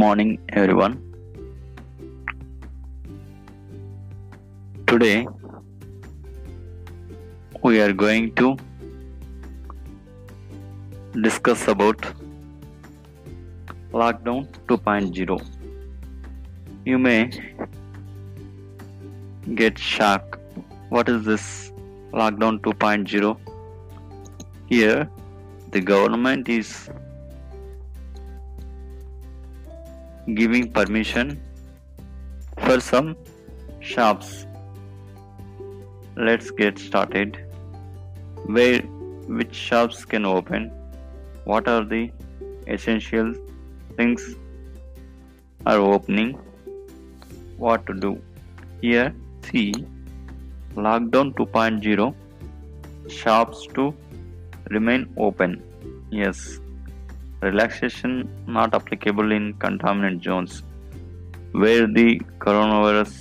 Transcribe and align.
Morning, 0.00 0.38
everyone. 0.50 0.94
Today, 4.86 5.26
we 7.62 7.80
are 7.80 7.94
going 7.94 8.34
to 8.34 8.58
discuss 11.22 11.66
about 11.68 11.96
Lockdown 13.94 14.46
2.0. 14.68 15.40
You 16.84 16.98
may 16.98 17.30
get 19.54 19.78
shocked. 19.78 20.38
What 20.90 21.08
is 21.08 21.24
this 21.24 21.72
Lockdown 22.12 22.60
2.0? 22.60 23.38
Here, 24.66 25.08
the 25.70 25.80
government 25.80 26.50
is 26.50 26.90
giving 30.34 30.70
permission 30.72 31.40
for 32.58 32.80
some 32.80 33.16
shops. 33.80 34.46
Let's 36.16 36.50
get 36.50 36.78
started. 36.78 37.38
Where 38.46 38.80
which 38.80 39.54
shops 39.54 40.04
can 40.04 40.24
open? 40.24 40.70
What 41.44 41.68
are 41.68 41.84
the 41.84 42.10
essential 42.66 43.34
things 43.96 44.34
are 45.64 45.78
opening? 45.78 46.38
What 47.56 47.86
to 47.86 47.94
do? 47.94 48.20
Here 48.80 49.14
see 49.50 49.72
lockdown 50.74 51.32
2.0 51.34 52.14
shops 53.08 53.66
to 53.74 53.94
remain 54.70 55.08
open. 55.16 55.62
Yes, 56.10 56.58
relaxation 57.48 58.12
not 58.46 58.74
applicable 58.78 59.32
in 59.38 59.52
containment 59.64 60.22
zones 60.28 60.62
where 61.52 61.86
the 61.98 62.08
coronavirus 62.44 63.12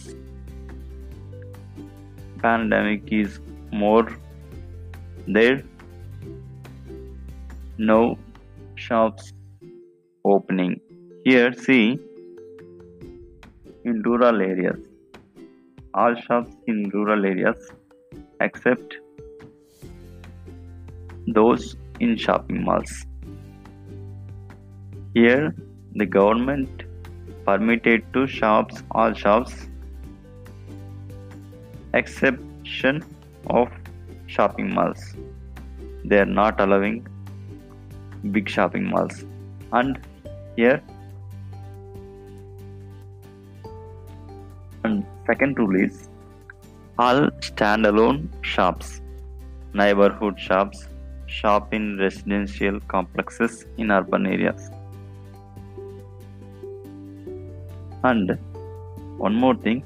pandemic 2.41 3.11
is 3.11 3.39
more 3.71 4.07
there. 5.27 5.63
No 7.77 8.17
shops 8.75 9.33
opening. 10.23 10.79
Here 11.23 11.53
see 11.53 11.99
in 13.83 14.01
rural 14.03 14.41
areas 14.41 14.79
all 15.93 16.15
shops 16.27 16.55
in 16.67 16.89
rural 16.93 17.25
areas 17.25 17.71
except 18.41 18.95
those 21.39 21.75
in 21.99 22.15
shopping 22.17 22.63
malls 22.63 22.95
here, 25.15 25.55
the 25.95 26.05
government 26.05 26.83
permitted 27.45 28.03
to 28.13 28.27
shops 28.27 28.83
all 28.91 29.13
shops 29.13 29.67
exception 31.93 33.01
of 33.47 33.69
shopping 34.27 34.73
malls. 34.73 35.15
They 36.03 36.19
are 36.19 36.31
not 36.41 36.59
allowing 36.59 37.07
big 38.31 38.49
shopping 38.49 38.89
malls. 38.89 39.23
And 39.71 39.99
here 40.57 40.81
and 44.83 45.05
second 45.25 45.57
rule 45.57 45.81
is 45.81 46.09
all 46.99 47.27
standalone 47.49 48.27
shops, 48.41 49.01
neighborhood 49.73 50.39
shops, 50.39 50.87
shop 51.27 51.73
in 51.73 51.97
residential 51.97 52.79
complexes 52.81 53.65
in 53.77 53.91
urban 53.91 54.25
areas. 54.25 54.71
And 58.07 58.37
one 59.25 59.35
more 59.43 59.55
thing 59.65 59.83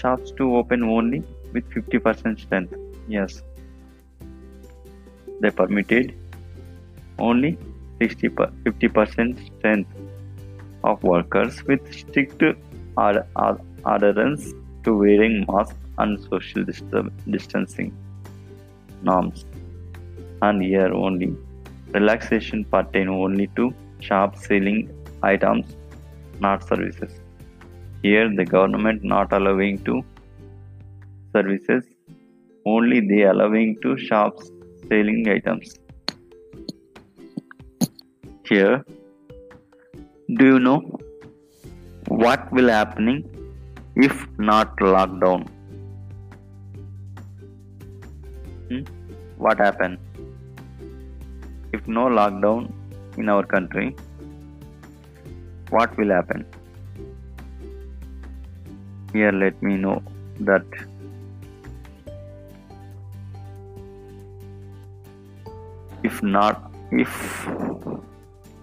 shops 0.00 0.30
to 0.38 0.44
open 0.56 0.84
only 0.96 1.22
with 1.52 1.68
50% 1.70 2.40
strength. 2.40 2.74
Yes, 3.08 3.42
they 5.40 5.50
permitted 5.50 6.14
only 7.18 7.58
60 8.00 8.28
50% 8.28 9.46
strength 9.46 9.90
of 10.84 11.02
workers 11.02 11.62
with 11.64 11.92
strict 11.92 12.42
adherence 13.94 14.52
to 14.84 14.96
wearing 15.02 15.44
masks 15.48 15.78
and 15.98 16.20
social 16.30 16.64
distancing 17.34 17.92
norms. 19.02 19.44
And 20.42 20.62
here 20.62 20.92
only 20.94 21.34
relaxation 21.98 22.64
pertain 22.76 23.08
only 23.08 23.48
to 23.56 23.74
shops 24.00 24.46
selling 24.46 24.80
items 25.22 25.74
not 26.40 26.66
services. 26.66 27.20
Here 28.02 28.28
the 28.34 28.44
government 28.44 29.02
not 29.02 29.32
allowing 29.32 29.78
to 29.84 30.02
services, 31.34 31.84
only 32.64 33.00
they 33.00 33.22
allowing 33.22 33.76
to 33.82 33.96
shops 33.96 34.50
selling 34.88 35.28
items. 35.28 35.74
Here, 38.48 38.84
do 40.36 40.46
you 40.46 40.58
know 40.58 40.78
what 42.08 42.50
will 42.52 42.68
happening 42.68 43.22
if 43.96 44.26
not 44.38 44.76
lockdown? 44.78 45.48
Hmm? 48.68 48.82
What 49.36 49.58
happen 49.58 49.98
if 51.72 51.86
no 51.86 52.06
lockdown 52.06 52.72
in 53.16 53.28
our 53.28 53.44
country? 53.44 53.94
What 55.70 55.96
will 55.98 56.10
happen? 56.10 56.44
Here 59.12 59.32
let 59.32 59.62
me 59.62 59.76
know 59.76 60.02
that. 60.40 60.64
If 66.02 66.22
not 66.22 66.72
if 66.90 67.46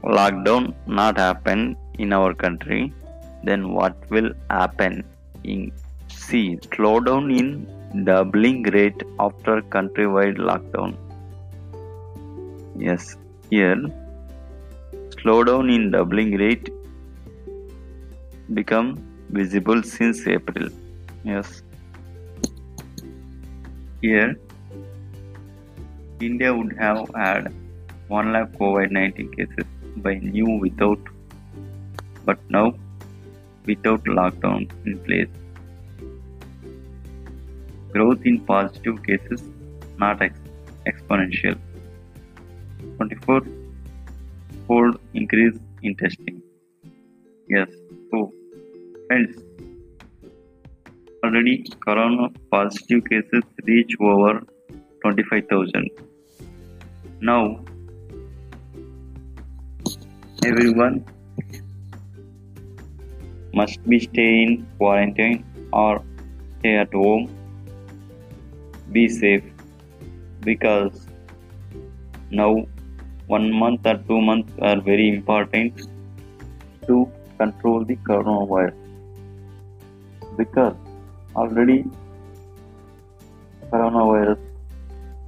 lockdown 0.03 0.73
not 0.87 1.17
happen 1.17 1.75
in 1.99 2.13
our 2.13 2.33
country 2.33 2.93
then 3.43 3.73
what 3.73 3.95
will 4.09 4.31
happen? 4.49 5.03
In 5.43 5.71
see 6.07 6.57
slowdown 6.71 7.25
in 7.39 8.03
doubling 8.05 8.63
rate 8.63 9.03
after 9.19 9.61
countrywide 9.61 10.37
lockdown. 10.37 10.95
Yes 12.77 13.15
here 13.49 13.75
slowdown 15.21 15.73
in 15.75 15.91
doubling 15.91 16.31
rate 16.43 16.69
become 18.53 18.97
visible 19.29 19.81
since 19.83 20.27
April. 20.27 20.69
Yes. 21.23 21.63
Here, 24.01 24.35
India 26.19 26.53
would 26.53 26.75
have 26.77 27.09
had 27.15 27.53
1 28.07 28.31
lakh 28.33 28.51
COVID 28.59 28.91
19 28.91 29.31
cases 29.31 29.65
by 29.97 30.15
new 30.15 30.59
without, 30.59 30.99
but 32.25 32.37
now 32.49 32.75
without 33.65 34.03
lockdown 34.03 34.69
in 34.85 34.97
place. 34.99 35.29
Growth 37.91 38.25
in 38.25 38.39
positive 38.45 39.01
cases 39.03 39.41
not 39.97 40.21
ex- 40.21 40.39
exponential. 40.85 41.57
24 42.97 43.41
fold 44.67 44.99
increase 45.13 45.57
in 45.81 45.95
testing. 45.95 46.41
Yes, 47.47 47.69
friends, 49.07 49.35
already 51.23 51.55
corona 51.85 52.27
positive 52.51 53.01
cases 53.11 53.43
reach 53.69 53.95
over 53.99 54.33
25,000. 55.01 55.89
Now, 57.21 57.41
everyone 60.43 61.05
must 63.53 63.83
be 63.89 63.99
stay 63.99 64.29
in 64.43 64.67
quarantine 64.77 65.43
or 65.71 66.03
stay 66.59 66.75
at 66.85 66.93
home. 66.93 67.27
Be 68.91 69.07
safe 69.09 69.43
because 70.41 71.07
now 72.29 72.51
one 73.27 73.51
month 73.51 73.85
or 73.91 73.97
two 74.09 74.21
months 74.21 74.53
are 74.61 74.79
very 74.81 75.07
important 75.09 75.87
to 76.87 76.97
control 77.37 77.85
the 77.85 77.95
coronavirus 77.97 78.73
because 80.37 80.75
already 81.35 81.85
coronavirus 83.71 84.39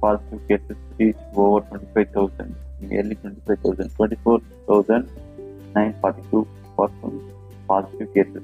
positive 0.00 0.40
cases 0.48 0.76
reached 0.98 1.18
over 1.34 1.60
25,000, 1.68 2.54
nearly 2.80 3.14
25,000, 3.16 3.90
24,942 3.96 6.46
persons 6.76 7.32
positive 7.66 8.14
cases 8.14 8.42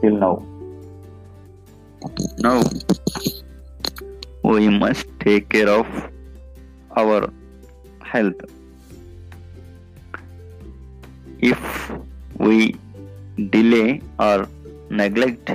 till 0.00 0.16
now. 0.16 0.42
Now, 2.38 2.62
we 4.42 4.68
must 4.68 5.06
take 5.20 5.48
care 5.48 5.68
of 5.68 5.86
our 6.96 7.30
health 8.02 8.40
if 11.38 11.92
we 12.46 12.74
delay 13.56 14.00
or 14.18 14.48
neglect 14.88 15.52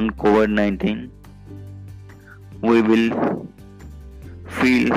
on 0.00 0.10
COVID 0.10 0.50
19, 0.50 1.10
we 2.60 2.82
will 2.82 3.46
feel 4.58 4.92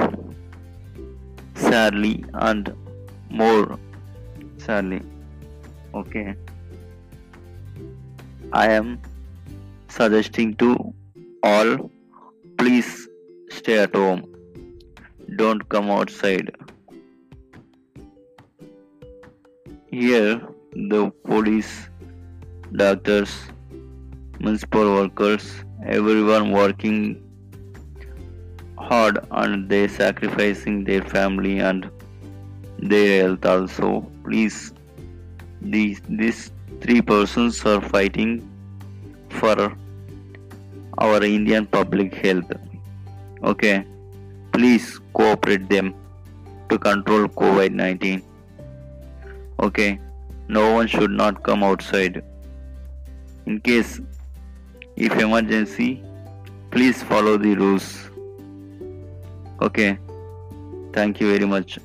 sadly 1.53 2.25
and 2.33 2.73
more 3.29 3.79
sadly. 4.57 5.01
Okay, 5.93 6.35
I 8.51 8.67
am 8.71 8.99
suggesting 9.89 10.55
to 10.55 10.75
all 11.43 11.91
please 12.57 13.07
stay 13.49 13.77
at 13.79 13.95
home, 13.95 14.25
don't 15.35 15.67
come 15.69 15.91
outside. 15.91 16.51
Here, 19.93 20.41
the 20.91 21.11
police, 21.23 21.87
doctors, 22.75 23.31
municipal 24.39 24.91
workers, 24.91 25.63
everyone 25.85 26.49
working 26.51 27.21
hard 28.79 29.19
and 29.29 29.69
they 29.69 29.87
sacrificing 29.87 30.83
their 30.83 31.03
family 31.03 31.59
and 31.59 31.91
their 32.79 33.21
health 33.21 33.45
also. 33.45 33.91
Please, 34.23 34.73
these 35.61 36.01
these 36.09 36.51
three 36.81 36.99
persons 37.13 37.63
are 37.63 37.79
fighting 37.79 38.35
for 39.29 39.55
our 40.97 41.23
Indian 41.23 41.67
public 41.67 42.15
health. 42.15 42.51
Okay, 43.43 43.85
please 44.51 44.99
cooperate 45.13 45.69
them 45.69 45.93
to 46.69 46.79
control 46.79 47.27
COVID 47.27 47.83
19. 47.87 48.32
Okay, 49.63 49.97
no 50.49 50.73
one 50.73 50.87
should 50.87 51.11
not 51.11 51.41
come 51.43 51.63
outside. 51.63 52.21
In 53.45 53.61
case 53.61 54.01
if 54.97 55.13
emergency, 55.17 56.03
please 56.69 57.01
follow 57.01 57.37
the 57.37 57.55
rules. 57.55 58.09
Okay, 59.61 59.97
thank 60.91 61.21
you 61.21 61.31
very 61.31 61.45
much. 61.45 61.79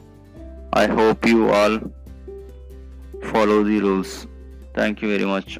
I 0.72 0.86
hope 0.86 1.24
you 1.24 1.48
all 1.50 1.78
follow 3.30 3.62
the 3.62 3.80
rules. 3.80 4.26
Thank 4.74 5.00
you 5.00 5.16
very 5.16 5.24
much. 5.24 5.58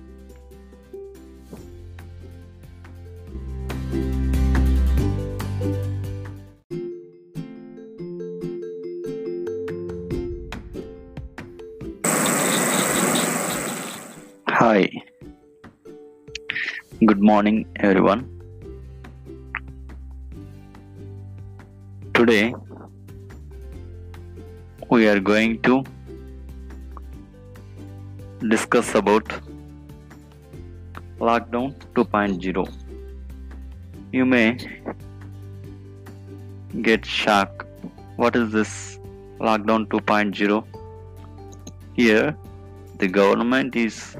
Morning, 17.28 17.56
everyone. 17.86 18.20
Today, 22.18 22.54
we 24.88 25.08
are 25.08 25.20
going 25.20 25.60
to 25.68 25.74
discuss 28.54 28.94
about 29.00 29.34
Lockdown 31.18 31.74
2.0. 31.98 32.64
You 34.12 34.24
may 34.24 34.46
get 36.88 37.04
shocked. 37.04 37.66
What 38.16 38.36
is 38.36 38.50
this 38.52 38.72
Lockdown 39.38 39.86
2.0? 39.88 40.64
Here, 41.92 42.34
the 42.96 43.08
government 43.20 43.76
is 43.76 44.16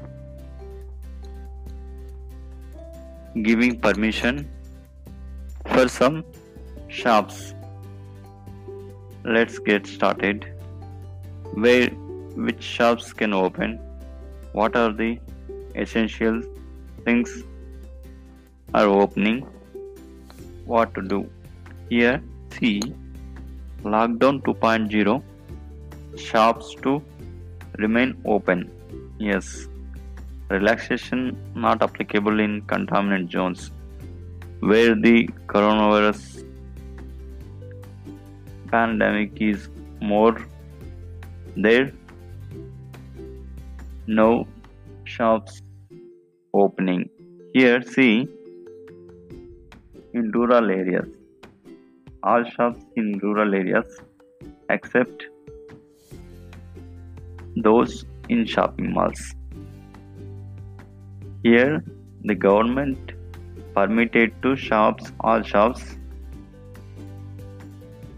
giving 3.43 3.79
permission 3.79 4.49
for 5.67 5.87
some 5.87 6.23
shops. 6.87 7.53
Let's 9.23 9.59
get 9.59 9.87
started. 9.87 10.45
Where 11.53 11.87
which 12.47 12.61
shops 12.63 13.13
can 13.13 13.33
open? 13.33 13.79
What 14.53 14.75
are 14.75 14.91
the 14.91 15.19
essential 15.75 16.41
things 17.05 17.43
are 18.73 18.87
opening? 18.87 19.45
What 20.65 20.93
to 20.95 21.01
do? 21.01 21.29
Here, 21.89 22.21
see 22.51 22.81
lockdown 23.83 24.41
2.0 24.43 25.23
shops 26.17 26.75
to 26.83 27.01
remain 27.77 28.15
open. 28.25 28.69
Yes, 29.17 29.67
relaxation 30.49 31.37
not 31.55 31.81
applicable 31.81 32.39
in 32.39 32.61
containment 32.73 33.31
zones 33.31 33.71
where 34.59 34.95
the 34.95 35.27
coronavirus 35.47 36.45
pandemic 38.71 39.31
is 39.39 39.69
more 40.01 40.35
there. 41.55 41.91
No 44.07 44.47
shops 45.03 45.61
opening. 46.53 47.09
Here 47.53 47.81
see 47.81 48.27
in 50.13 50.31
rural 50.31 50.69
areas 50.69 51.07
all 52.23 52.43
shops 52.43 52.83
in 52.95 53.17
rural 53.19 53.53
areas 53.53 53.99
except 54.69 55.25
those 57.55 58.05
in 58.27 58.45
shopping 58.45 58.91
malls 58.93 59.35
here, 61.43 61.83
the 62.23 62.35
government 62.35 63.13
permitted 63.73 64.33
to 64.41 64.55
shops 64.55 65.11
all 65.21 65.41
shops 65.41 65.95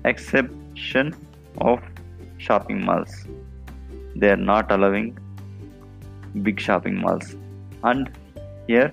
exception 0.05 1.13
of 1.59 1.79
shopping 2.39 2.83
malls. 2.83 3.27
They 4.15 4.31
are 4.31 4.43
not 4.51 4.71
allowing 4.71 5.17
big 6.41 6.59
shopping 6.59 6.99
malls. 6.99 7.35
And 7.83 8.11
here 8.67 8.91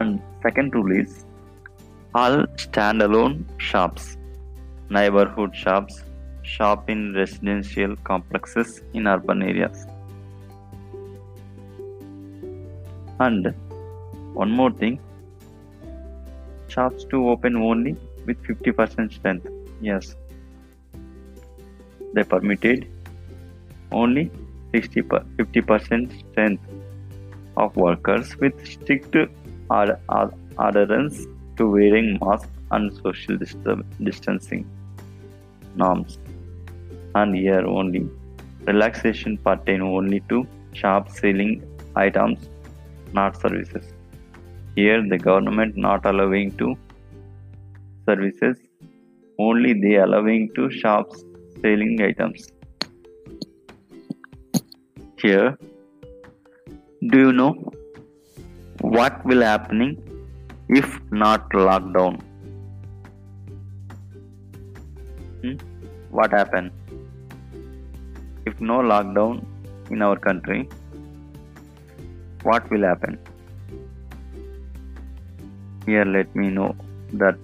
and 0.00 0.20
second 0.42 0.74
rule 0.74 0.92
is 1.00 1.24
all 2.14 2.46
standalone 2.56 3.44
shops, 3.58 4.16
neighborhood 4.90 5.54
shops, 5.54 6.02
shop 6.42 6.90
in 6.90 7.12
residential 7.14 7.94
complexes 7.96 8.82
in 8.94 9.06
urban 9.06 9.42
areas. 9.42 9.86
And 13.18 13.54
one 14.34 14.50
more 14.50 14.70
thing 14.70 15.00
shops 16.68 17.04
to 17.10 17.28
open 17.30 17.56
only 17.56 17.96
with 18.26 18.42
50% 18.42 19.12
strength. 19.12 19.48
Yes, 19.80 20.14
they 22.14 22.24
permitted 22.24 22.86
only 23.92 24.30
60 24.72 25.02
50% 25.02 26.30
strength 26.30 26.62
of 27.56 27.76
workers 27.76 28.36
with 28.36 28.66
strict 28.66 29.16
adherence 29.70 31.26
to 31.56 31.70
wearing 31.70 32.18
masks 32.20 32.50
and 32.72 32.92
social 33.02 33.38
distancing 34.02 34.68
norms. 35.76 36.18
And 37.14 37.34
here 37.34 37.66
only 37.66 38.08
relaxation 38.66 39.38
pertain 39.38 39.80
only 39.80 40.20
to 40.28 40.46
shop 40.72 41.08
selling 41.08 41.62
items 41.94 42.38
not 43.18 43.40
services. 43.40 43.92
Here 44.78 45.02
the 45.12 45.18
government 45.18 45.76
not 45.76 46.06
allowing 46.12 46.56
to 46.58 46.74
services, 48.08 48.56
only 49.38 49.72
they 49.84 49.96
allowing 50.06 50.50
to 50.56 50.70
shops 50.70 51.24
selling 51.62 52.00
items. 52.08 52.48
Here, 55.22 55.56
do 57.12 57.18
you 57.26 57.32
know 57.32 57.52
what 58.80 59.24
will 59.24 59.42
happening 59.42 59.92
if 60.68 61.00
not 61.10 61.50
lockdown? 61.50 62.20
Hmm? 65.42 65.56
What 66.10 66.32
happen 66.32 66.70
if 68.46 68.60
no 68.60 68.78
lockdown 68.92 69.44
in 69.90 70.02
our 70.02 70.18
country? 70.28 70.68
What 72.48 72.70
will 72.70 72.84
happen? 72.90 73.18
Here 75.86 76.04
let 76.04 76.34
me 76.40 76.50
know 76.50 76.74
that. 77.12 77.38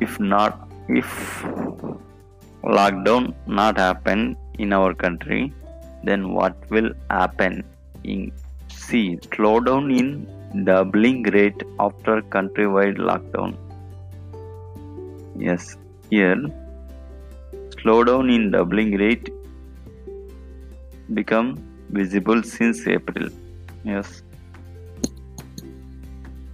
If 0.00 0.18
not 0.18 0.68
if 0.88 1.10
lockdown 2.76 3.34
not 3.46 3.78
happen 3.86 4.36
in 4.58 4.72
our 4.72 4.92
country 4.94 5.52
then 6.04 6.32
what 6.32 6.70
will 6.70 6.90
happen? 7.10 7.62
In 8.04 8.32
see 8.68 9.18
slowdown 9.32 9.90
in 10.00 10.64
doubling 10.64 11.22
rate 11.34 11.62
after 11.78 12.22
countrywide 12.36 12.96
lockdown. 13.10 13.52
Yes, 15.36 15.76
here 16.08 16.40
slowdown 17.76 18.34
in 18.36 18.50
doubling 18.54 18.92
rate 19.02 19.28
become 21.14 21.54
visible 21.90 22.42
since 22.42 22.86
April. 22.86 23.28
Yes. 23.84 24.22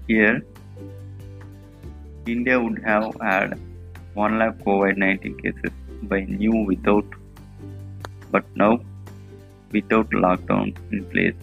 Here 0.08 0.42
India 2.26 2.60
would 2.60 2.82
have 2.84 3.14
had 3.20 3.58
1 4.14 4.38
lakh 4.38 4.58
COVID 4.66 4.96
19 4.96 5.36
cases 5.42 5.72
by 6.14 6.20
new 6.20 6.64
without 6.70 7.04
but 8.30 8.44
now 8.62 8.80
without 9.72 10.10
lockdown 10.10 10.74
in 10.92 11.04
place. 11.12 11.34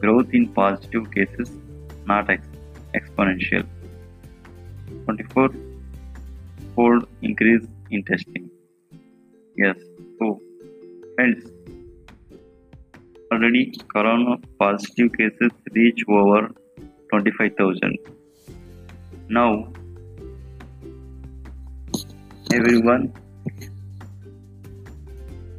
Growth 0.00 0.34
in 0.40 0.48
positive 0.48 1.10
cases 1.12 1.50
not 2.06 2.30
ex- 2.30 2.46
exponential. 2.94 3.66
24 5.04 5.50
fold 6.74 7.08
increase 7.22 7.66
in 7.90 8.02
testing. 8.04 8.50
Yes, 9.56 9.76
so 10.18 10.40
friends, 11.18 11.46
already 13.32 13.62
corona 13.92 14.34
positive 14.60 15.08
cases 15.18 15.52
reach 15.74 16.02
over 16.16 16.42
25,000. 17.10 17.98
Now, 19.28 19.72
everyone 22.52 23.12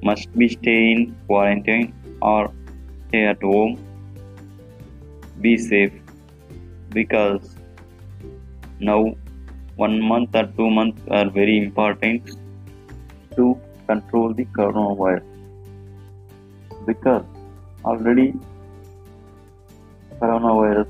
must 0.02 0.32
be 0.42 0.48
staying 0.48 1.00
in 1.00 1.16
quarantine 1.28 1.94
or 2.22 2.54
stay 3.08 3.26
at 3.26 3.44
home. 3.44 3.74
Be 5.42 5.58
safe 5.58 5.94
because 7.00 7.56
now 8.80 9.02
one 9.76 10.00
month 10.02 10.34
or 10.34 10.46
two 10.62 10.70
months 10.70 11.02
are 11.10 11.30
very 11.30 11.58
important 11.58 12.32
to 13.36 13.58
control 13.88 14.34
the 14.34 14.46
coronavirus 14.60 15.29
because 16.90 17.26
already 17.86 18.34
coronavirus 20.22 20.90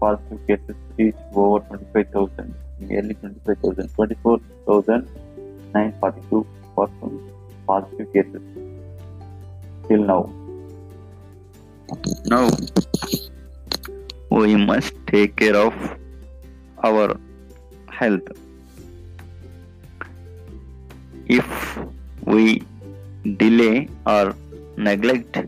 positive 0.00 0.40
cases 0.46 0.76
reached 0.98 1.18
over 1.34 1.60
25,000, 1.66 2.54
nearly 2.80 3.14
25,000, 3.14 3.88
24,942 3.94 6.46
persons 6.76 7.32
positive 7.66 8.12
cases 8.12 8.42
till 9.88 10.04
now. 10.12 10.22
Now, 12.24 12.48
we 14.30 14.56
must 14.56 14.92
take 15.06 15.36
care 15.36 15.56
of 15.56 15.74
our 16.82 17.16
health. 17.90 18.28
If 21.26 21.78
we 22.24 22.62
delay 23.36 23.88
or 24.06 24.34
neglect 24.82 25.38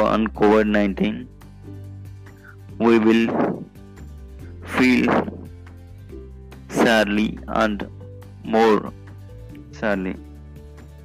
on 0.00 0.26
COVID 0.28 0.68
19, 0.68 1.28
we 2.78 2.98
will 2.98 3.64
feel 4.64 5.48
sadly 6.68 7.38
and 7.48 7.86
more 8.44 8.92
sadly. 9.72 10.14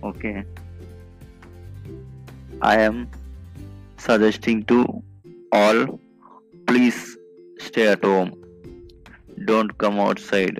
Okay. 0.03 0.43
I 2.61 2.79
am 2.79 3.09
suggesting 3.97 4.63
to 4.65 5.03
all 5.51 5.99
please 6.65 7.17
stay 7.59 7.87
at 7.87 8.03
home. 8.03 8.31
Don't 9.45 9.77
come 9.77 9.99
outside. 9.99 10.59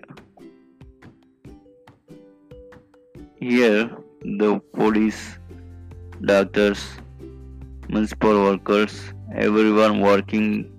Here, 3.39 3.89
the 4.21 4.59
police, 4.73 5.37
doctors, 6.21 6.85
municipal 7.89 8.43
workers, 8.43 9.13
everyone 9.35 9.99
working 10.01 10.71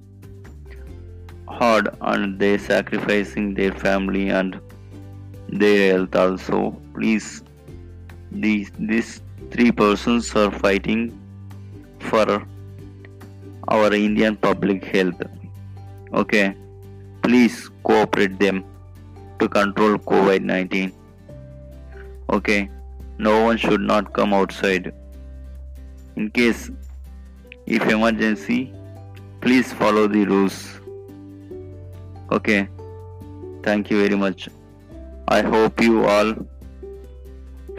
hard 1.47 1.89
and 2.01 2.39
they 2.39 2.59
sacrificing 2.59 3.55
their 3.55 3.73
family 3.73 4.29
and 4.29 4.61
their 5.49 5.93
health 5.93 6.15
also. 6.15 6.71
Please 6.95 7.43
these 8.31 8.71
these 8.79 9.23
three 9.51 9.73
persons 9.73 10.35
are 10.37 10.51
fighting 10.51 11.19
for 11.99 12.47
our 13.69 13.93
indian 13.95 14.37
public 14.37 14.85
health. 14.85 15.21
Okay 16.13 16.55
please 17.29 17.69
cooperate 17.83 18.39
them 18.39 18.65
to 19.39 19.47
control 19.55 19.97
covid-19 20.11 20.93
okay 22.37 22.71
no 23.19 23.43
one 23.45 23.57
should 23.57 23.81
not 23.81 24.13
come 24.13 24.33
outside 24.33 24.93
in 26.17 26.31
case 26.31 26.71
if 27.67 27.83
emergency 27.89 28.73
please 29.41 29.73
follow 29.73 30.07
the 30.09 30.25
rules 30.25 30.79
Okay. 32.31 32.69
Thank 33.63 33.91
you 33.91 34.01
very 34.03 34.17
much. 34.17 34.49
I 35.29 35.41
hope 35.41 35.81
you 35.81 36.05
all 36.05 36.35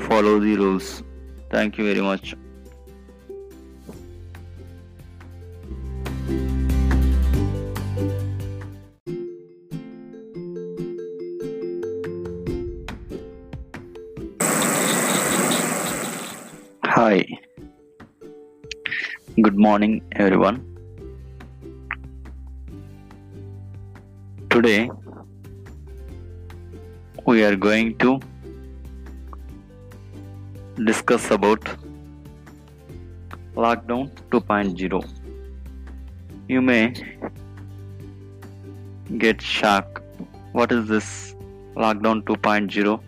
follow 0.08 0.40
the 0.40 0.56
rules. 0.58 1.04
Thank 1.52 1.78
you 1.78 1.86
very 1.86 2.02
much. 2.02 2.36
Hi. 17.20 17.38
Good 19.46 19.58
morning, 19.64 19.94
everyone. 20.14 20.58
Today 24.50 24.90
we 27.26 27.44
are 27.48 27.58
going 27.66 27.98
to 28.04 28.14
discuss 30.86 31.30
about 31.32 31.72
lockdown 33.66 34.10
2.0. 34.32 35.04
You 36.48 36.62
may 36.62 36.84
get 39.18 39.42
shocked. 39.42 40.02
What 40.54 40.72
is 40.72 40.88
this 40.88 41.36
lockdown 41.76 42.24
2.0? 42.24 43.02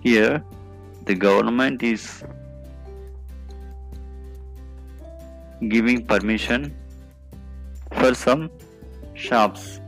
Here 0.00 0.42
the 1.06 1.14
government 1.14 1.82
is 1.82 2.24
giving 5.68 6.04
permission 6.06 6.74
for 7.92 8.14
some 8.14 8.50
shops. 9.14 9.80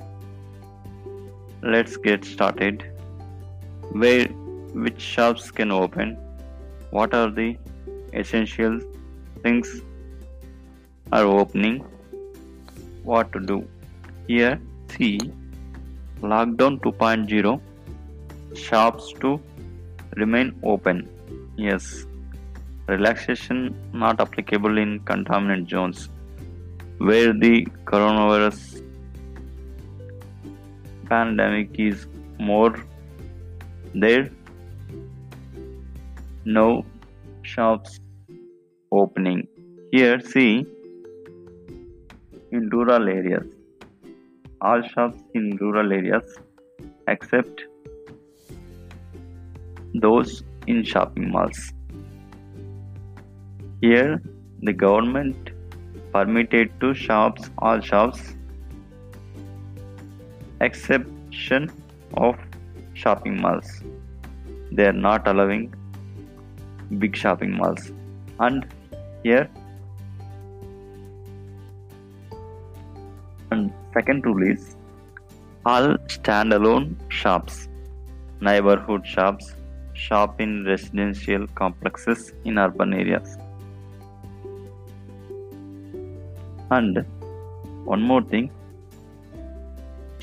Let's 1.62 1.96
get 1.96 2.24
started. 2.24 2.84
Where 3.92 4.26
which 4.26 5.00
shops 5.00 5.50
can 5.50 5.70
open? 5.70 6.16
What 6.90 7.14
are 7.14 7.30
the 7.30 7.56
essential 8.12 8.80
things 9.42 9.80
are 11.10 11.24
opening? 11.24 11.84
What 13.02 13.32
to 13.32 13.40
do? 13.40 13.66
Here 14.26 14.60
see 14.96 15.18
lockdown 16.20 16.78
2.0 16.80 17.60
shops 18.54 19.12
to 19.20 19.40
remain 20.16 20.54
open. 20.62 21.08
Yes 21.56 22.06
relaxation 22.88 23.74
not 23.92 24.20
applicable 24.20 24.78
in 24.78 25.00
containment 25.00 25.68
zones 25.70 26.08
where 26.98 27.32
the 27.32 27.66
coronavirus 27.84 28.82
pandemic 31.08 31.78
is 31.78 32.06
more 32.38 32.74
there. 33.94 34.30
No 36.44 36.84
shops 37.42 38.00
opening. 38.90 39.46
Here 39.90 40.20
see 40.20 40.66
in 42.50 42.68
rural 42.70 43.08
areas 43.08 43.46
all 44.60 44.82
shops 44.82 45.18
in 45.34 45.56
rural 45.60 45.92
areas 45.92 46.38
except 47.08 47.62
those 49.94 50.42
in 50.66 50.82
shopping 50.84 51.30
malls 51.30 51.72
here, 53.82 54.22
the 54.62 54.72
government 54.72 55.50
permitted 56.12 56.70
to 56.80 56.94
shops 56.94 57.50
all 57.58 57.80
shops, 57.80 58.36
exception 60.60 61.68
of 62.14 62.36
shopping 62.94 63.40
malls. 63.40 63.82
They 64.70 64.86
are 64.86 64.92
not 64.92 65.26
allowing 65.26 65.74
big 67.00 67.16
shopping 67.16 67.56
malls. 67.56 67.90
And 68.38 68.64
here, 69.24 69.50
and 73.50 73.72
second 73.94 74.24
rule 74.24 74.48
is 74.48 74.76
all 75.66 75.96
standalone 76.06 76.94
shops, 77.08 77.68
neighborhood 78.40 79.04
shops, 79.04 79.56
shop 79.94 80.40
in 80.40 80.64
residential 80.64 81.48
complexes 81.48 82.32
in 82.44 82.58
urban 82.58 82.94
areas. 82.94 83.38
And 86.76 87.04
one 87.92 88.02
more 88.10 88.22
thing 88.32 88.50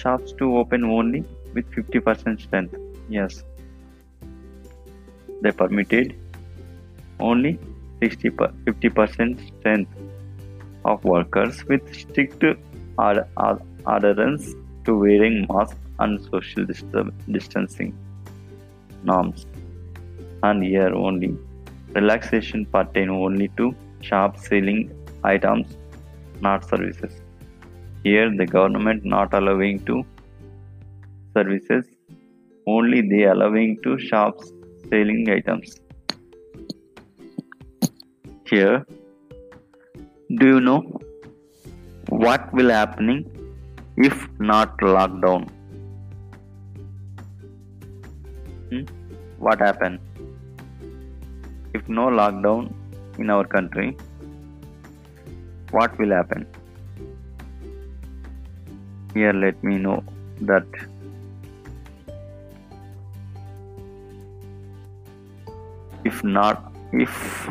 shops 0.02 0.32
to 0.40 0.46
open 0.58 0.84
only 0.98 1.24
with 1.54 1.70
50% 1.72 2.42
strength. 2.42 2.76
Yes, 3.10 3.44
they 5.42 5.52
permitted 5.52 6.16
only 7.20 7.60
60 8.02 8.30
50% 8.30 9.48
strength 9.50 9.92
of 10.86 11.04
workers 11.04 11.66
with 11.66 11.84
strict 11.94 12.44
adherence 13.96 14.54
to 14.86 14.98
wearing 15.04 15.46
masks 15.50 15.80
and 16.00 16.22
social 16.32 16.66
distancing 17.36 17.92
norms. 19.04 19.46
And 20.44 20.64
here 20.64 20.94
only 20.96 21.38
relaxation 22.00 22.66
pertain 22.78 23.10
only 23.10 23.50
to 23.58 23.76
shop 24.02 24.38
selling 24.38 24.82
items, 25.24 25.76
not 26.42 26.68
services. 26.68 27.22
Here 28.04 28.30
the 28.36 28.46
government 28.46 29.06
not 29.06 29.34
allowing 29.34 29.80
to 29.86 30.04
services, 31.36 31.86
only 32.68 33.02
they 33.02 33.24
allowing 33.26 33.78
to 33.84 33.98
shops 33.98 34.52
selling 34.90 35.30
items. 35.30 35.80
Here, 38.50 38.86
do 40.38 40.48
you 40.48 40.60
know 40.60 40.82
what 42.10 42.52
will 42.54 42.70
happening 42.70 43.26
if 43.98 44.28
not 44.40 44.78
lockdown? 44.80 45.50
Hmm? 48.70 48.86
What 49.38 49.60
happen 49.60 50.00
if 51.74 51.88
no 51.88 52.08
lockdown 52.08 52.74
in 53.18 53.30
our 53.30 53.46
country? 53.46 53.98
What 55.72 55.98
will 56.00 56.12
happen? 56.12 56.48
Here, 59.14 59.34
let 59.34 59.64
me 59.64 59.78
know 59.78 60.04
that. 60.42 60.66
If 66.04 66.24
not 66.24 66.74
if 66.92 67.48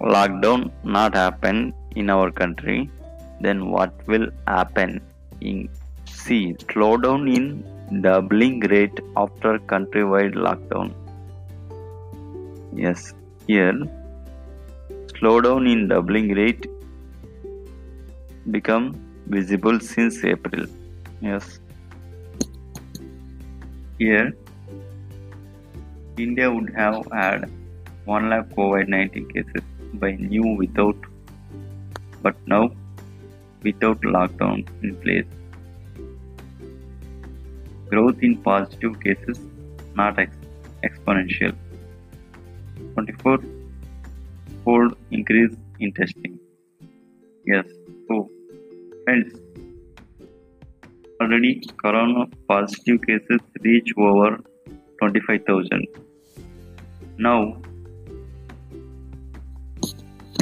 lockdown 0.00 0.70
not 0.84 1.14
happen 1.14 1.72
in 1.96 2.10
our 2.10 2.30
country 2.30 2.90
then 3.40 3.70
what 3.70 3.92
will 4.06 4.28
happen? 4.46 5.00
In 5.40 5.68
see 6.06 6.54
slowdown 6.68 7.22
in 7.34 8.00
doubling 8.02 8.60
rate 8.60 9.00
after 9.16 9.58
countrywide 9.58 10.34
lockdown. 10.34 10.92
Yes 12.76 13.14
here 13.48 13.72
slowdown 15.18 15.70
in 15.72 15.88
doubling 15.88 16.28
rate 16.40 16.66
become 18.50 18.94
visible 19.26 19.78
since 19.80 20.24
april 20.24 20.66
yes 21.20 21.60
here 23.98 24.32
India 26.18 26.50
would 26.52 26.72
have 26.74 27.06
had 27.10 27.50
1 28.04 28.28
lakh 28.30 28.48
COVID 28.56 28.88
19 28.88 29.28
cases 29.28 29.62
by 29.94 30.12
new 30.12 30.48
without, 30.56 30.96
but 32.22 32.36
now 32.46 32.70
without 33.62 34.00
lockdown 34.00 34.66
in 34.82 34.94
place. 34.96 35.26
Growth 37.88 38.22
in 38.22 38.36
positive 38.36 39.00
cases 39.00 39.40
not 39.94 40.18
ex- 40.18 40.36
exponential. 40.84 41.54
24 42.94 43.38
fold 44.64 44.96
increase 45.10 45.54
in 45.80 45.92
testing. 45.92 46.38
Yes, 47.46 47.66
so 48.08 48.30
friends, 49.04 49.32
already 51.20 51.62
corona 51.82 52.26
positive 52.48 53.00
cases 53.06 53.40
reach 53.60 53.92
over 53.96 54.40
25,000. 55.00 55.86
Now, 57.18 57.60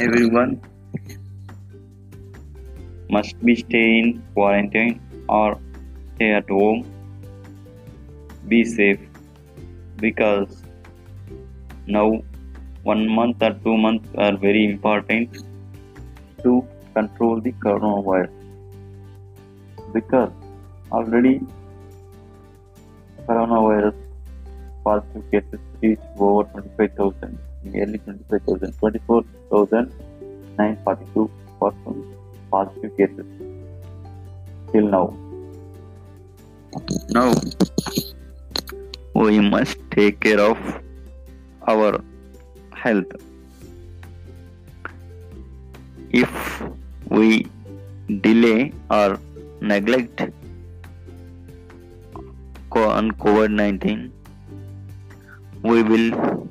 everyone 0.01 0.61
must 3.09 3.39
be 3.45 3.55
stay 3.55 3.99
in 3.99 4.23
quarantine 4.33 4.99
or 5.27 5.59
stay 6.15 6.31
at 6.33 6.49
home. 6.49 6.85
Be 8.47 8.63
safe 8.63 8.99
because 9.97 10.63
now 11.87 12.21
one 12.83 13.07
month 13.07 13.41
or 13.41 13.53
two 13.63 13.77
months 13.77 14.09
are 14.17 14.35
very 14.37 14.65
important 14.65 15.43
to 16.43 16.65
control 16.93 17.41
the 17.41 17.51
coronavirus 17.53 18.29
because 19.93 20.31
already 20.91 21.41
coronavirus 23.27 23.95
positive 24.83 25.23
cases 25.31 25.59
reached 25.81 26.01
over 26.17 26.43
25,000, 26.51 27.37
nearly 27.63 27.97
25,000, 27.99 28.73
24,942 28.79 31.29
persons 31.59 32.15
positive 32.51 32.97
cases 32.97 33.25
till 34.71 34.87
now. 34.87 35.13
Now, 37.09 37.33
we 39.13 39.39
must 39.39 39.77
take 39.91 40.19
care 40.19 40.39
of 40.39 40.57
our 41.67 42.03
health. 42.73 43.11
If 46.11 46.61
we 47.17 47.47
delay 48.21 48.73
or 48.89 49.19
neglect 49.59 50.23
on 53.01 53.11
COVID 53.11 53.51
19, 53.51 54.11
we 55.63 55.83
will 55.83 56.47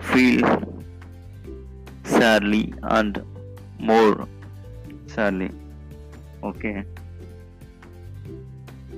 feel 0.00 0.44
sadly 2.04 2.74
and 2.82 3.22
more 3.78 4.28
sadly. 5.06 5.50
Okay. 6.42 6.84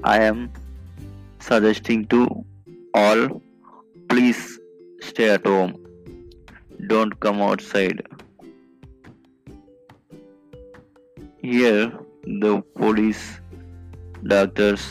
I 0.02 0.18
am 0.20 0.50
suggesting 1.40 2.06
to 2.06 2.26
all 2.94 3.42
please 4.08 4.58
stay 5.00 5.30
at 5.30 5.46
home. 5.46 5.74
Don't 6.86 7.18
come 7.20 7.40
outside 7.42 8.02
here 11.44 11.92
the 12.42 12.52
police 12.80 13.22
doctors 14.32 14.84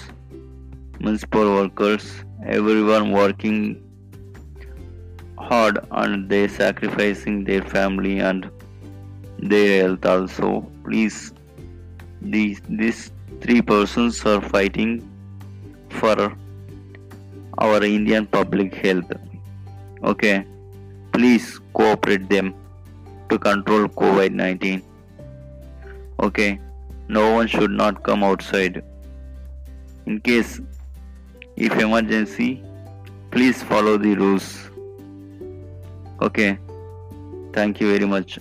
municipal 0.99 1.47
workers 1.53 2.03
everyone 2.55 3.09
working 3.11 3.57
hard 5.39 5.79
and 6.03 6.29
they 6.29 6.43
sacrificing 6.59 7.43
their 7.49 7.63
family 7.63 8.19
and 8.19 8.51
their 9.39 9.81
health 9.81 10.05
also. 10.05 10.51
Please 10.85 11.33
these 12.21 12.61
these 12.69 13.11
three 13.41 13.59
persons 13.73 14.23
are 14.35 14.39
fighting 14.55 14.95
for 15.89 16.15
our 17.57 17.83
indian 17.83 18.27
public 18.39 18.81
health. 18.85 19.11
Okay? 20.03 20.45
Please 21.11 21.59
cooperate 21.73 22.29
them 22.29 22.53
to 23.29 23.39
control 23.39 23.87
covid-19 23.87 24.92
okay 26.19 26.59
no 27.07 27.31
one 27.33 27.47
should 27.47 27.71
not 27.71 28.03
come 28.03 28.23
outside 28.23 28.83
in 30.05 30.19
case 30.19 30.61
if 31.55 31.79
emergency 31.79 32.63
please 33.31 33.63
follow 33.63 33.97
the 33.97 34.15
rules 34.15 34.69
Okay. 36.23 36.57
Thank 37.51 37.81
you 37.81 37.91
very 37.91 38.05
much. 38.05 38.39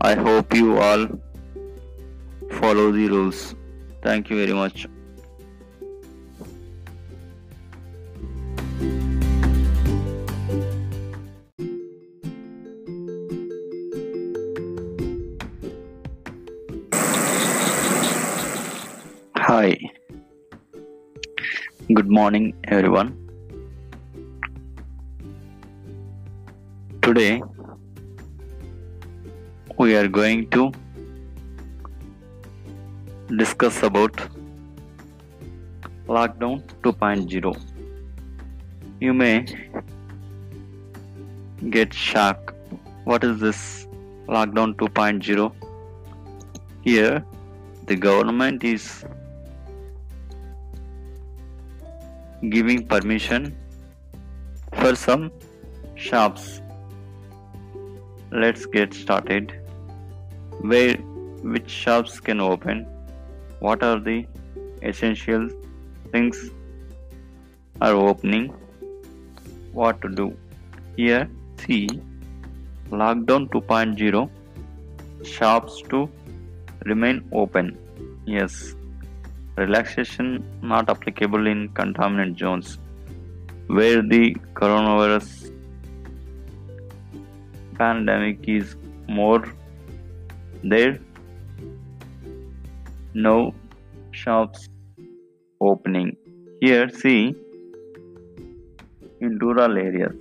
I 0.00 0.14
hope 0.14 0.54
you 0.54 0.78
all 0.78 1.06
follow 2.50 2.90
the 2.90 3.08
rules. 3.08 3.54
Thank 4.02 4.28
you 4.28 4.36
very 4.36 4.52
much. 4.52 4.88
Morning, 22.16 22.44
everyone. 22.74 23.08
Today 27.06 27.42
we 29.76 29.96
are 29.96 30.08
going 30.08 30.48
to 30.56 30.62
discuss 33.40 33.82
about 33.88 34.22
lockdown 36.18 36.62
2.0 36.86 37.52
you 39.00 39.12
may 39.22 39.34
get 41.76 42.00
shocked. 42.06 42.54
what 43.10 43.28
is 43.28 43.36
this 43.44 43.60
lockdown 44.36 44.74
2.0 44.84 45.50
here 46.88 47.14
the 47.92 47.96
government 48.08 48.64
is 48.72 48.88
giving 52.50 52.86
permission 52.86 53.56
for 54.74 54.94
some 54.94 55.30
shops. 55.94 56.60
Let's 58.30 58.66
get 58.66 58.94
started. 58.94 59.52
Where 60.60 60.94
which 61.54 61.70
shops 61.70 62.20
can 62.20 62.40
open? 62.40 62.86
What 63.60 63.82
are 63.82 63.98
the 63.98 64.26
essential 64.82 65.48
things 66.12 66.50
are 67.80 67.94
opening? 67.94 68.52
What 69.72 70.00
to 70.02 70.08
do? 70.08 70.36
Here 70.96 71.28
see 71.58 71.86
lockdown 72.90 73.48
2.0 73.50 74.30
shops 75.24 75.82
to 75.90 76.08
remain 76.84 77.24
open. 77.32 77.76
Yes 78.24 78.74
relaxation 79.56 80.44
not 80.62 80.88
applicable 80.90 81.46
in 81.46 81.68
containment 81.80 82.38
zones 82.38 82.78
where 83.66 84.02
the 84.02 84.34
coronavirus 84.54 85.52
pandemic 87.78 88.38
is 88.46 88.76
more 89.08 89.42
there 90.62 90.98
no 93.14 93.54
shops 94.10 94.68
opening. 95.60 96.16
Here, 96.60 96.88
see 96.88 97.34
in 99.20 99.38
rural 99.38 99.76
areas, 99.78 100.14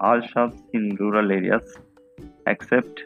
all 0.00 0.20
shops 0.20 0.60
in 0.72 0.96
rural 0.96 1.30
areas 1.30 1.76
except 2.46 3.02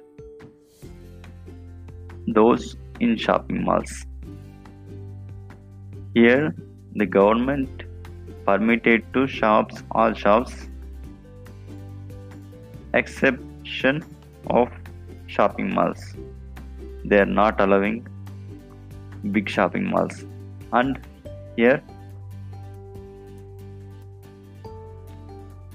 those 2.26 2.76
in 3.00 3.16
shopping 3.16 3.64
malls. 3.64 4.06
Here, 6.14 6.54
the 6.94 7.06
government 7.06 7.84
permitted 8.44 9.04
to 9.14 9.26
shops, 9.26 9.82
all 9.92 10.12
shops, 10.12 10.68
exception 12.94 14.04
of 14.48 14.68
shopping 15.28 15.72
malls. 15.72 16.16
They 17.04 17.20
are 17.20 17.32
not 17.40 17.60
allowing 17.60 18.06
big 19.32 19.48
shopping 19.48 19.88
malls 19.90 20.24
and 20.72 20.98
here 21.56 21.82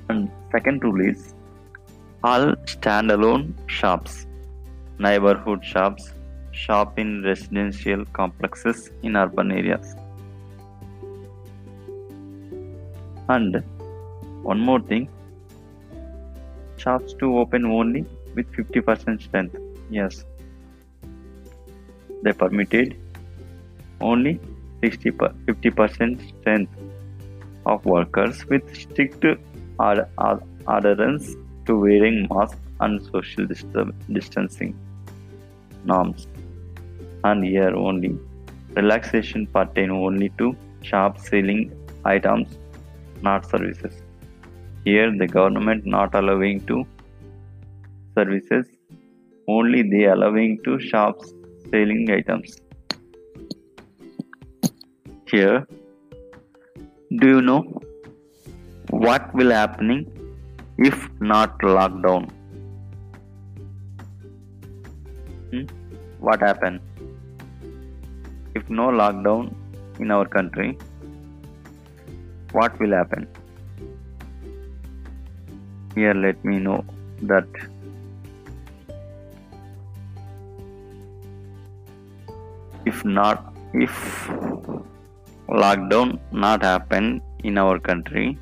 and 0.10 0.32
second 0.52 0.84
rule 0.84 1.02
is 1.10 1.34
all 2.24 2.56
standalone 2.74 3.54
shops 3.68 4.26
neighborhood 4.98 5.64
shops 5.64 6.12
shop 6.52 6.98
in 6.98 7.22
residential 7.22 8.04
complexes 8.14 8.90
in 9.04 9.16
urban 9.16 9.52
areas 9.52 9.96
and 13.30 13.64
one 14.44 14.60
more 14.60 14.80
thing 14.80 15.08
shops 16.78 17.14
to 17.20 17.38
open 17.40 17.66
only 17.66 18.06
with 18.36 18.52
50% 18.52 19.22
strength 19.22 19.58
yes 19.90 20.24
they 22.24 22.34
permitted 22.34 22.98
only 24.02 24.40
60 24.82 25.12
50% 25.12 26.40
strength 26.40 26.74
of 27.66 27.86
workers 27.86 28.46
with 28.46 28.76
strict 28.76 29.26
adherence 29.80 31.36
to 31.66 31.80
wearing 31.80 32.28
masks 32.32 32.60
and 32.82 33.02
social 33.12 33.48
distancing 34.12 34.78
norms. 35.86 36.28
And 37.24 37.44
here 37.44 37.76
only 37.76 38.18
relaxation 38.76 39.48
pertain 39.48 39.92
only 39.92 40.30
to 40.38 40.56
shop 40.82 41.18
selling 41.20 41.72
items, 42.04 42.48
not 43.30 43.50
services. 43.50 44.02
Here 44.84 45.10
the 45.24 45.28
government 45.28 45.86
not 45.86 46.16
allowing 46.16 46.66
to 46.68 46.84
services, 48.18 48.66
only 49.48 49.82
they 49.96 50.06
allowing 50.06 50.60
to 50.66 50.80
shops 50.92 51.34
selling 51.72 52.10
items 52.20 52.62
here 55.32 55.68
do 57.22 57.30
you 57.34 57.42
know 57.50 57.62
what 59.06 59.34
will 59.40 59.54
happening 59.58 60.02
if 60.90 60.98
not 61.32 61.64
lockdown 61.78 62.28
hmm? 65.52 65.66
what 66.28 66.46
happen 66.48 66.80
if 68.60 68.70
no 68.70 68.88
lockdown 69.02 69.54
in 70.00 70.12
our 70.18 70.28
country 70.38 70.70
what 72.58 72.80
will 72.80 72.94
happen? 73.00 73.28
Here 75.96 76.14
let 76.14 76.44
me 76.50 76.60
know 76.60 76.84
that. 77.24 77.48
If 82.86 83.04
not 83.04 83.54
if 83.74 83.96
lockdown 85.62 86.20
not 86.32 86.64
happen 86.72 87.22
in 87.44 87.58
our 87.58 87.78
country 87.80 88.38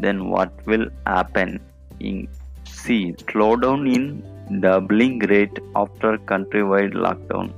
then 0.00 0.28
what 0.30 0.66
will 0.66 0.88
happen? 1.06 1.60
In 2.00 2.28
see 2.64 3.14
slowdown 3.30 3.86
in 3.96 4.60
doubling 4.60 5.18
rate 5.30 5.58
after 5.74 6.18
countrywide 6.32 6.94
lockdown. 7.06 7.48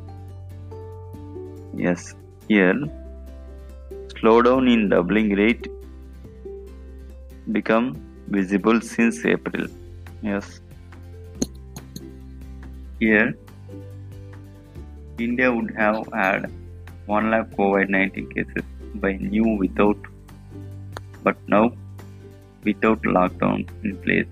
Yes 1.87 2.15
here 2.49 2.79
slowdown 4.15 4.73
in 4.75 4.89
doubling 4.95 5.31
rate 5.41 5.67
become 7.53 7.87
visible 8.39 8.81
since 8.81 9.25
april 9.25 9.67
yes 10.23 10.61
here 13.01 13.29
india 15.27 15.51
would 15.57 15.75
have 15.83 16.01
had 16.21 16.51
1 17.07 17.31
lakh 17.35 17.51
covid-19 17.59 18.33
cases 18.37 18.65
by 19.05 19.13
new 19.35 19.57
without 19.65 20.11
but 21.25 21.37
now 21.55 21.65
without 22.65 23.03
lockdown 23.03 23.69
in 23.85 23.97
place. 24.05 24.27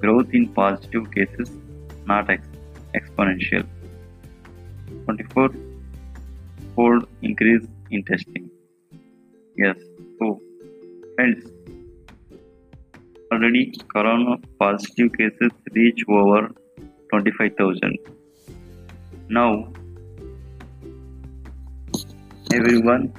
Growth 0.00 0.32
in 0.32 0.48
positive 0.48 1.10
cases 1.10 1.50
not 2.06 2.30
ex- 2.30 2.48
exponential. 2.94 3.66
24 5.04 5.50
fold 6.74 7.08
increase 7.22 7.66
in 7.90 8.04
testing. 8.04 8.50
Yes, 9.56 9.76
friends, 11.18 11.46
already 13.32 13.62
corona 13.92 14.34
positive 14.60 15.08
cases 15.18 15.52
reach 15.74 16.02
over 16.16 16.48
25,000. 17.10 17.98
Now 19.28 19.72
everyone 22.58 23.12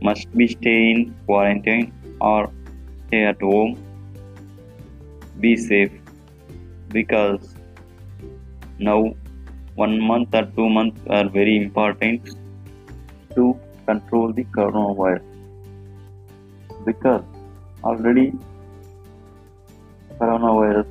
must 0.00 0.30
be 0.36 0.46
stay 0.46 0.80
in 0.92 1.00
quarantine 1.26 1.92
or 2.20 2.52
stay 3.06 3.24
at 3.24 3.42
home 3.42 3.72
be 5.40 5.56
safe 5.56 5.92
because 6.98 7.54
now 8.78 9.00
one 9.74 9.98
month 10.10 10.34
or 10.34 10.44
two 10.60 10.68
months 10.68 11.00
are 11.08 11.28
very 11.28 11.56
important 11.56 12.30
to 13.34 13.48
control 13.86 14.32
the 14.32 14.44
coronavirus 14.58 15.27
because 16.84 17.22
already 17.84 18.32
coronavirus 20.20 20.86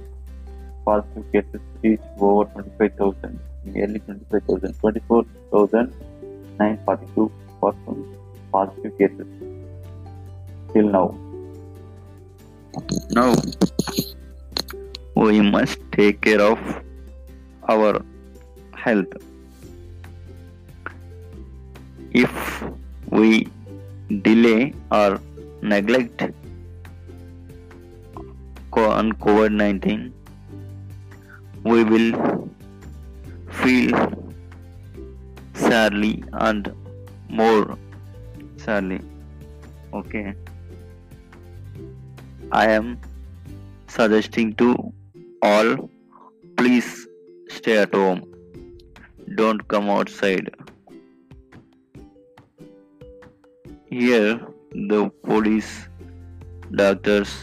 positive 0.85 1.31
cases 1.31 1.61
reach 1.83 2.01
over 2.19 2.45
25,000 2.51 3.39
nearly 3.73 3.99
25,000, 3.99 4.73
24,942 4.79 7.31
persons 7.61 8.17
positive 8.51 8.97
cases 8.97 9.27
till 10.73 10.89
now. 10.89 11.15
Now, 13.11 13.35
we 15.15 15.41
must 15.41 15.79
take 15.91 16.21
care 16.21 16.41
of 16.41 16.57
our 17.67 18.01
health. 18.75 19.13
If 22.11 22.63
we 23.09 23.49
delay 24.21 24.73
or 24.91 25.19
neglect 25.61 26.23
on 28.85 29.11
COVID 29.13 29.53
19, 29.53 30.13
we 31.63 31.83
will 31.83 32.49
feel 33.49 34.33
sadly 35.53 36.23
and 36.33 36.71
more 37.29 37.77
sadly. 38.57 38.99
Okay. 39.93 40.33
I 42.51 42.69
am 42.69 42.99
suggesting 43.87 44.53
to 44.55 44.75
all 45.41 45.89
please 46.55 47.07
stay 47.49 47.77
at 47.77 47.93
home. 47.93 48.21
Don't 49.35 49.67
come 49.67 49.89
outside. 49.89 50.55
Here, 53.89 54.39
the 54.85 55.09
police, 55.23 55.89
doctors, 56.75 57.35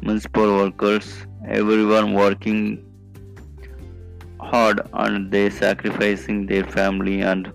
municipal 0.00 0.56
workers, 0.56 1.26
everyone 1.46 2.14
working 2.14 2.82
hard 4.40 4.80
and 4.94 5.30
they 5.30 5.50
sacrificing 5.50 6.46
their 6.46 6.64
family 6.64 7.20
and 7.20 7.52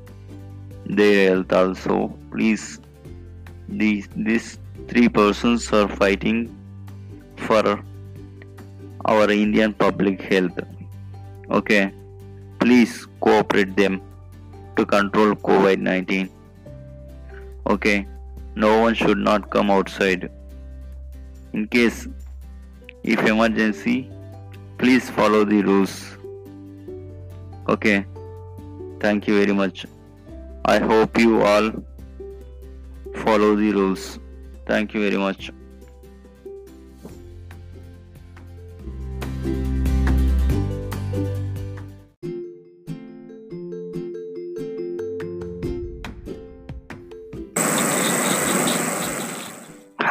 their 0.86 1.30
health 1.30 1.52
also. 1.52 2.16
Please, 2.32 2.80
these 3.68 4.08
these 4.16 4.60
three 4.88 5.10
persons 5.10 5.72
are 5.74 5.88
fighting 5.88 6.56
for 7.38 7.84
our 9.06 9.32
Indian 9.32 9.74
public 9.74 10.22
health. 10.22 10.60
Okay, 11.50 11.92
please 12.60 13.08
cooperate 13.20 13.76
them 13.76 14.02
to 14.76 14.86
control 14.86 15.34
COVID 15.36 15.80
19. 15.80 16.30
Okay, 17.68 18.06
no 18.56 18.80
one 18.82 18.94
should 18.94 19.18
not 19.18 19.50
come 19.50 19.70
outside. 19.70 20.30
In 21.54 21.68
case 21.68 22.08
if 23.04 23.20
emergency, 23.26 24.10
please 24.78 25.10
follow 25.10 25.44
the 25.46 25.62
rules. 25.62 26.18
Okay, 27.68 28.06
thank 29.00 29.28
you 29.28 29.38
very 29.40 29.54
much. 29.54 29.86
I 30.66 30.80
hope 30.80 31.18
you 31.18 31.42
all 31.42 31.72
follow 33.24 33.56
the 33.56 33.72
rules. 33.72 34.20
Thank 34.66 34.94
you 34.94 35.02
very 35.02 35.18
much. 35.18 35.52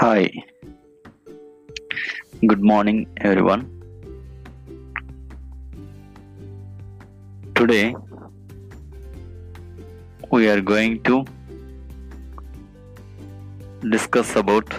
Hi. 0.05 0.29
Good 2.49 2.63
morning, 2.71 3.07
everyone. 3.29 3.63
Today, 7.55 7.95
we 10.31 10.51
are 10.51 10.61
going 10.61 11.03
to 11.05 11.25
discuss 13.95 14.37
about 14.37 14.77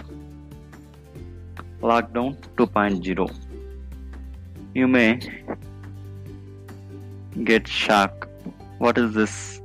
lockdown 1.82 2.38
2.0 2.58 3.28
you 4.76 4.88
may 4.88 5.10
get 7.52 7.68
shocked 7.68 8.28
what 8.78 9.00
is 9.06 9.14
this 9.22 9.62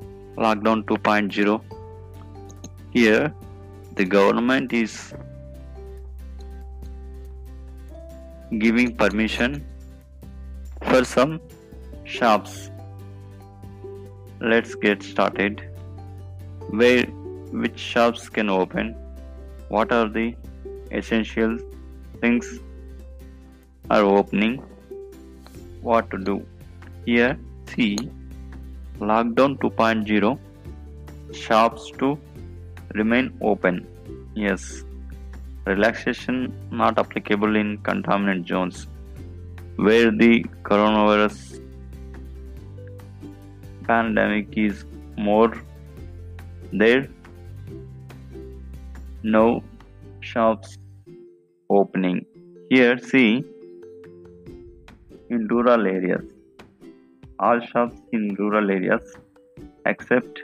lockdown 0.46 0.84
2.0 0.94 1.60
here 3.00 3.34
the 3.96 4.04
government 4.04 4.72
is 4.72 4.96
giving 8.58 8.94
permission 8.96 9.64
for 10.82 11.04
some 11.04 11.40
shops. 12.04 12.70
Let's 14.40 14.74
get 14.74 15.02
started. 15.02 15.62
Where 16.70 17.04
which 17.52 17.78
shops 17.78 18.28
can 18.28 18.48
open? 18.48 18.94
What 19.68 19.92
are 19.92 20.08
the 20.08 20.34
essential 20.90 21.58
things 22.20 22.58
are 23.90 24.02
opening? 24.02 24.62
What 25.82 26.10
to 26.10 26.18
do? 26.18 26.46
Here 27.04 27.38
see 27.74 27.96
lockdown 28.98 29.56
2.0 29.58 30.38
shops 31.32 31.90
to 31.98 32.18
remain 32.94 33.32
open. 33.40 33.86
Yes 34.34 34.84
relaxation 35.66 36.52
not 36.70 36.98
applicable 36.98 37.56
in 37.56 37.78
containment 37.78 38.48
zones 38.48 38.86
where 39.76 40.10
the 40.10 40.44
coronavirus 40.62 41.60
pandemic 43.86 44.48
is 44.56 44.84
more 45.16 45.52
there. 46.72 47.08
No 49.22 49.62
shops 50.20 50.78
opening. 51.68 52.24
Here 52.70 52.98
see 52.98 53.44
in 55.30 55.46
rural 55.48 55.86
areas 55.86 56.24
all 57.38 57.60
shops 57.60 57.96
in 58.12 58.34
rural 58.38 58.70
areas 58.70 59.16
except 59.86 60.42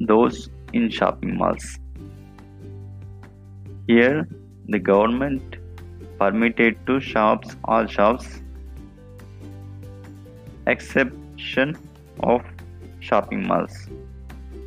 those 0.00 0.48
in 0.72 0.90
shopping 0.90 1.36
malls 1.36 1.78
here 3.88 4.28
the 4.72 4.78
government 4.78 5.56
permitted 6.18 6.74
to 6.88 7.00
shops 7.00 7.56
all 7.64 7.86
shops 7.86 8.26
exception 10.66 11.74
of 12.20 12.42
shopping 13.00 13.46
malls. 13.46 13.88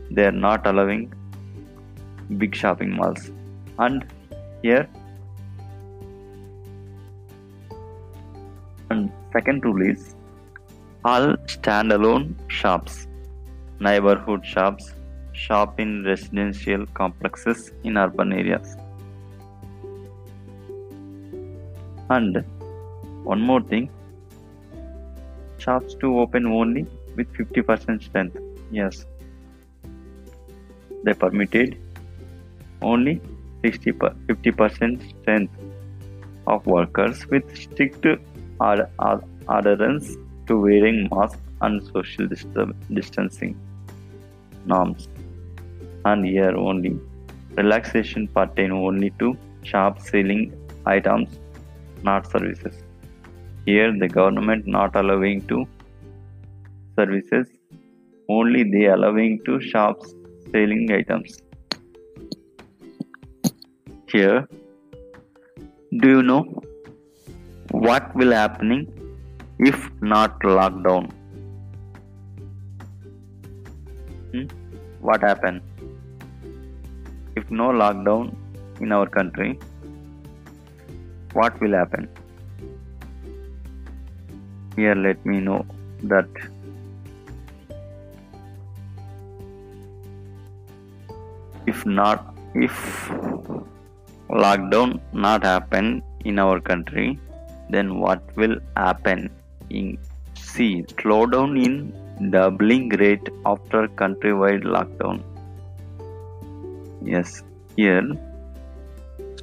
They 0.10 0.26
are 0.26 0.38
not 0.48 0.66
allowing 0.66 1.14
big 2.40 2.56
shopping 2.56 2.96
malls. 2.96 3.30
And 3.78 4.06
here 4.64 4.90
and 8.90 9.12
second 9.34 9.64
rule 9.64 9.88
is 9.92 10.16
all 11.06 11.34
standalone 11.56 12.34
shops 12.60 13.08
neighborhood 13.80 14.46
shops 14.46 14.94
shop 15.34 15.80
in 15.80 16.04
residential 16.04 16.86
complexes 17.02 17.72
in 17.84 17.98
urban 17.98 18.34
areas 18.34 18.76
and 22.18 22.44
one 23.32 23.42
more 23.50 23.62
thing. 23.72 23.90
Shops 25.58 25.96
to 26.02 26.20
open 26.20 26.46
only 26.48 26.86
with 27.16 27.32
50% 27.34 28.04
strength. 28.04 28.38
Yes. 28.72 29.06
They 31.04 31.14
permitted 31.14 31.78
only 32.82 33.22
60 33.64 33.92
50% 33.92 35.10
strength 35.10 35.54
of 36.48 36.66
workers 36.66 37.28
with 37.28 37.46
strict 37.56 38.06
adherence 39.58 40.16
to 40.48 40.60
wearing 40.66 41.08
masks 41.12 41.42
and 41.62 41.84
social 41.94 42.28
distancing 42.98 43.56
norms. 44.66 45.08
And 46.06 46.26
here 46.26 46.56
only 46.58 47.00
relaxation 47.62 48.28
pertain 48.40 48.72
only 48.72 49.12
to 49.20 49.38
shops 49.64 50.10
selling 50.10 50.44
items 50.86 51.41
not 52.04 52.30
services. 52.32 52.84
Here 53.66 53.92
the 53.98 54.08
government 54.08 54.68
not 54.68 54.96
allowing 54.96 55.42
to 55.48 55.66
services. 56.98 57.48
Only 58.30 58.64
they 58.64 58.86
allowing 58.88 59.40
to 59.46 59.60
shops 59.60 60.16
selling 60.52 60.92
items. 60.92 61.40
Here 64.12 64.48
do 66.00 66.10
you 66.10 66.24
know 66.24 66.44
what 67.72 68.16
will 68.16 68.32
happening 68.32 68.88
if 69.60 69.90
not 70.02 70.40
lockdown? 70.42 71.12
Hmm? 74.32 74.48
what 75.02 75.22
happen? 75.22 75.62
If 77.36 77.50
no 77.50 77.70
lockdown 77.70 78.36
in 78.80 78.92
our 78.92 79.08
country 79.08 79.60
what 81.34 81.60
will 81.62 81.74
happen? 81.74 82.08
Here 84.76 84.96
let 84.96 85.26
me 85.26 85.40
know 85.40 85.66
that. 86.04 86.28
If 91.68 91.86
not 91.86 92.36
if 92.54 93.10
lockdown 94.30 95.00
not 95.14 95.44
happen 95.44 96.02
in 96.26 96.40
our 96.40 96.60
country 96.60 97.20
then 97.70 98.00
what 98.00 98.22
will 98.36 98.58
happen? 98.76 99.30
In 99.70 99.98
see 100.36 100.84
slowdown 100.98 101.52
in 101.66 102.32
doubling 102.32 102.90
rate 102.90 103.30
after 103.46 103.88
countrywide 103.88 104.64
lockdown. 104.64 105.22
Yes 107.04 107.44
here 107.78 108.02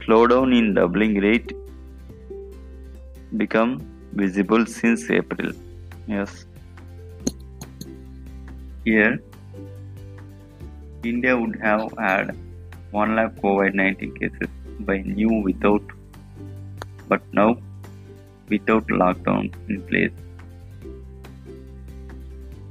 slowdown 0.04 0.56
in 0.58 0.74
doubling 0.74 1.14
rate 1.26 1.52
become 3.36 3.80
visible 4.12 4.64
since 4.66 5.10
april 5.10 5.52
Yes. 6.08 6.46
Here, 8.84 9.22
India 11.04 11.36
would 11.38 11.56
have 11.60 11.92
had 11.98 12.34
1 12.92 13.14
lakh 13.16 13.34
COVID 13.42 13.74
19 13.74 14.14
cases 14.14 14.48
by 14.90 14.96
new 15.02 15.42
without, 15.48 15.82
but 17.10 17.20
now 17.40 17.58
without 18.48 18.86
lockdown 19.02 19.50
in 19.68 19.82
place. 19.90 20.16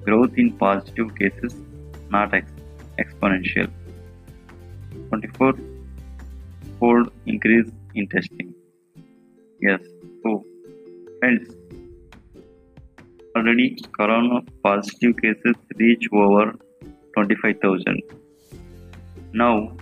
Growth 0.03 0.41
in 0.45 0.51
positive 0.63 1.13
cases 1.15 1.53
not 2.09 2.33
ex- 2.33 2.51
exponential. 2.97 3.69
24 5.09 5.53
fold 6.79 7.11
increase 7.27 7.69
in 7.93 8.07
testing. 8.07 8.51
Yes, 9.61 9.81
already 13.37 13.77
corona 13.97 14.41
positive 14.63 15.15
cases 15.21 15.55
reach 15.81 16.07
over 16.11 16.55
25,000. 17.15 18.01
Now, 19.33 19.75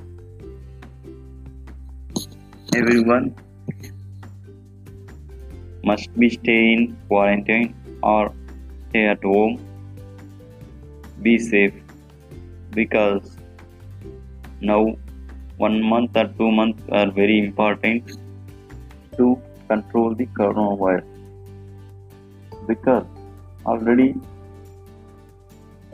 everyone 2.75 3.35
must 5.83 6.13
be 6.19 6.29
stay 6.29 6.73
in 6.73 6.97
quarantine 7.07 7.73
or 8.03 8.33
stay 8.89 9.05
at 9.07 9.23
home. 9.23 9.55
Be 11.21 11.37
safe 11.39 11.73
because 12.71 13.37
now 14.61 14.97
one 15.57 15.81
month 15.81 16.17
or 16.17 16.27
two 16.39 16.51
months 16.51 16.83
are 16.91 17.09
very 17.11 17.39
important 17.39 18.17
to 19.17 19.41
control 19.69 20.15
the 20.15 20.25
coronavirus 20.27 21.14
because 22.67 23.05
already 23.65 24.15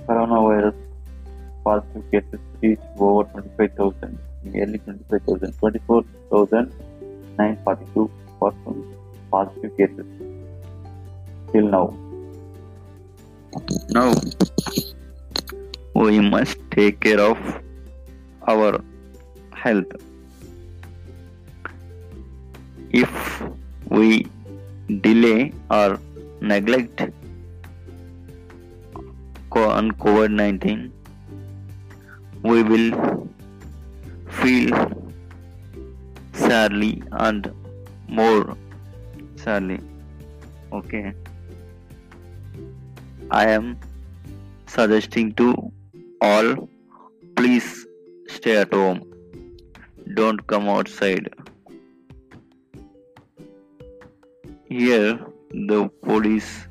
coronavirus 0.08 0.76
positive 1.64 2.04
cases 2.12 2.40
reached 2.62 2.84
over 2.98 3.24
25,000, 3.32 4.18
nearly 4.44 4.80
25,000, 4.80 5.54
24,942 5.60 8.12
persons 8.40 8.96
positive 9.32 9.78
cases 9.78 10.06
till 11.52 11.68
now. 11.68 11.94
Now, 13.90 14.14
we 15.94 16.20
must 16.20 16.58
take 16.72 17.00
care 17.00 17.20
of 17.20 17.38
our 18.48 18.82
health. 19.54 19.92
If 22.92 23.44
we 23.90 24.28
delay 25.02 25.54
or 25.70 26.00
neglect 26.42 27.02
on 29.52 29.92
COVID 29.92 30.32
19, 30.32 30.92
we 32.44 32.64
will 32.64 33.28
feel 34.30 35.14
sadly 36.34 37.04
and 37.12 37.54
more 38.08 38.58
sadly. 39.36 39.80
Okay. 40.74 41.14
I 43.30 43.46
am 43.48 43.78
suggesting 44.68 45.34
to 45.34 45.72
all 46.22 46.70
please 47.36 47.86
stay 48.28 48.58
at 48.58 48.74
home 48.74 49.12
don't 50.16 50.46
come 50.48 50.68
outside. 50.68 51.30
Here, 54.66 55.20
the 55.54 55.90
police, 56.04 56.68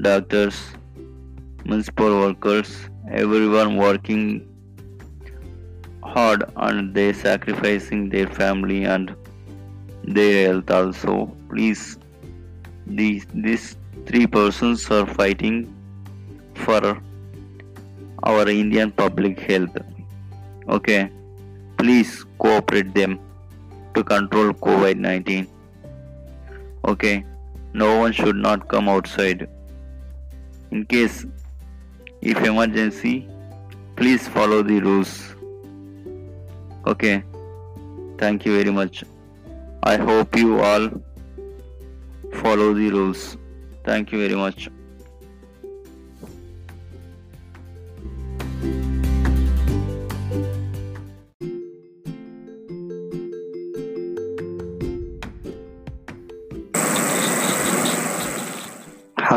doctors, 0.00 0.60
municipal 1.64 2.20
workers, 2.20 2.88
everyone 3.10 3.76
working 3.76 4.44
hard 6.02 6.44
and 6.56 6.94
they 6.94 7.12
sacrificing 7.12 8.08
their 8.08 8.26
family 8.26 8.84
and 8.84 9.14
their 10.04 10.48
health 10.48 10.70
also. 10.70 11.26
Please, 11.50 11.98
these 12.86 13.26
these 13.34 13.76
three 14.06 14.26
persons 14.26 14.90
are 14.90 15.06
fighting 15.06 15.62
for 16.54 16.98
our 18.22 18.48
Indian 18.48 18.90
public 18.90 19.38
health. 19.38 19.76
Okay 20.68 21.10
please 21.78 22.24
cooperate 22.38 22.92
them 22.92 23.12
to 23.94 24.02
control 24.02 24.48
covid-19 24.66 25.46
okay 26.92 27.24
no 27.72 27.98
one 27.98 28.12
should 28.12 28.36
not 28.36 28.68
come 28.68 28.88
outside. 28.88 29.48
In 30.70 30.84
case 30.86 31.26
if 32.20 32.42
emergency 32.44 33.28
please 33.96 34.28
follow 34.28 34.62
the 34.62 34.80
rules. 34.80 35.34
Okay. 36.86 37.22
Thank 38.18 38.44
you 38.46 38.56
very 38.56 38.70
much. 38.70 39.04
I 39.82 39.96
hope 39.96 40.36
you 40.36 40.60
all 40.60 40.88
follow 42.34 42.74
the 42.74 42.90
rules. 42.90 43.36
Thank 43.84 44.12
you 44.12 44.18
very 44.18 44.34
much 44.34 44.68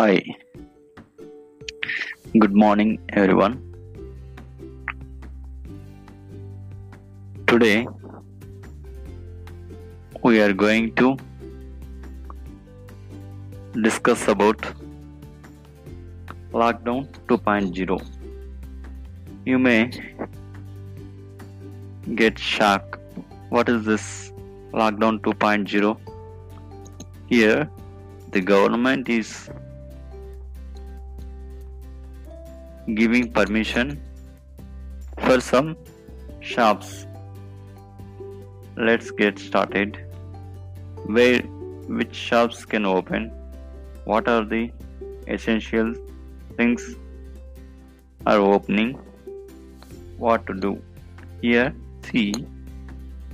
Hi. 0.02 0.20
Good 2.42 2.56
morning, 2.62 2.92
everyone. 3.10 3.58
Today, 7.46 7.86
we 10.24 10.42
are 10.42 10.54
going 10.54 10.96
to 11.02 11.16
discuss 13.88 14.28
about 14.28 14.66
Lockdown 16.52 17.08
2.0. 17.28 18.02
You 19.46 19.60
may 19.60 19.80
get 22.16 22.40
shocked. 22.40 22.98
What 23.50 23.70
is 23.70 23.86
this 23.86 24.34
Lockdown 24.74 25.20
2.0? 25.20 25.98
Here, 27.28 27.70
the 28.32 28.42
government 28.42 29.10
is 29.10 29.50
giving 32.96 33.32
permission 33.32 34.02
for 35.20 35.40
some 35.40 35.78
shops. 36.40 37.06
Let's 38.76 39.12
get 39.12 39.40
started. 39.40 39.98
Where 41.06 41.40
which 41.88 42.16
shops 42.16 42.66
can 42.66 42.86
open? 42.86 43.32
What 44.06 44.28
are 44.28 44.44
the 44.44 44.72
essential 45.28 45.94
things 46.58 46.96
are 48.26 48.40
opening? 48.40 48.98
What 50.18 50.46
to 50.48 50.54
do? 50.54 50.82
Here, 51.42 51.74
see 52.04 52.34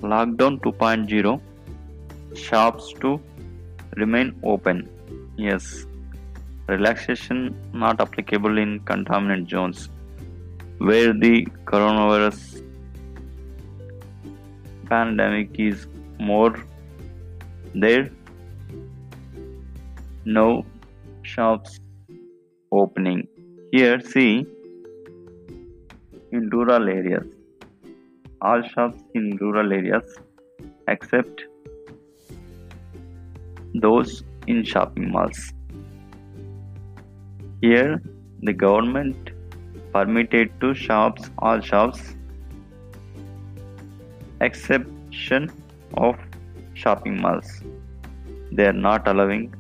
lockdown 0.02 0.60
2.0 0.62 1.42
shops 2.36 2.94
to 3.02 3.20
remain 3.96 4.40
open. 4.44 4.88
Yes, 5.38 5.87
relaxation 6.68 7.56
not 7.74 8.02
applicable 8.02 8.58
in 8.58 8.80
containment 8.92 9.50
zones 9.50 9.90
where 10.80 11.14
the 11.14 11.46
coronavirus 11.66 12.64
pandemic 14.90 15.50
is 15.60 15.88
more 16.20 16.54
there. 17.74 18.10
No 20.26 20.66
shops 21.22 21.80
opening. 22.72 23.28
Here 23.72 24.00
see 24.00 24.46
in 26.32 26.50
rural 26.50 26.90
areas 26.90 27.26
all 28.42 28.62
shops 28.62 29.02
in 29.16 29.38
rural 29.38 29.72
areas 29.74 30.18
except 30.88 31.44
those 33.74 34.24
in 34.48 34.64
shopping 34.64 35.10
malls 35.12 35.54
here, 37.62 38.02
the 38.44 38.54
government 38.54 39.32
permitted 39.92 40.52
to 40.62 40.74
shops 40.76 41.32
all 41.40 41.60
shops 41.60 42.14
exception 44.42 45.52
of 45.96 46.16
shopping 46.76 47.20
malls. 47.20 47.64
They 48.52 48.68
are 48.68 48.74
not 48.74 49.08
allowing 49.08 49.56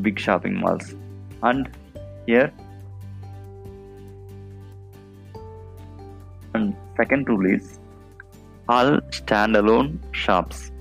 big 0.00 0.18
shopping 0.18 0.58
malls. 0.58 0.94
And 1.42 1.70
here 2.26 2.50
and 6.54 6.74
second 6.96 7.28
rule 7.28 7.44
is 7.54 7.78
all 8.70 9.00
standalone 9.10 9.98
shops, 10.12 10.72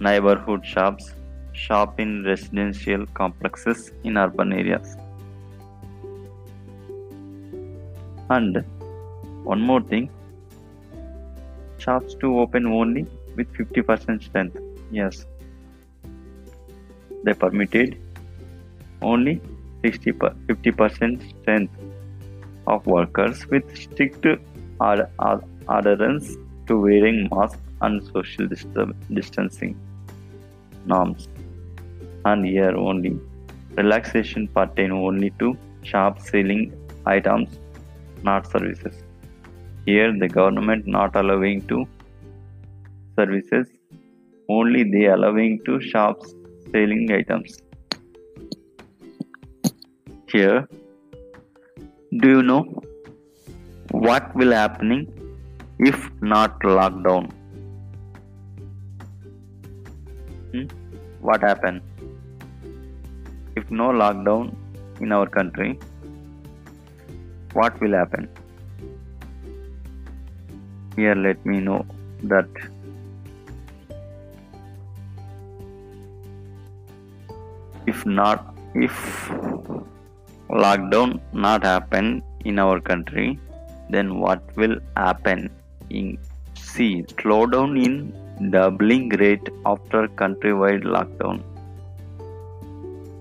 neighborhood 0.00 0.64
shops, 0.64 1.12
shop 1.52 2.00
in 2.00 2.24
residential 2.24 3.04
complexes 3.08 3.92
in 4.04 4.16
urban 4.16 4.52
areas 4.54 4.96
And 8.30 8.64
one 9.44 9.60
more 9.60 9.80
thing 9.80 10.10
shops 11.78 12.14
to 12.20 12.38
open 12.40 12.66
only 12.66 13.06
with 13.36 13.52
50% 13.52 14.22
strength. 14.22 14.58
Yes, 14.90 15.24
they 17.24 17.34
permitted 17.34 17.98
only 19.02 19.40
60 19.82 20.12
50% 20.12 21.40
strength 21.40 21.74
of 22.66 22.86
workers 22.86 23.46
with 23.48 23.76
strict 23.76 24.26
adherence 24.80 26.36
to 26.66 26.80
wearing 26.80 27.28
masks 27.30 27.60
and 27.82 28.02
social 28.12 28.48
distancing 29.12 29.78
norms. 30.86 31.28
And 32.24 32.44
here 32.44 32.76
only 32.76 33.20
relaxation 33.76 34.48
pertain 34.48 34.90
only 34.90 35.30
to 35.38 35.56
shop 35.82 36.20
selling 36.20 36.72
items, 37.04 37.48
not 38.22 38.50
services. 38.50 39.02
Here 39.84 40.12
the 40.18 40.28
government 40.28 40.86
not 40.86 41.14
allowing 41.16 41.66
to 41.68 41.86
services, 43.16 43.66
only 44.48 44.82
they 44.84 45.06
allowing 45.06 45.60
to 45.66 45.80
shops 45.80 46.34
selling 46.72 47.10
items. 47.12 47.58
Here, 50.32 50.68
do 52.20 52.28
you 52.28 52.42
know 52.42 52.62
what 53.90 54.34
will 54.34 54.52
happening 54.52 55.06
if 55.78 56.10
not 56.20 56.58
lockdown? 56.60 57.30
Hmm? 60.52 60.66
What 61.20 61.42
happen 61.42 61.80
if 63.56 63.70
no 63.70 63.88
lockdown 63.90 64.54
in 65.00 65.12
our 65.12 65.28
country? 65.28 65.78
What 67.58 67.80
will 67.80 67.94
happen? 67.98 68.28
Here, 70.96 71.14
let 71.14 71.44
me 71.46 71.60
know 71.60 71.86
that. 72.24 72.48
If 77.86 78.04
not 78.04 78.54
if 78.74 78.96
lockdown 80.50 81.20
not 81.32 81.64
happen 81.64 82.22
in 82.44 82.58
our 82.58 82.78
country 82.80 83.38
then 83.88 84.18
what 84.20 84.42
will 84.56 84.76
happen? 84.96 85.48
In 85.90 86.18
see 86.54 87.04
slowdown 87.20 87.82
in 87.86 88.50
doubling 88.50 89.08
rate 89.24 89.48
after 89.64 90.08
countrywide 90.08 90.82
lockdown. 90.96 91.38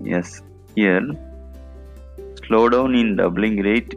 Yes 0.01 0.41
here 0.75 1.05
slowdown 2.41 2.99
in 3.01 3.15
doubling 3.21 3.57
rate 3.69 3.93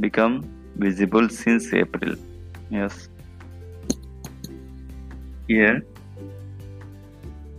become 0.00 0.40
visible 0.86 1.28
since 1.28 1.72
april 1.72 2.14
yes 2.70 3.08
here 5.48 5.82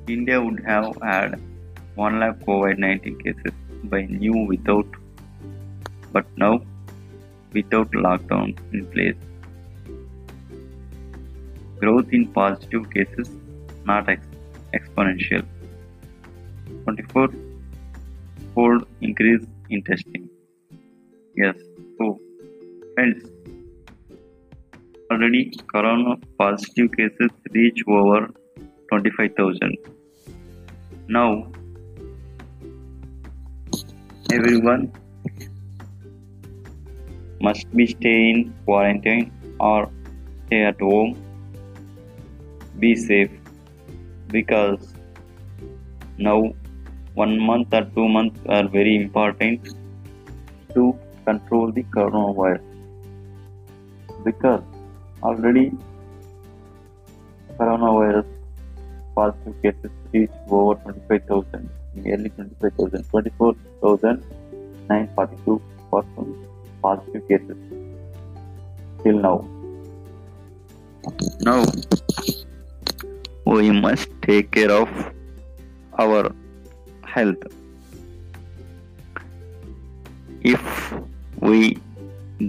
India 0.07 0.41
would 0.41 0.59
have 0.65 0.95
had 1.01 1.39
1 1.95 2.19
lakh 2.19 2.38
COVID 2.47 2.77
19 2.77 3.17
cases 3.23 3.53
by 3.93 4.01
new 4.05 4.45
without, 4.51 4.85
but 6.13 6.25
now 6.38 6.61
without 7.53 7.91
lockdown 7.91 8.53
in 8.73 8.85
place. 8.93 9.17
Growth 11.79 12.13
in 12.13 12.27
positive 12.27 12.89
cases 12.91 13.31
not 13.85 14.09
ex- 14.09 14.27
exponential. 14.73 15.45
24 16.83 17.29
fold 18.55 18.88
increase 19.01 19.45
in 19.69 19.83
testing. 19.83 20.29
Yes, 21.35 21.55
so 21.97 22.19
friends, 22.97 23.21
already 25.11 25.43
corona 25.73 26.15
positive 26.39 26.91
cases 26.97 27.31
reach 27.53 27.83
over 27.87 28.27
25,000 28.89 29.77
now, 31.09 31.47
everyone 34.29 34.91
must 37.39 37.73
be 37.73 37.87
stay 37.87 38.31
in 38.31 38.53
quarantine 38.65 39.31
or 39.57 39.89
stay 40.47 40.63
at 40.65 40.81
home. 40.81 41.15
Be 42.77 42.93
safe 42.93 43.31
because 44.27 44.93
now 46.17 46.53
one 47.13 47.39
month 47.39 47.73
or 47.73 47.85
two 47.95 48.09
months 48.09 48.41
are 48.49 48.67
very 48.67 48.97
important 48.97 49.69
to 50.73 50.93
control 51.25 51.71
the 51.71 51.83
coronavirus 51.83 52.76
because 54.28 54.63
already 55.23 55.71
coronavirus 57.59 58.28
positive 59.15 59.55
cases 59.63 59.91
reached 60.13 60.34
over 60.49 60.75
25,000, 60.82 61.69
nearly 61.95 62.30
25,000, 62.30 63.03
24,942 63.09 65.61
positive 66.84 67.28
cases 67.28 67.57
till 69.03 69.19
now. 69.28 69.38
Now, 71.39 71.65
we 73.45 73.71
must 73.71 74.09
take 74.21 74.51
care 74.51 74.71
of 74.71 74.89
our 75.97 76.32
health. 77.05 77.43
If 80.41 80.93
we 81.41 81.80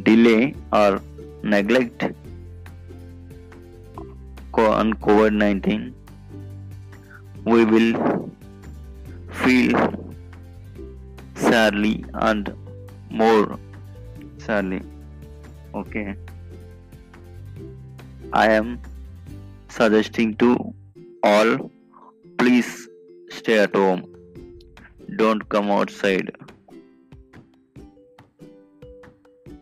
delay 0.03 0.55
or 0.73 1.01
neglect 1.51 2.05
on 4.67 4.93
COVID 4.95 5.35
19, 5.35 5.95
we 7.45 7.65
will 7.65 8.31
feel 9.31 10.15
sadly 11.35 12.05
and 12.15 12.53
more 13.11 13.59
sadly. 14.39 14.83
Okay. 15.75 16.17
I 18.33 18.51
am 18.51 18.81
suggesting 19.69 20.35
to 20.37 20.57
all 21.23 21.71
please 22.39 22.89
stay 23.31 23.59
at 23.59 23.75
home. 23.75 24.03
Don't 25.17 25.49
come 25.49 25.71
outside. 25.71 26.37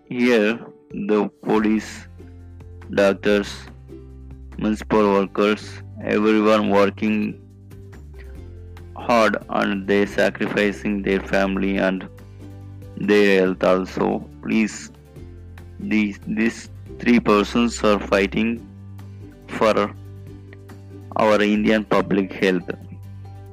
Here, 0.09 0.59
the 0.91 1.29
police, 1.43 2.07
doctors, 2.91 3.55
municipal 4.59 5.13
workers, 5.13 5.83
everyone 6.05 6.71
working 6.71 7.41
hard 8.97 9.37
and 9.51 9.87
they 9.87 10.07
sacrificing 10.07 11.03
their 11.03 11.21
family 11.21 11.77
and 11.77 12.09
their 12.97 13.41
health 13.41 13.63
also. 13.65 14.29
Please 14.43 14.91
these 15.79 16.19
these 16.27 16.71
three 16.99 17.21
persons 17.21 17.83
are 17.85 18.01
fighting 18.01 18.67
for 19.47 19.95
our 21.17 21.41
indian 21.43 21.85
public 21.85 22.33
health. 22.33 22.71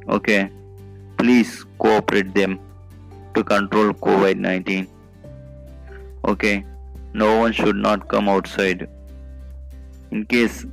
Okay 0.07 0.49
please 1.23 1.65
cooperate 1.79 2.33
them 2.33 2.59
to 3.33 3.41
control 3.49 3.91
covid-19 4.05 4.87
okay 6.31 6.65
no 7.13 7.37
one 7.39 7.51
should 7.51 7.75
not 7.75 8.07
come 8.07 8.27
outside 8.27 8.87
in 10.11 10.25
case 10.25 10.65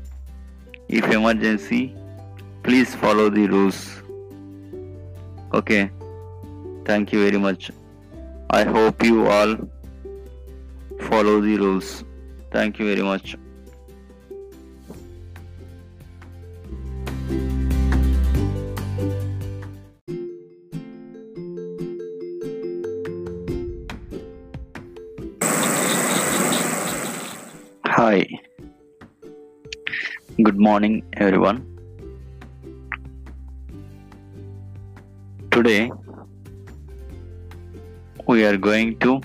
if 0.88 1.04
emergency 1.10 1.94
please 2.62 2.94
follow 2.94 3.30
the 3.30 3.46
rules 3.46 4.00
Okay. 5.52 5.90
Thank 6.84 7.12
you 7.12 7.24
very 7.24 7.38
much. 7.38 7.70
I 8.50 8.62
hope 8.64 9.02
you 9.02 9.26
all 9.26 9.56
follow 11.08 11.40
the 11.40 11.56
rules. 11.56 12.04
Thank 12.52 12.78
you 12.78 12.86
very 12.86 13.02
much. 13.02 13.36
Hi. 28.10 28.26
Good 30.46 30.58
morning, 30.66 30.94
everyone. 31.12 31.58
Today 35.56 35.92
we 38.26 38.44
are 38.48 38.56
going 38.56 38.98
to 39.04 39.20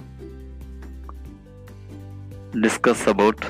discuss 2.67 3.07
about 3.07 3.49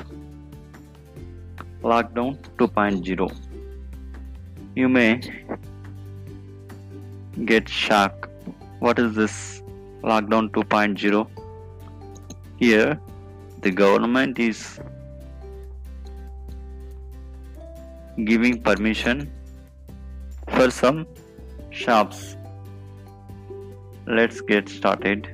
lockdown 1.82 2.38
2.0. 2.56 3.30
You 4.74 4.88
may 4.88 5.20
get 7.44 7.68
shocked. 7.68 8.28
What 8.78 8.98
is 8.98 9.14
this 9.14 9.62
lockdown 10.02 10.50
2.0? 10.50 11.28
Here, 12.56 12.98
the 13.60 13.70
government 13.70 14.38
is 14.38 14.80
giving 18.24 18.62
permission 18.62 19.30
for 20.48 20.70
some 20.70 21.06
shops. 21.70 22.36
Let's 24.06 24.40
get 24.40 24.68
started. 24.68 25.28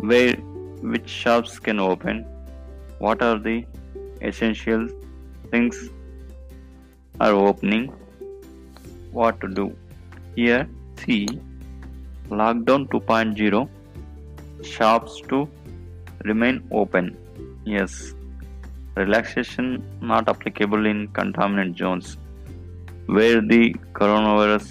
Where 0.00 0.34
which 0.82 1.08
shops 1.08 1.58
can 1.58 1.78
open? 1.78 2.24
What 2.98 3.22
are 3.22 3.38
the 3.38 3.64
essential 4.20 4.88
things 5.50 5.88
are 7.20 7.32
opening? 7.32 7.92
What 9.12 9.40
to 9.40 9.48
do? 9.48 9.76
Here, 10.36 10.68
see 11.04 11.26
lockdown 12.28 12.86
2.0 12.88 13.68
shops 14.64 15.20
to 15.28 15.48
remain 16.24 16.62
open. 16.70 17.16
Yes, 17.64 18.14
relaxation 19.00 19.66
not 20.12 20.28
applicable 20.32 20.86
in 20.92 21.00
containment 21.18 21.78
zones 21.82 22.16
where 23.18 23.40
the 23.52 23.62
coronavirus 23.98 24.68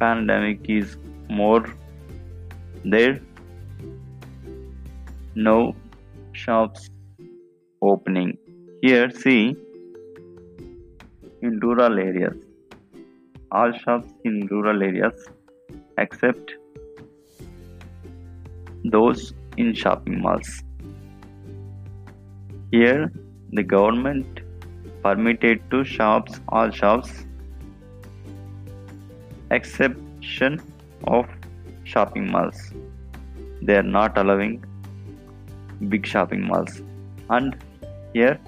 pandemic 0.00 0.70
is 0.76 0.96
more 1.40 1.64
there 2.94 3.20
no 5.48 5.58
shops 6.44 6.88
opening 7.90 8.32
here 8.86 9.10
see 9.24 9.42
in 11.42 11.60
rural 11.66 12.02
areas 12.08 12.36
all 13.60 13.72
shops 13.84 14.08
in 14.24 14.42
rural 14.56 14.82
areas 14.82 15.28
except 15.98 16.54
those 18.84 19.34
in 19.56 19.74
shopping 19.74 20.20
malls. 20.20 20.62
Here, 22.72 23.12
the 23.52 23.62
government 23.62 24.40
permitted 25.02 25.60
to 25.70 25.84
shops 25.84 26.40
all 26.48 26.70
shops 26.70 27.26
exception 29.50 30.58
of 31.04 31.26
shopping 31.84 32.30
malls. 32.30 32.72
They 33.60 33.76
are 33.76 33.82
not 33.82 34.16
allowing 34.16 34.64
big 35.90 36.06
shopping 36.06 36.46
malls. 36.46 36.80
And 37.28 37.54
here, 38.14 38.40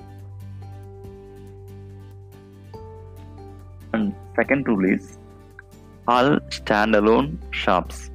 and 3.92 4.14
second 4.36 4.66
rule 4.66 4.90
is 4.90 5.18
all 6.08 6.38
standalone 6.58 7.36
shops, 7.50 8.10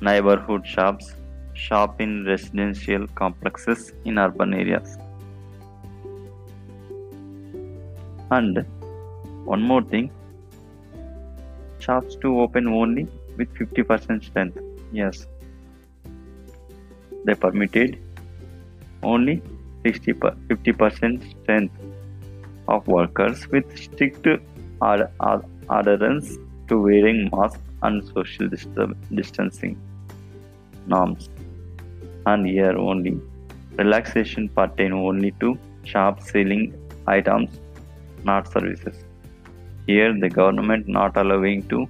neighborhood 0.00 0.64
shops, 0.64 1.16
shop 1.54 2.00
in 2.00 2.24
residential 2.26 3.08
complexes 3.08 3.92
in 4.04 4.18
urban 4.18 4.54
areas. 4.54 4.98
And 8.36 8.64
one 9.52 9.62
more 9.70 9.82
thing 9.92 10.10
shops 11.86 12.16
to 12.22 12.28
open 12.40 12.68
only 12.68 13.06
with 13.36 13.52
50% 13.54 14.24
strength. 14.24 14.58
Yes, 14.92 15.26
they 17.24 17.34
permitted 17.34 17.98
only 19.02 19.42
60 19.84 20.12
50% 20.12 21.30
strength 21.30 21.74
of 22.68 22.86
workers 22.86 23.48
with 23.48 23.66
strict 23.76 24.26
adherence 25.78 26.36
to 26.68 26.80
wearing 26.80 27.28
masks 27.32 27.60
and 27.82 28.04
social 28.14 28.48
distancing 29.18 29.74
norms 30.86 31.28
and 32.26 32.46
here 32.46 32.76
only 32.90 33.14
relaxation 33.82 34.48
pertain 34.60 34.92
only 34.92 35.32
to 35.42 35.58
shop 35.92 36.22
selling 36.30 36.64
items 37.16 37.61
not 38.24 38.50
services. 38.52 39.04
Here 39.86 40.12
the 40.18 40.28
government 40.28 40.88
not 40.88 41.16
allowing 41.16 41.62
to 41.68 41.88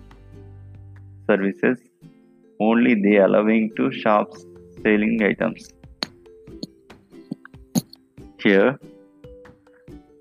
services. 1.29 1.79
Only 2.61 2.95
they 3.03 3.17
allowing 3.19 3.71
to 3.77 3.91
shops 3.91 4.47
selling 4.83 5.23
items. 5.23 5.69
Here 8.43 8.79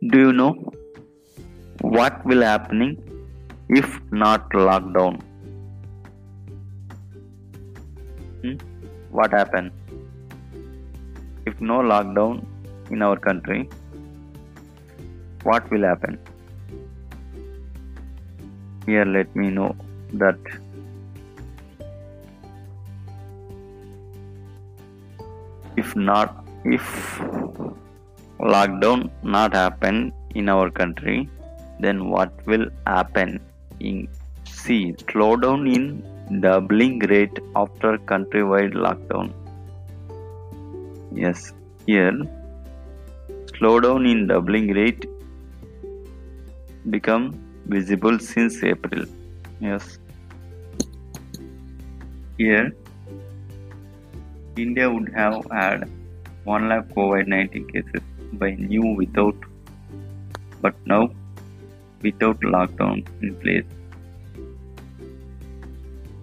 do 0.09 0.19
you 0.19 0.33
know 0.33 0.53
what 1.81 2.25
will 2.25 2.41
happening 2.41 2.97
if 3.69 3.99
not 4.11 4.49
lockdown? 4.51 5.21
Hmm? 8.41 8.57
what 9.17 9.31
happened 9.31 9.71
if 11.45 11.59
no 11.59 11.77
lockdown 11.91 12.45
in 12.89 13.01
our 13.01 13.17
country, 13.17 13.69
what 15.43 15.69
will 15.71 15.83
happen? 15.83 16.17
Here, 18.85 19.05
let 19.05 19.35
me 19.35 19.49
know 19.49 19.75
that. 20.13 20.37
If 25.77 25.95
not, 25.95 26.45
if 26.65 27.19
lockdown 28.39 29.09
not 29.23 29.53
happen 29.53 30.11
in 30.35 30.49
our 30.49 30.69
country, 30.69 31.29
then 31.79 32.09
what 32.09 32.31
will 32.45 32.67
happen? 32.85 33.39
In 33.79 34.07
see 34.45 34.93
slowdown 35.07 35.61
in 35.75 36.41
doubling 36.41 36.99
rate 36.99 37.39
after 37.55 37.97
countrywide 37.97 38.73
lockdown. 38.73 39.31
Yes, 41.13 41.53
here 41.87 42.21
slowdown 43.61 44.09
in 44.11 44.27
doubling 44.27 44.67
rate 44.77 45.05
become 46.91 47.25
visible 47.65 48.19
since 48.19 48.63
April. 48.63 49.05
Yes. 49.59 49.97
Here 52.37 52.71
India 54.57 54.89
would 54.91 55.11
have 55.13 55.45
had 55.51 55.89
1 56.43 56.69
lakh 56.69 56.87
COVID 56.95 57.27
19 57.27 57.67
cases 57.73 58.01
by 58.43 58.49
new 58.55 58.95
without 59.01 59.47
but 60.65 60.75
now 60.93 61.03
without 62.01 62.39
lockdown 62.55 63.05
in 63.21 63.35
place. 63.35 63.65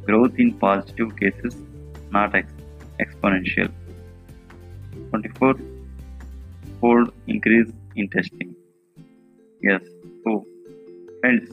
Growth 0.07 0.39
in 0.39 0.53
positive 0.67 1.17
cases 1.17 1.57
not 2.11 2.35
ex- 2.35 2.53
exponential. 3.01 3.73
24 5.11 5.55
fold 6.81 7.13
increase 7.27 7.71
in 7.97 8.09
testing. 8.09 8.55
Yes, 9.63 9.83
so 10.25 10.47
friends, 11.21 11.51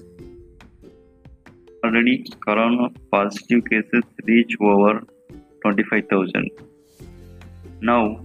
already 1.84 2.26
corona 2.46 2.90
positive 3.12 3.64
cases 3.70 4.04
reach 4.26 4.56
over 4.62 5.04
25,000. 5.64 6.50
Now, 7.82 8.24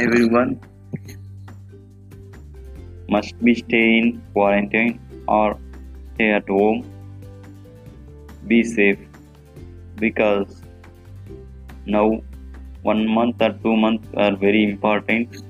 everyone 0.00 0.60
must 3.08 3.38
be 3.44 3.54
stay 3.54 3.98
in 3.98 4.22
quarantine 4.32 5.00
or 5.28 5.58
stay 6.14 6.30
at 6.32 6.48
home. 6.48 6.82
Be 8.46 8.62
safe 8.64 8.98
because 9.96 10.62
now 11.86 12.20
one 12.82 13.06
month 13.06 13.40
or 13.40 13.52
two 13.62 13.76
months 13.76 14.08
are 14.16 14.34
very 14.36 14.64
important 14.64 15.42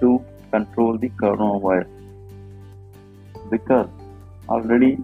to 0.00 0.24
control 0.52 0.96
the 0.96 1.10
coronavirus 1.10 1.97
because 3.50 3.88
already 4.48 4.98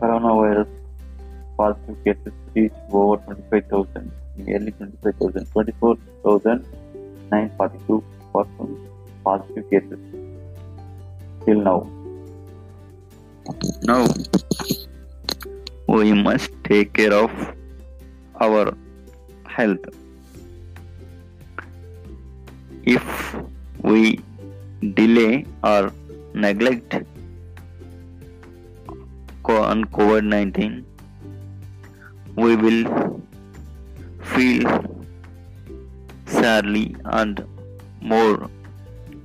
coronavirus 0.00 0.68
positive 1.56 1.96
cases 2.04 2.32
reached 2.54 2.76
over 2.90 3.16
25,000, 3.24 4.10
nearly 4.36 4.72
25,000, 4.72 5.46
24,942 5.52 8.04
persons 8.32 8.88
positive 9.24 9.70
cases 9.70 9.98
till 11.44 11.60
now. 11.60 11.86
Now 13.82 14.06
we 15.86 16.12
must 16.12 16.50
take 16.64 16.92
care 16.94 17.12
of 17.12 17.30
our 18.40 18.74
health. 19.46 19.84
If 22.84 23.36
we 23.82 24.20
delay 24.94 25.46
or 25.62 25.92
neglect 26.34 26.96
on 29.74 29.84
COVID 29.84 30.24
19, 30.24 30.84
we 32.36 32.56
will 32.56 33.20
feel 34.22 35.06
sadly 36.26 36.96
and 37.04 37.46
more 38.00 38.50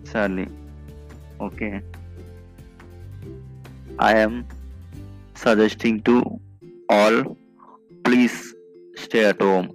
sadly. 0.03 0.47
Okay. 1.41 1.81
I 3.97 4.13
am 4.15 4.45
suggesting 5.35 6.01
to 6.03 6.39
all 6.89 7.37
please 8.03 8.53
stay 8.95 9.25
at 9.25 9.41
home 9.41 9.69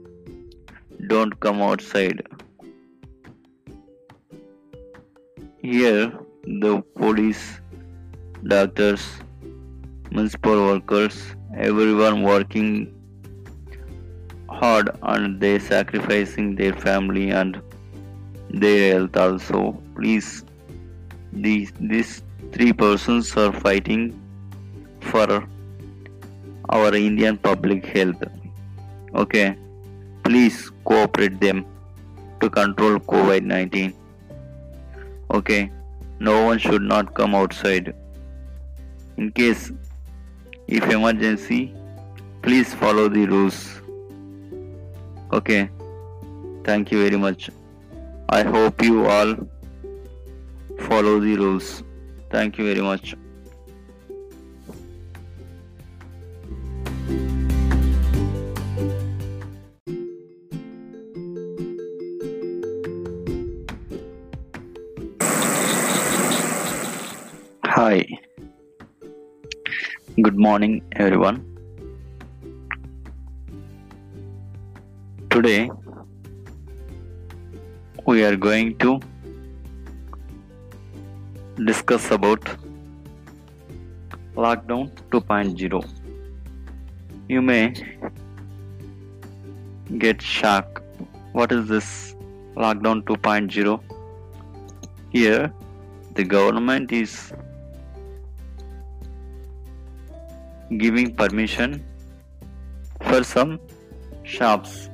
don't 1.08 1.38
come 1.40 1.60
outside 1.62 2.22
here 5.62 6.23
the 6.46 6.82
police 6.96 7.60
doctors 8.46 9.04
municipal 10.10 10.66
workers 10.66 11.34
everyone 11.56 12.22
working 12.22 12.68
hard 14.48 14.90
and 15.02 15.40
they 15.40 15.58
sacrificing 15.58 16.54
their 16.54 16.74
family 16.74 17.30
and 17.30 17.60
their 18.50 18.92
health 18.92 19.16
also. 19.16 19.72
Please 19.96 20.44
these 21.32 21.72
these 21.80 22.22
three 22.52 22.72
persons 22.72 23.36
are 23.36 23.52
fighting 23.52 24.04
for 25.00 25.26
our 26.68 26.94
indian 26.94 27.36
public 27.36 27.84
health. 27.84 28.22
Okay? 29.14 29.56
Please 30.22 30.70
cooperate 30.84 31.40
them 31.40 31.66
to 32.40 32.50
control 32.50 32.98
covid-19 32.98 33.94
okay 35.30 35.70
no 36.20 36.44
one 36.44 36.58
should 36.58 36.82
not 36.82 37.14
come 37.14 37.34
outside. 37.34 37.94
In 39.16 39.30
case 39.32 39.72
if 40.66 40.90
emergency 40.90 41.74
please 42.42 42.74
follow 42.74 43.08
the 43.08 43.26
rules. 43.26 43.80
Okay. 45.32 45.70
Thank 46.64 46.92
you 46.92 47.02
very 47.02 47.16
much. 47.16 47.50
I 48.28 48.42
hope 48.42 48.82
you 48.82 49.06
all 49.06 49.34
follow 50.80 51.20
the 51.20 51.36
rules. 51.36 51.82
Thank 52.30 52.58
you 52.58 52.64
very 52.64 52.80
much 52.80 53.14
hi. 67.94 68.04
Good 70.26 70.38
morning 70.44 70.72
everyone. 71.02 71.36
Today 75.34 75.70
we 78.06 78.24
are 78.28 78.34
going 78.46 78.72
to 78.84 78.90
discuss 81.70 82.10
about 82.18 82.50
lockdown 84.44 84.90
2.0 85.10 85.82
you 87.28 87.42
may 87.42 87.62
get 89.98 90.20
shocked. 90.20 90.82
What 91.32 91.52
is 91.52 91.68
this 91.68 92.16
lockdown 92.56 93.04
2.0 93.04 93.80
here 95.12 95.52
the 96.18 96.24
government 96.24 96.92
is 96.92 97.32
giving 100.78 101.14
permission 101.14 101.84
for 103.02 103.22
some 103.22 103.60
shops. 104.24 104.90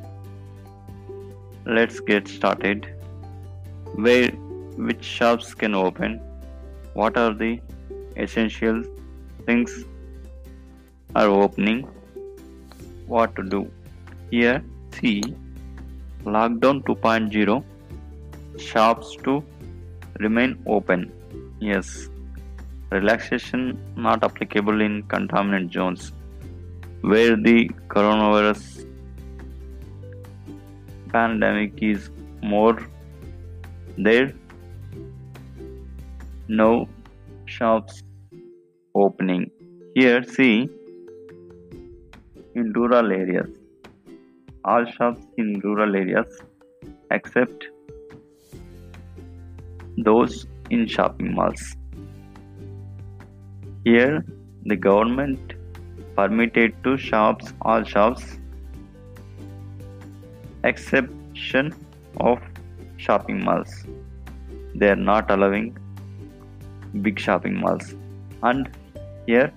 Let's 1.64 2.00
get 2.00 2.28
started. 2.28 2.86
Where 3.94 4.28
which 4.88 5.04
shops 5.04 5.54
can 5.54 5.74
open? 5.74 6.20
What 6.94 7.16
are 7.16 7.32
the 7.32 7.60
essential 8.16 8.82
things 9.46 9.84
are 11.14 11.28
opening? 11.28 11.88
What 13.06 13.34
to 13.36 13.42
do? 13.42 13.70
Here 14.30 14.62
see 15.00 15.22
lockdown 16.24 16.82
2.0 16.84 17.64
shops 18.58 19.16
to 19.24 19.42
remain 20.18 20.58
open. 20.66 21.12
Yes 21.60 22.08
relaxation 22.90 23.78
not 23.96 24.24
applicable 24.24 24.80
in 24.80 25.02
containment 25.14 25.72
zones 25.72 26.12
where 27.02 27.36
the 27.36 27.68
coronavirus 27.88 28.86
pandemic 31.12 31.72
is 31.82 32.10
more 32.42 32.76
there. 33.96 34.32
No 36.48 36.88
shops 37.46 38.02
opening. 38.94 39.50
Here 39.94 40.22
see 40.22 40.68
in 42.54 42.72
rural 42.72 43.12
areas 43.12 43.48
all 44.64 44.84
shops 44.84 45.22
in 45.38 45.60
rural 45.60 45.94
areas 45.96 46.40
except 47.10 47.66
those 49.96 50.46
in 50.70 50.86
shopping 50.86 51.34
malls 51.34 51.76
here 53.84 54.24
the 54.66 54.76
government 54.76 55.54
permitted 56.14 56.72
to 56.84 56.96
shops 56.98 57.54
all 57.62 57.82
shops 57.82 58.36
exception 60.64 61.74
of 62.18 62.38
shopping 62.98 63.42
malls. 63.42 63.86
They 64.74 64.90
are 64.90 64.96
not 64.96 65.30
allowing 65.30 65.78
big 67.00 67.18
shopping 67.18 67.58
malls. 67.58 67.94
And 68.42 68.68
here 69.26 69.50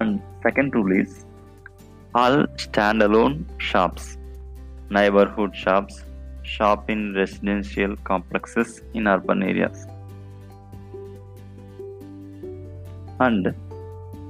and 0.00 0.20
second 0.42 0.74
rule 0.74 0.92
is 1.00 1.24
all 2.14 2.46
standalone 2.64 3.44
shops 3.58 4.16
neighborhood 4.90 5.54
shops 5.54 6.04
shop 6.42 6.90
in 6.90 7.12
residential 7.14 7.96
complexes 8.04 8.80
in 8.94 9.06
urban 9.06 9.42
areas 9.42 9.86
and 13.20 13.54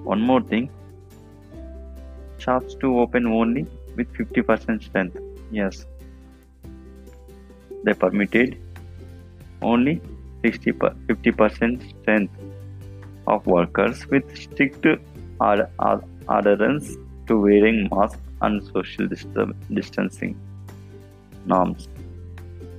one 0.04 0.20
more 0.20 0.40
thing 0.40 0.70
shops 2.38 2.74
to 2.80 2.98
open 3.00 3.26
only 3.26 3.66
with 3.96 4.12
50% 4.12 4.82
strength. 4.82 5.18
Yes. 5.50 5.86
They 7.84 7.94
permitted 7.94 8.58
only 9.62 10.00
60 10.42 10.72
50% 10.72 12.02
strength 12.02 12.34
of 13.26 13.46
workers 13.46 14.06
with 14.08 14.36
strict 14.36 14.86
adherence 15.40 16.96
to 17.26 17.40
wearing 17.40 17.88
mask 17.92 18.18
and 18.42 18.62
social 18.64 19.08
distancing 19.08 20.38
norms. 21.46 21.88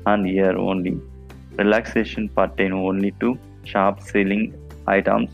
And 0.05 0.25
here 0.25 0.57
only 0.57 0.99
relaxation 1.57 2.29
pertain 2.29 2.71
only 2.71 3.11
to 3.19 3.37
shop 3.63 4.01
selling 4.01 4.53
items 4.85 5.29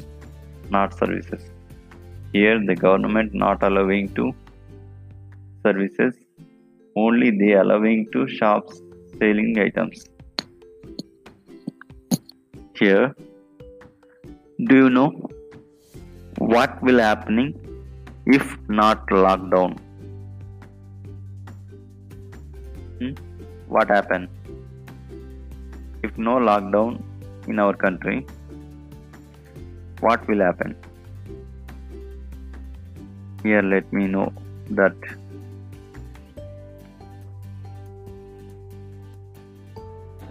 not 0.75 0.97
services. 0.97 1.49
Here 2.33 2.59
the 2.69 2.75
government 2.75 3.33
not 3.33 3.63
allowing 3.69 4.13
to 4.19 4.31
services 5.65 6.13
only 6.95 7.29
they 7.41 7.53
allowing 7.63 8.07
to 8.13 8.27
shops 8.27 8.81
selling 9.19 9.57
items. 9.65 10.05
Here 12.79 13.15
do 14.69 14.75
you 14.83 14.89
know 14.89 15.09
what 16.55 16.81
will 16.81 16.99
happening 16.99 17.53
if 18.25 18.57
not 18.67 19.07
lockdown? 19.07 19.77
Hmm? 22.99 23.13
what 23.75 23.89
happen 23.89 24.25
if 26.07 26.17
no 26.27 26.33
lockdown 26.47 27.01
in 27.51 27.59
our 27.63 27.75
country 27.83 28.17
what 30.05 30.27
will 30.27 30.41
happen? 30.47 30.75
Here 33.43 33.61
let 33.61 33.91
me 33.97 34.07
know 34.07 34.31
that. 34.71 34.95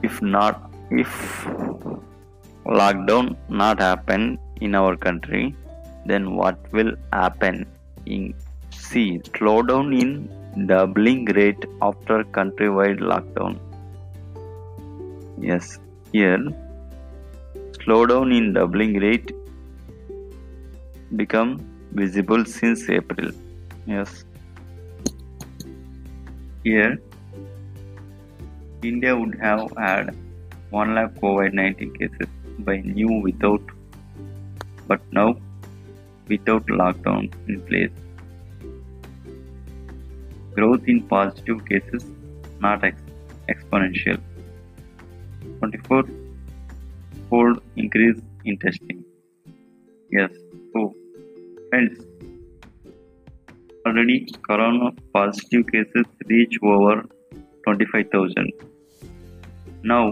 If 0.03 0.21
not 0.21 0.71
if 0.91 1.13
lockdown 2.67 3.37
not 3.49 3.81
happen 3.81 4.39
in 4.61 4.75
our 4.75 4.97
country 4.97 5.55
then 6.07 6.35
what 6.37 6.73
will 6.73 6.93
happen? 7.13 7.67
In 8.07 8.35
see 8.71 9.21
slowdown 9.35 9.93
in 10.03 10.67
doubling 10.67 11.25
rate 11.41 11.65
after 11.91 12.25
countrywide 12.39 13.01
lockdown. 13.13 13.55
Yes 15.51 15.79
here 16.13 16.43
slowdown 17.79 18.37
in 18.39 18.53
doubling 18.59 18.95
rate 19.07 19.31
become 21.17 21.61
visible 21.93 22.45
since 22.45 22.89
April. 22.89 23.31
Yes. 23.87 24.25
Here, 26.65 26.99
India 28.83 29.17
would 29.17 29.39
have 29.41 29.73
had 29.77 30.15
1 30.71 30.95
lakh 30.95 31.15
COVID 31.15 31.53
19 31.53 31.95
cases 31.95 32.29
by 32.61 32.77
new 32.81 33.21
without, 33.21 33.61
but 34.87 35.01
now 35.13 35.37
without 36.29 36.67
lockdown 36.67 37.33
in 37.49 37.61
place. 37.63 37.91
Growth 40.55 40.87
in 40.87 41.03
positive 41.03 41.65
cases 41.67 42.05
not 42.61 42.85
ex- 42.85 43.03
exponential. 43.49 44.21
24 45.59 46.05
fold 47.29 47.63
increase 47.77 48.21
in 48.45 48.59
testing. 48.59 49.05
Yes, 50.11 50.31
so 50.73 50.95
friends, 51.73 52.01
already 53.87 54.17
corona 54.47 54.89
positive 55.15 55.63
cases 55.73 56.07
reach 56.29 56.57
over 56.63 56.97
25,000. 57.65 58.53
Now, 59.83 60.05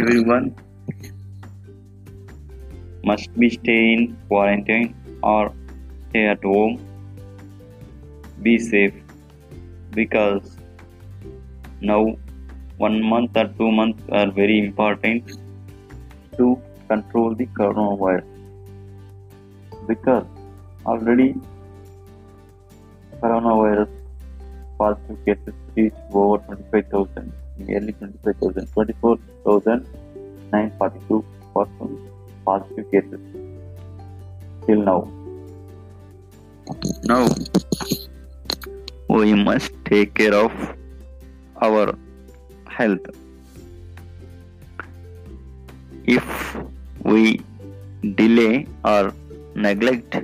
everyone 0.00 0.54
must 3.02 3.32
be 3.42 3.48
stay 3.48 3.82
in 3.94 4.02
quarantine 4.28 4.94
or 5.22 5.54
stay 6.10 6.26
at 6.26 6.44
home. 6.44 6.74
Be 8.42 8.58
safe 8.58 8.98
because 9.92 10.58
now 11.80 12.02
one 12.76 13.02
month 13.02 13.38
or 13.42 13.46
two 13.62 13.70
months 13.70 14.02
are 14.12 14.30
very 14.30 14.58
important 14.58 15.32
to 16.36 16.60
control 16.88 17.34
the 17.34 17.46
coronavirus 17.60 18.29
because 19.86 20.24
already 20.86 21.34
coronavirus 23.22 23.88
positive 24.78 25.18
cases 25.26 25.54
reached 25.76 25.96
over 26.12 26.38
25,000, 26.44 27.32
nearly 27.58 27.92
25,000, 27.92 28.66
24,942 28.72 31.24
persons 31.54 32.10
positive 32.44 32.90
cases 32.90 33.20
till 34.66 34.82
now. 34.82 35.08
Now 37.04 37.28
we 39.08 39.34
must 39.34 39.72
take 39.84 40.14
care 40.14 40.34
of 40.34 40.52
our 41.60 41.94
health. 42.68 43.06
If 46.04 46.56
we 47.04 47.42
delay 48.14 48.66
or 48.84 49.12
neglect 49.54 50.16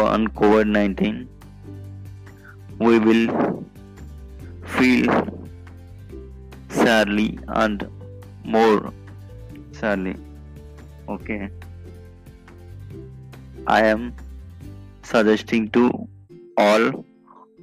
on 0.00 0.26
COVID 0.28 0.68
19, 0.68 1.28
we 2.78 2.98
will 2.98 3.64
feel 4.64 5.48
sadly 6.70 7.38
and 7.48 7.86
more 8.44 8.92
sadly. 9.72 10.16
Okay. 11.08 11.50
I 13.66 13.84
am 13.84 14.14
suggesting 15.02 15.68
to 15.70 15.90
all 16.56 17.04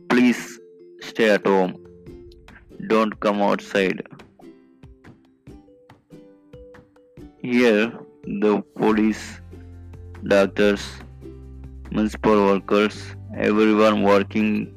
please 0.10 0.60
stay 1.01 1.32
at 1.32 1.47
home. 1.47 1.76
Don't 2.88 3.20
come 3.20 3.41
outside. 3.41 4.07
Here, 7.41 7.91
the 8.24 8.61
police, 8.76 9.41
doctors, 10.28 10.82
municipal 11.91 12.45
workers, 12.45 13.15
everyone 13.38 14.03
working 14.03 14.74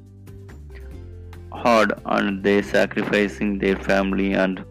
hard 1.53 1.93
and 2.07 2.43
they 2.43 2.63
sacrificing 2.63 3.59
their 3.59 3.77
family 3.77 4.33
and 4.33 4.65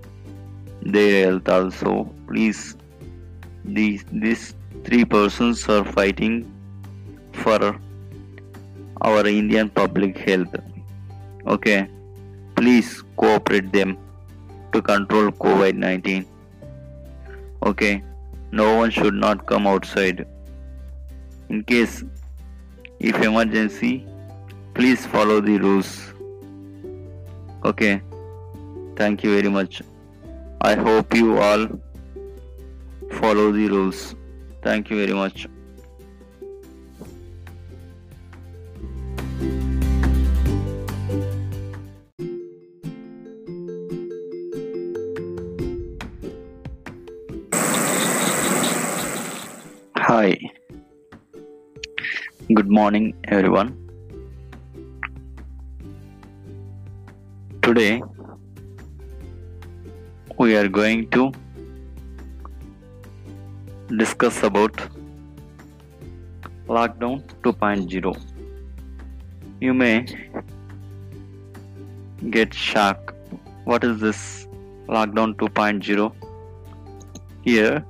their 0.81 1.25
health 1.25 1.49
also. 1.49 2.09
Please, 2.27 2.75
these 3.63 4.03
these 4.11 4.55
three 4.83 5.05
persons 5.05 5.67
are 5.69 5.85
fighting 5.85 6.51
for 7.33 7.79
our 9.01 9.27
Indian 9.27 9.69
public 9.69 10.17
health. 10.17 10.55
Okay, 11.47 11.87
please 12.55 13.03
cooperate 13.17 13.71
them 13.71 13.97
to 14.73 14.81
control 14.81 15.31
COVID 15.31 15.75
19. 15.75 16.25
Okay, 17.63 18.03
no 18.51 18.75
one 18.75 18.91
should 18.91 19.13
not 19.13 19.45
come 19.47 19.65
outside. 19.65 20.25
In 21.49 21.63
case 21.63 22.03
if 22.99 23.15
emergency, 23.21 24.05
please 24.73 25.05
follow 25.05 25.41
the 25.41 25.57
rules. 25.57 26.13
Okay, 27.65 28.01
thank 28.95 29.23
you 29.23 29.35
very 29.35 29.49
much. 29.49 29.81
I 30.61 30.75
hope 30.75 31.15
you 31.15 31.37
all 31.37 31.67
follow 33.19 33.51
the 33.51 33.67
rules. 33.67 34.15
Thank 34.61 34.89
you 34.89 34.97
very 34.97 35.13
much. 35.13 35.47
Good 52.57 52.69
morning, 52.69 53.13
everyone. 53.25 53.67
Today, 57.61 58.01
we 60.37 60.55
are 60.57 60.67
going 60.67 61.07
to 61.11 61.31
discuss 63.95 64.41
about 64.43 64.73
Lockdown 66.67 67.23
2.0. 67.43 68.19
You 69.61 69.73
may 69.73 70.05
get 72.31 72.53
shocked. 72.53 73.13
What 73.65 73.83
is 73.83 73.99
this 74.01 74.47
Lockdown 74.87 75.35
2.0? 75.35 76.11
Here, 77.43 77.85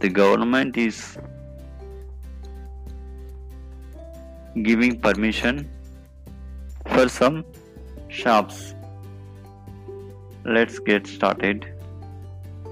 the 0.00 0.08
government 0.08 0.76
is 0.76 1.16
giving 4.62 5.00
permission 5.00 5.68
for 6.86 7.08
some 7.08 7.44
shops. 8.08 8.74
Let's 10.44 10.78
get 10.78 11.06
started. 11.06 11.66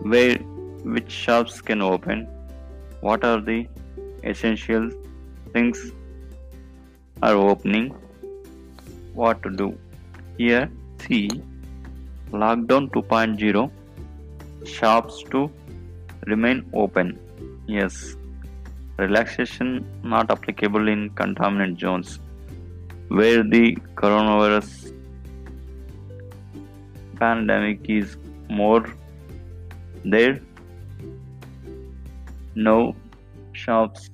Where 0.02 0.36
which 0.84 1.10
shops 1.10 1.60
can 1.60 1.82
open? 1.82 2.28
What 3.00 3.24
are 3.24 3.40
the 3.40 3.66
essential 4.22 4.90
things 5.52 5.92
are 7.22 7.34
opening? 7.34 7.94
What 9.14 9.42
to 9.42 9.50
do? 9.50 9.78
Here, 10.38 10.70
see 11.06 11.28
lockdown 12.30 12.90
2.0 12.90 13.70
shops 14.66 15.22
to 15.30 15.50
remain 16.26 16.64
open. 16.72 17.18
Yes, 17.66 18.16
relaxation 18.98 19.84
not 20.02 20.30
applicable 20.30 20.88
in 20.88 21.10
containment 21.10 21.80
zones 21.80 22.20
where 23.08 23.42
the 23.42 23.76
coronavirus 23.94 24.94
pandemic 27.18 27.80
is 27.88 28.16
more 28.48 28.84
there. 30.04 30.40
No 32.54 32.94
shops 33.52 34.10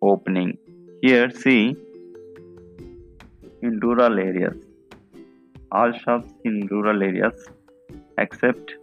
opening. 0.00 0.58
Here 1.02 1.30
see 1.30 1.76
in 3.62 3.80
rural 3.80 4.18
areas 4.18 4.56
all 5.72 5.92
shops 5.92 6.28
in 6.44 6.66
rural 6.70 7.02
areas 7.02 7.48
except 8.18 8.74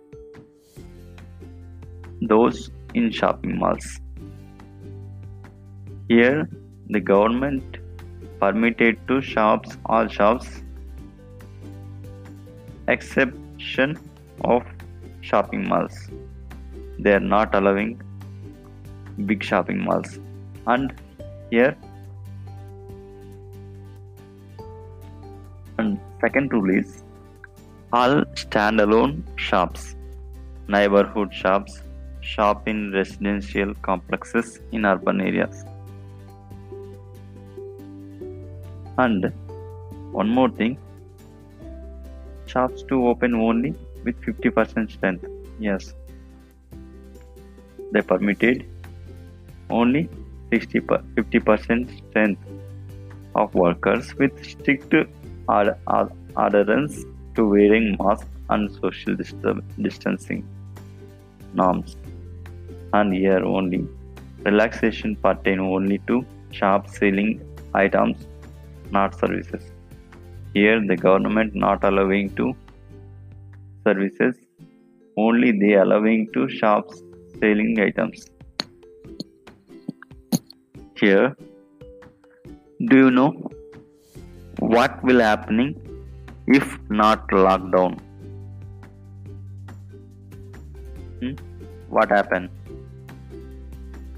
those 2.21 2.71
in 2.93 3.11
shopping 3.11 3.57
malls 3.57 3.89
here, 6.09 6.49
the 6.89 6.99
government 6.99 7.77
permitted 8.39 8.97
to 9.07 9.21
shops 9.21 9.77
all 9.85 10.07
shops 10.07 10.61
exception 12.87 13.97
of 14.43 14.63
shopping 15.21 15.67
malls. 15.67 16.09
They 16.97 17.13
are 17.13 17.25
not 17.35 17.53
allowing 17.53 18.01
big 19.27 19.43
shopping 19.43 19.83
malls. 19.83 20.19
And 20.65 20.93
here 21.51 21.77
and 25.77 25.99
second 26.21 26.51
rule 26.51 26.75
is 26.75 27.03
all 27.93 28.21
standalone 28.43 29.23
shops, 29.35 29.95
neighborhood 30.67 31.33
shops, 31.33 31.83
shop 32.21 32.67
in 32.67 32.91
residential 32.91 33.75
complexes 33.75 34.59
in 34.71 34.85
urban 34.85 35.21
areas. 35.21 35.65
And 39.05 39.31
one 40.19 40.29
more 40.37 40.49
thing 40.59 40.77
shops 42.53 42.83
to 42.89 42.95
open 43.07 43.35
only 43.35 43.71
with 44.03 44.19
50% 44.21 44.91
strength. 44.97 45.25
Yes. 45.67 45.93
they 47.93 48.01
permitted 48.09 48.57
only 49.77 50.01
60 50.51 50.81
50% 50.81 51.93
strength 51.99 52.43
of 53.41 53.55
workers 53.63 54.13
with 54.19 54.33
strict 54.51 54.93
adherence 56.45 56.95
to 57.35 57.47
wearing 57.53 57.87
masks 58.01 58.29
and 58.49 58.71
social 58.81 59.15
distancing 59.85 60.41
norms. 61.53 61.95
And 62.93 63.13
here 63.13 63.43
only 63.45 63.81
relaxation 64.49 65.15
pertain 65.27 65.59
only 65.59 65.99
to 66.07 66.25
shop 66.51 66.89
selling 66.89 67.31
items, 67.73 68.17
not 68.91 69.19
services. 69.19 69.71
Here 70.53 70.79
the 70.85 70.95
government 70.95 71.55
not 71.55 71.83
allowing 71.83 72.35
to 72.35 72.55
services, 73.85 74.35
only 75.17 75.51
they 75.59 75.73
allowing 75.75 76.27
to 76.33 76.47
shops 76.49 77.03
selling 77.39 77.79
items. 77.79 78.27
Here, 80.99 81.35
do 82.87 82.97
you 82.97 83.11
know 83.11 83.31
what 84.59 85.03
will 85.03 85.19
happening 85.19 85.75
if 86.47 86.77
not 86.89 87.27
lockdown? 87.29 87.99
Hmm? 91.21 91.35
What 91.89 92.09
happen 92.09 92.49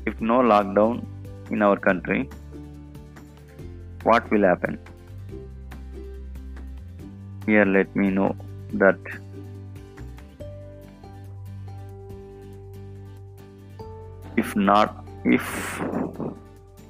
if 0.05 0.19
no 0.19 0.39
lockdown 0.39 1.05
in 1.51 1.61
our 1.61 1.77
country? 1.77 2.29
What 4.03 4.29
will 4.31 4.43
happen? 4.43 4.79
Here, 7.45 7.65
let 7.65 7.95
me 7.95 8.09
know 8.09 8.35
that. 8.73 8.97
If 14.37 14.55
not 14.55 15.05
if 15.23 15.79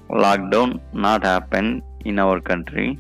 lockdown 0.10 0.80
not 0.94 1.24
happen 1.24 1.82
in 2.06 2.20
our 2.20 2.40
country 2.40 3.00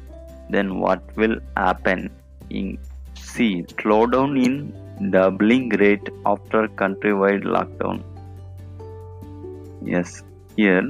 then 0.49 0.79
what 0.79 1.01
will 1.15 1.37
happen? 1.55 2.09
In 2.49 2.77
see 3.15 3.63
slowdown 3.77 4.31
in 4.43 5.11
doubling 5.11 5.69
rate 5.69 6.09
after 6.25 6.67
countrywide 6.67 7.43
lockdown. 7.43 8.03
Yes 9.85 10.23
here 10.57 10.81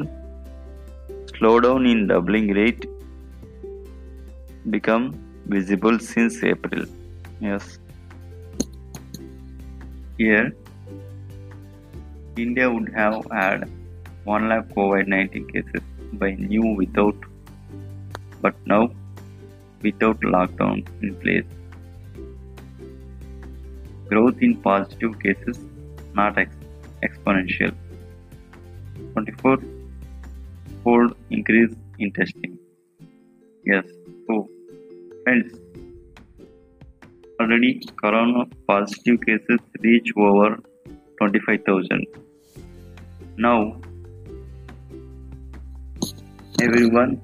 slowdown 1.33 1.89
in 1.91 2.07
doubling 2.07 2.47
rate 2.59 2.85
become 4.69 5.13
visible 5.45 5.99
since 5.99 6.43
april 6.43 6.85
yes 7.39 7.79
here 10.17 10.53
India 12.37 12.71
would 12.71 12.89
have 12.93 13.25
had 13.31 13.69
1 14.23 14.47
lakh 14.49 14.67
COVID 14.75 15.07
19 15.07 15.47
cases 15.47 15.81
by 16.13 16.31
new 16.35 16.67
without, 16.75 17.15
but 18.41 18.55
now 18.65 18.89
without 19.81 20.19
lockdown 20.21 20.85
in 21.01 21.15
place. 21.15 21.45
Growth 24.07 24.41
in 24.41 24.55
positive 24.61 25.19
cases 25.19 25.59
not 26.13 26.37
ex- 26.37 26.55
exponential. 27.03 27.73
24 29.13 29.57
fold 30.83 31.15
increase 31.29 31.73
in 31.99 32.11
testing. 32.11 32.57
Yes, 33.65 33.85
friends, 35.23 35.53
already 37.39 37.81
corona 38.01 38.45
positive 38.67 39.19
cases 39.25 39.59
reach 39.81 40.11
over 40.17 40.59
25,000. 41.19 42.05
Now, 43.37 43.79
everyone 46.61 47.21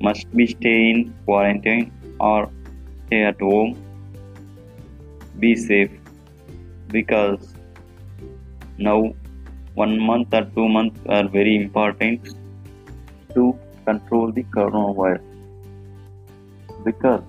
must 0.00 0.30
be 0.36 0.46
stay 0.46 0.90
in 0.90 1.14
quarantine 1.24 1.92
or 2.20 2.50
stay 3.06 3.22
at 3.24 3.40
home. 3.40 3.74
Be 5.38 5.54
safe 5.56 5.90
because 6.88 7.54
now 8.78 9.14
one 9.74 9.98
month 9.98 10.34
or 10.34 10.44
two 10.56 10.68
months 10.68 11.00
are 11.08 11.26
very 11.28 11.56
important 11.56 12.36
to 13.34 13.58
control 13.86 14.30
the 14.30 14.44
coronavirus 14.44 15.31
because 16.84 17.22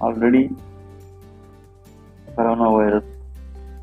already 0.00 0.50
coronavirus 2.36 3.04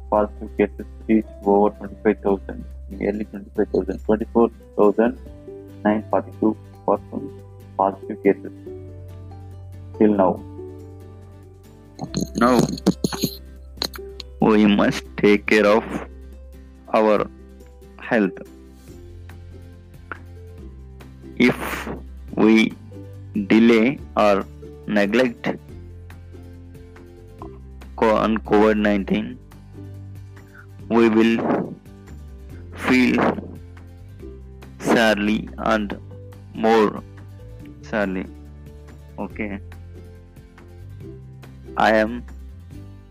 positive 0.09 0.49
cases 0.57 0.85
reached 1.07 1.29
over 1.43 1.69
25,000, 1.77 2.65
nearly 2.89 3.25
25,000, 3.25 3.99
24,942 4.05 6.57
persons 6.85 7.41
positive 7.77 8.23
cases 8.23 8.51
till 9.97 10.13
now. 10.13 10.39
Now, 12.35 12.59
we 14.41 14.65
must 14.65 15.03
take 15.17 15.45
care 15.47 15.67
of 15.67 15.83
our 16.93 17.27
health. 17.99 18.37
If 21.37 21.89
we 22.35 22.73
delay 23.47 23.99
or 24.15 24.45
neglect 24.87 25.49
on 27.97 28.37
COVID 28.37 28.77
19, 28.77 29.37
we 30.89 31.09
will 31.09 31.73
feel 32.75 33.59
sadly 34.79 35.49
and 35.57 35.99
more 36.53 37.03
sadly. 37.81 38.25
Okay. 39.19 39.59
I 41.77 41.91
am 41.95 42.23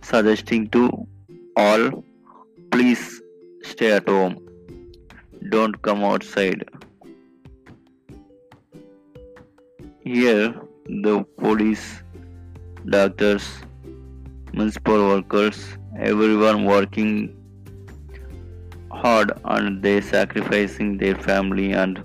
suggesting 0.03 0.69
to 0.71 1.07
all 1.57 2.05
please 2.71 3.23
stay 3.63 3.93
at 3.93 4.09
home. 4.09 4.39
Don't 5.51 5.81
come 5.83 6.05
outside. 6.05 6.65
Here, 10.05 10.55
the 10.89 11.25
police, 11.39 12.03
doctors, 12.89 13.49
municipal 14.53 15.09
workers, 15.09 15.77
everyone 15.99 16.65
working 16.65 17.33
hard 18.91 19.33
and 19.45 19.83
they 19.83 20.01
sacrificing 20.01 20.97
their 20.97 21.15
family 21.15 21.73
and 21.73 22.03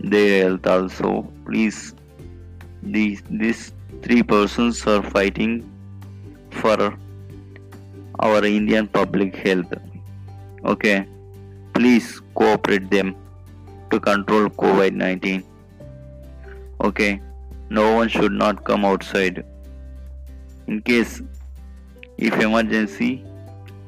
their 0.00 0.44
health 0.44 0.66
also. 0.66 1.22
Please 1.46 1.94
these 2.82 3.22
these 3.30 3.72
three 4.02 4.22
persons 4.22 4.86
are 4.86 5.02
fighting 5.02 5.56
for 6.50 6.94
our 8.18 8.44
indian 8.44 8.86
public 8.86 9.34
health. 9.34 9.72
Okay? 10.64 11.06
Please 11.72 12.20
cooperate 12.34 12.90
them 12.90 13.16
to 13.90 14.00
control 14.00 14.48
covid-19 14.48 15.42
okay 16.80 17.20
no 17.70 17.94
one 17.94 18.08
should 18.08 18.32
not 18.32 18.64
come 18.64 18.84
outside 18.84 19.44
in 20.66 20.80
case 20.82 21.22
if 22.16 22.40
emergency 22.40 23.24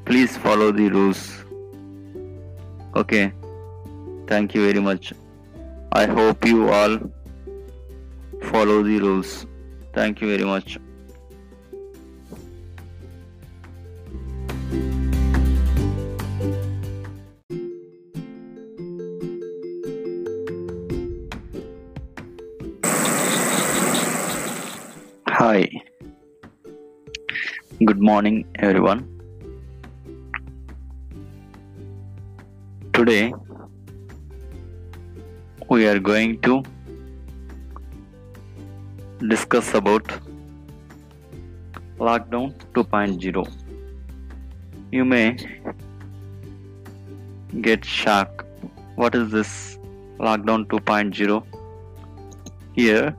please 0.05 0.37
follow 0.37 0.71
the 0.71 0.89
rules 0.89 1.43
Okay. 2.97 3.31
Thank 4.27 4.55
you 4.55 4.65
very 4.65 4.79
much. 4.79 5.13
I 5.91 6.05
hope 6.05 6.45
you 6.45 6.69
all 6.69 6.97
follow 8.51 8.81
the 8.81 8.99
rules. 8.99 9.45
Thank 9.93 10.21
you 10.21 10.29
very 10.29 10.45
much. 10.45 10.79
Hi. 25.47 25.69
Good 27.89 28.01
morning, 28.07 28.39
everyone. 28.55 29.03
Today 32.97 33.33
we 35.69 35.87
are 35.91 35.99
going 36.09 36.33
to 36.47 36.57
discuss 39.33 39.73
about 39.81 40.11
lockdown 42.09 42.51
2.0 42.73 43.47
you 44.91 45.05
may 45.15 45.25
get 47.69 47.85
shocked 47.85 48.45
what 48.95 49.15
is 49.23 49.31
this 49.39 49.57
lockdown 50.29 50.69
2.0 50.77 51.41
here 52.75 53.15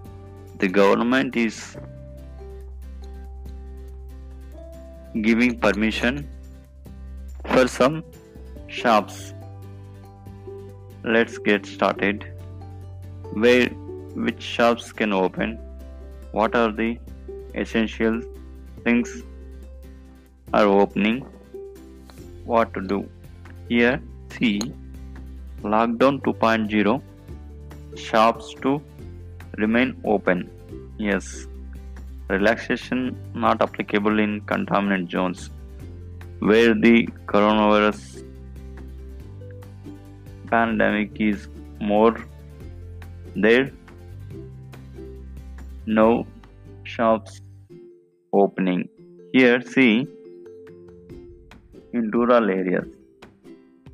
the 0.59 0.69
government 0.81 1.37
is 1.49 1.77
giving 5.23 5.59
permission 5.59 6.29
for 7.47 7.67
some 7.67 8.05
shops. 8.69 9.35
Let's 11.03 11.39
get 11.39 11.67
started. 11.67 12.27
Where 13.33 13.69
which 14.27 14.43
shops 14.43 14.93
can 14.93 15.13
open? 15.13 15.59
What 16.33 16.55
are 16.55 16.71
the 16.71 16.99
essential 17.55 18.21
things 18.85 19.23
are 20.53 20.67
opening? 20.67 21.27
What 22.45 22.73
to 22.75 22.81
do? 22.81 23.09
Here, 23.69 24.01
see 24.31 24.61
lockdown 25.63 26.21
2.0 26.23 27.03
shops 27.97 28.55
to 28.63 28.81
remain 29.57 30.01
open. 30.05 30.49
Yes, 30.99 31.48
relaxation 32.29 33.17
not 33.35 33.63
applicable 33.63 34.19
in 34.19 34.41
containment 34.53 35.11
zones 35.11 35.51
where 36.41 36.75
the 36.75 37.07
coronavirus 37.27 38.25
pandemic 40.51 41.21
is 41.21 41.49
more 41.81 42.17
there. 43.35 43.71
No 45.87 46.27
shops 46.85 47.41
opening. 48.33 48.89
Here 49.33 49.61
see 49.61 50.07
in 51.93 52.11
rural 52.11 52.51
areas 52.51 52.87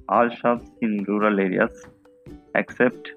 all 0.09 0.29
shops 0.29 0.69
in 0.83 1.05
rural 1.05 1.41
areas 1.41 1.85
except 2.55 3.11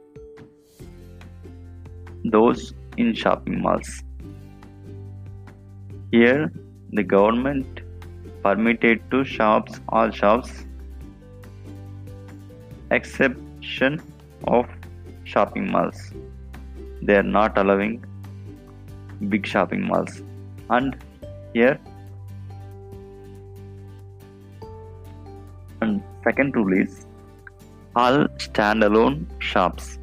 those 2.23 2.73
in 2.97 3.13
shopping 3.13 3.61
malls 3.61 4.03
here 6.11 6.51
the 6.93 7.03
government 7.03 7.81
permitted 8.43 8.99
to 9.11 9.23
shops 9.25 9.79
all 9.89 10.09
shops 10.09 10.65
exception 12.91 14.01
of 14.45 14.65
shopping 15.25 15.69
malls. 15.71 16.13
They 17.01 17.17
are 17.17 17.23
not 17.23 17.57
allowing 17.57 18.05
big 19.29 19.45
shopping 19.45 19.85
malls. 19.85 20.21
And 20.69 20.95
here, 21.53 21.79
and 25.81 26.01
second 26.23 26.55
rule 26.55 26.73
is 26.73 27.05
all 27.95 28.27
standalone 28.37 29.25
shops, 29.39 29.99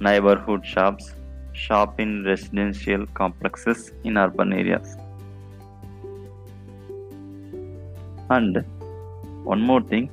neighborhood 0.00 0.64
shops, 0.64 1.14
shop 1.52 2.00
in 2.00 2.24
residential 2.24 3.06
complexes 3.14 3.92
in 4.04 4.16
urban 4.16 4.52
areas. 4.52 4.96
And 8.30 8.64
one 9.44 9.60
more 9.60 9.80
thing 9.80 10.10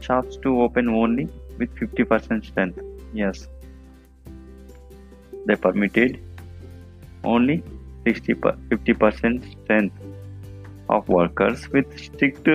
shops 0.00 0.36
to 0.42 0.62
open 0.62 0.88
only 0.88 1.28
with 1.58 1.74
50% 1.76 2.44
strength. 2.46 2.80
Yes, 3.12 3.48
they 5.46 5.56
permitted 5.56 6.20
only 7.24 7.62
60 8.04 8.34
50% 8.34 9.62
strength 9.62 9.96
of 10.88 11.08
workers 11.08 11.68
with 11.70 11.98
strict 11.98 12.48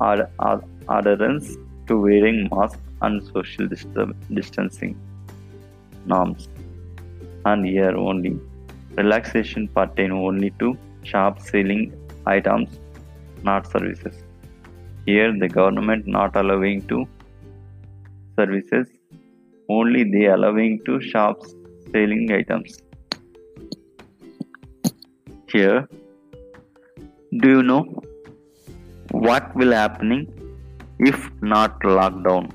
adherence 0.00 1.56
to 1.86 2.00
wearing 2.00 2.48
masks 2.52 2.80
and 3.02 3.22
social 3.28 3.68
distancing 3.68 4.98
norms. 6.06 6.48
And 7.44 7.64
here 7.64 7.96
only 7.96 8.40
relaxation 8.96 9.68
pertain 9.68 10.10
only 10.10 10.50
to 10.58 10.76
shop 11.04 11.40
selling 11.40 11.92
items, 12.26 12.68
not 13.42 13.70
services. 13.70 14.22
Here 15.06 15.32
the 15.38 15.48
government 15.48 16.06
not 16.06 16.36
allowing 16.36 16.86
to 16.88 17.06
services, 18.38 18.88
only 19.68 20.04
they 20.04 20.26
allowing 20.26 20.80
to 20.86 21.00
shops 21.00 21.54
selling 21.92 22.30
items. 22.32 22.78
Here, 25.52 25.88
do 27.40 27.48
you 27.48 27.62
know 27.62 27.82
what 29.10 29.54
will 29.54 29.72
happening 29.72 30.26
if 30.98 31.30
not 31.40 31.80
lockdown? 31.80 32.50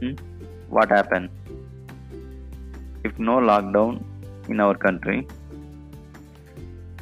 Hmm? 0.00 0.14
What 0.68 0.90
happen 0.90 1.30
if 3.04 3.18
no 3.18 3.38
lockdown 3.38 4.02
in 4.48 4.60
our 4.60 4.74
country? 4.74 5.26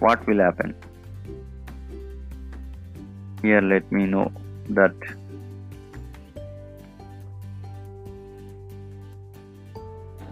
What 0.07 0.27
will 0.27 0.43
happen? 0.49 0.75
here 3.43 3.61
let 3.61 3.91
me 3.97 4.07
know 4.07 4.31
that. 4.71 4.95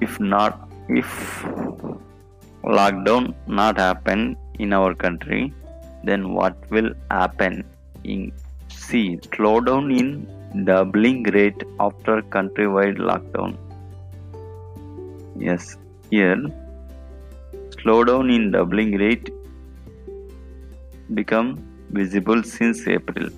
If 0.01 0.19
not 0.21 0.69
if 0.89 1.11
lockdown 2.79 3.35
not 3.47 3.79
happen 3.87 4.37
in 4.59 4.73
our 4.73 4.95
country 4.95 5.53
then 6.05 6.33
what 6.35 6.71
will 6.71 6.93
happen? 7.11 7.65
In 8.05 8.33
see 8.69 9.19
slowdown 9.33 9.91
in 10.01 10.65
doubling 10.65 11.23
rate 11.39 11.63
after 11.89 12.23
countrywide 12.37 12.99
lockdown. 13.11 13.57
Yes 15.49 15.77
here 16.11 16.41
slowdown 17.77 18.35
in 18.37 18.51
doubling 18.57 18.93
rate 19.05 19.29
become 21.15 21.59
visible 21.91 22.43
since 22.43 22.87
April. 22.87 23.29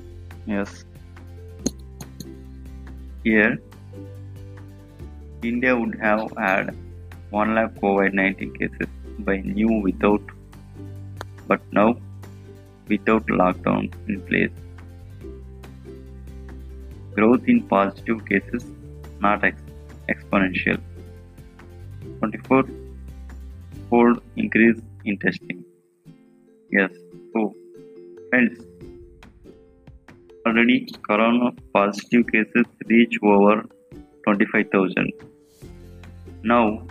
Yes. 0.46 0.84
Here, 3.24 3.58
India 5.42 5.76
would 5.76 5.98
have 6.00 6.32
had 6.36 6.74
1 7.30 7.54
lakh 7.54 7.74
COVID 7.82 8.12
19 8.12 8.54
cases 8.54 8.88
by 9.20 9.36
new 9.38 9.80
without, 9.80 10.22
but 11.46 11.60
now 11.72 11.96
without 12.88 13.26
lockdown 13.26 13.92
in 14.08 14.20
place. 14.22 14.50
Growth 17.14 17.48
in 17.48 17.62
positive 17.62 18.24
cases 18.26 18.64
not 19.20 19.44
ex- 19.44 19.62
exponential. 20.08 20.80
24 22.18 22.64
fold 23.88 24.22
increase 24.36 24.80
in 25.04 25.18
testing. 25.18 25.64
Yes, 26.70 26.90
so 27.32 27.54
Friends, 28.32 28.60
already 30.46 30.88
corona 31.06 31.50
positive 31.74 32.22
cases 32.28 32.64
reach 32.88 33.16
over 33.22 33.62
25,000. 34.24 35.12
Now, 36.42 36.86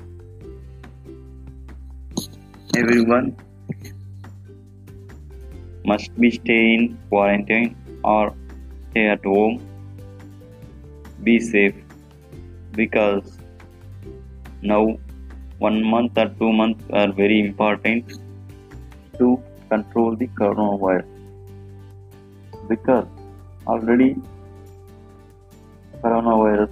everyone 2.75 3.35
must 5.83 6.13
be 6.19 6.29
stay 6.29 6.75
in 6.75 6.95
quarantine 7.09 7.75
or 8.03 8.35
stay 8.91 9.07
at 9.07 9.25
home. 9.25 9.55
Be 11.23 11.39
safe 11.39 11.73
because 12.73 13.39
now 14.61 14.83
one 15.57 15.81
month 15.83 16.15
or 16.19 16.27
two 16.43 16.53
months 16.53 16.85
are 16.93 17.11
very 17.11 17.39
important 17.39 18.13
to 19.17 19.41
control 19.71 20.15
the 20.15 20.27
coronavirus 20.27 21.20
because 22.71 23.07
already 23.67 24.15
coronavirus 26.03 26.71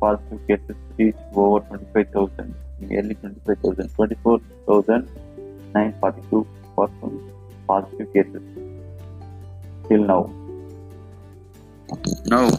positive 0.00 0.40
cases 0.48 0.76
reached 0.98 1.18
over 1.34 1.60
25,000, 1.66 2.54
nearly 2.80 3.14
25,000, 3.14 3.88
24,942 3.94 6.46
positive 7.68 8.12
cases 8.12 8.42
till 9.88 10.04
now. 10.12 10.22
Now, 12.26 12.50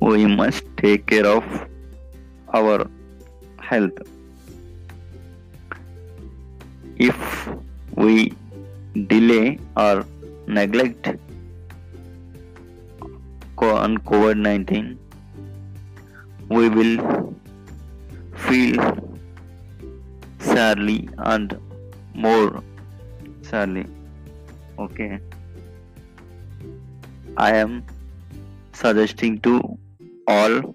we 0.00 0.26
must 0.26 0.64
take 0.76 1.06
care 1.06 1.26
of 1.26 1.44
our 2.52 2.86
health. 3.60 3.98
If 6.96 7.48
we 7.96 8.34
delay 9.08 9.58
or 9.76 10.04
neglect 10.46 11.08
on 13.70 13.96
COVID 13.98 14.38
19, 14.38 14.98
we 16.48 16.68
will 16.68 17.34
feel 18.34 19.18
sadly 20.40 21.08
and 21.18 21.56
more 22.14 22.62
sadly. 23.42 23.86
Okay, 24.78 25.20
I 27.36 27.54
am 27.54 27.84
suggesting 28.72 29.38
to 29.40 29.78
all 30.26 30.74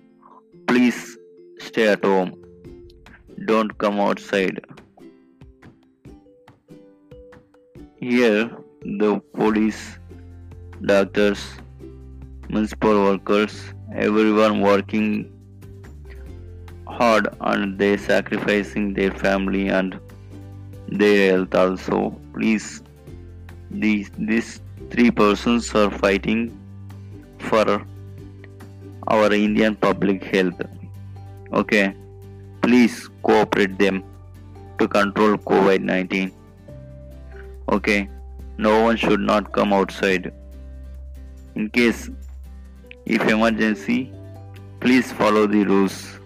please 0.68 1.18
stay 1.60 1.90
at 1.90 2.06
home, 2.06 2.32
don't 3.46 3.78
come 3.78 4.00
outside. 4.00 4.62
Here 8.00 8.50
the 8.88 9.22
police, 9.34 10.00
doctors, 10.86 11.46
municipal 12.48 13.04
workers, 13.04 13.74
everyone 13.94 14.62
working 14.62 15.34
hard 16.88 17.28
and 17.42 17.78
they 17.78 17.98
sacrificing 17.98 18.94
their 18.94 19.12
family 19.12 19.68
and 19.68 20.00
their 20.88 21.32
health 21.32 21.54
also. 21.54 22.18
Please, 22.34 22.82
these 23.70 24.10
these 24.18 24.62
three 24.90 25.12
persons 25.12 25.76
are 25.76 25.92
fighting 25.92 26.58
for 27.40 27.86
our 29.08 29.34
Indian 29.34 29.76
public 29.76 30.24
health. 30.24 30.62
Okay, 31.52 31.94
please 32.62 33.10
cooperate 33.22 33.78
them 33.78 34.04
to 34.80 34.88
control 34.88 35.38
COVID 35.38 35.82
19. 35.82 36.32
Okay, 37.70 38.08
no 38.58 38.82
one 38.84 38.98
should 38.98 39.20
not 39.20 39.52
come 39.54 39.72
outside. 39.72 40.32
In 41.56 41.70
case 41.70 42.10
if 43.06 43.22
emergency, 43.28 44.12
please 44.80 45.12
follow 45.12 45.48
the 45.48 45.64
rules. 45.64 46.20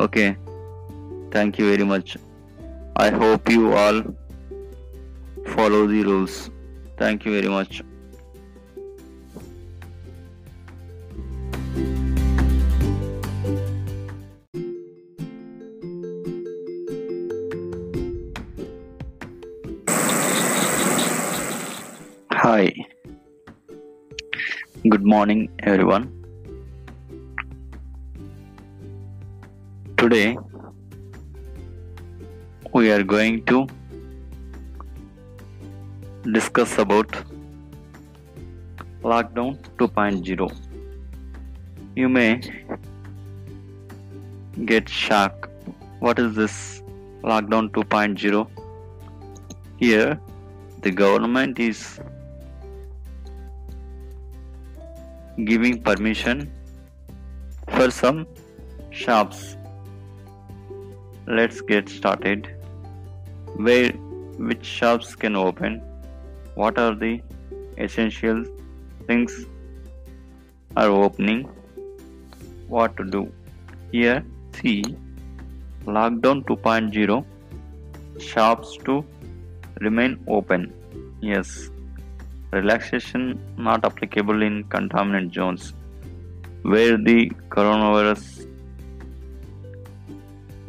Okay, 0.00 0.36
thank 1.30 1.58
you 1.58 1.70
very 1.70 1.84
much. 1.84 2.16
I 2.96 3.10
hope 3.10 3.50
you 3.50 3.72
all 3.72 4.02
follow 5.54 5.86
the 5.86 6.02
rules. 6.02 6.50
Thank 6.96 7.24
you 7.24 7.32
very 7.32 7.48
much. 7.48 7.82
Good 24.92 25.04
morning, 25.04 25.48
everyone. 25.60 26.02
Today, 29.96 30.36
we 32.72 32.92
are 32.92 33.02
going 33.02 33.42
to 33.46 33.66
discuss 36.36 36.76
about 36.78 37.08
Lockdown 39.02 39.58
2.0. 39.78 40.54
You 41.96 42.08
may 42.08 42.40
get 44.66 44.88
shocked. 44.88 45.48
What 46.00 46.18
is 46.18 46.34
this 46.36 46.82
Lockdown 47.22 47.70
2.0? 47.70 48.46
Here, 49.78 50.20
the 50.82 50.90
government 50.90 51.58
is 51.58 51.98
giving 55.44 55.82
permission 55.82 56.50
for 57.68 57.90
some 57.90 58.26
shops. 58.90 59.56
Let's 61.26 61.60
get 61.60 61.88
started. 61.88 62.48
Where 63.56 63.90
which 64.38 64.64
shops 64.64 65.14
can 65.14 65.36
open? 65.36 65.82
What 66.54 66.78
are 66.78 66.94
the 66.94 67.20
essential 67.78 68.44
things 69.06 69.44
are 70.76 70.88
opening? 70.88 71.48
What 72.68 72.96
to 72.96 73.04
do? 73.04 73.32
Here, 73.92 74.24
see 74.60 74.82
lockdown 75.84 76.44
2.0 76.44 77.24
shops 78.20 78.76
to 78.84 79.04
remain 79.80 80.18
open. 80.26 80.72
Yes, 81.20 81.70
relaxation 82.58 83.24
not 83.56 83.84
applicable 83.88 84.42
in 84.48 84.64
containment 84.74 85.34
zones 85.38 85.72
where 86.62 86.96
the 87.08 87.30
coronavirus 87.56 88.22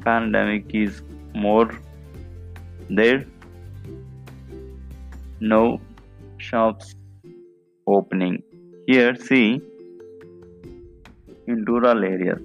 pandemic 0.06 0.66
is 0.74 1.02
more 1.34 1.70
there. 2.90 3.26
No 5.40 5.82
shops 6.38 6.96
opening. 7.88 8.44
Here 8.88 9.16
see 9.16 9.62
in 11.48 11.66
rural 11.66 12.04
areas 12.04 12.42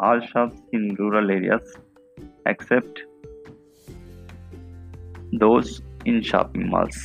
all 0.00 0.20
shops 0.32 0.56
in 0.72 0.94
rural 0.98 1.30
areas 1.30 1.76
except 2.46 3.02
those 5.44 5.82
in 6.04 6.22
shopping 6.22 6.68
malls 6.74 7.00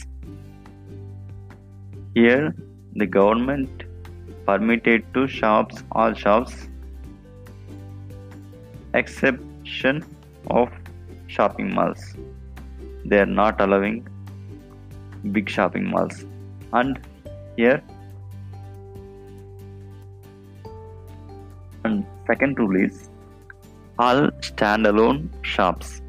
here, 2.15 2.55
the 2.95 3.05
government 3.05 3.83
permitted 4.45 5.03
to 5.13 5.27
shops 5.27 5.83
all 5.91 6.13
shops 6.13 6.67
exception 8.93 10.03
of 10.49 10.69
shopping 11.27 11.73
malls. 11.73 12.15
They 13.03 13.19
are 13.19 13.31
not 13.41 13.59
allowing 13.59 14.07
big 15.33 15.49
shopping 15.49 15.89
malls. 15.89 16.25
And 16.71 16.99
here 17.57 17.83
and 21.83 22.05
second 22.27 22.57
rule 22.57 22.81
is 22.81 23.09
all 23.99 24.27
standalone 24.49 25.29
shops, 25.41 26.01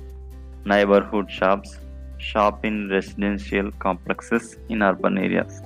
neighborhood 0.65 1.31
shops, 1.31 1.81
shop 2.19 2.65
in 2.65 2.89
residential 2.91 3.73
complexes 3.73 4.57
in 4.69 4.83
urban 4.83 5.19
areas. 5.19 5.63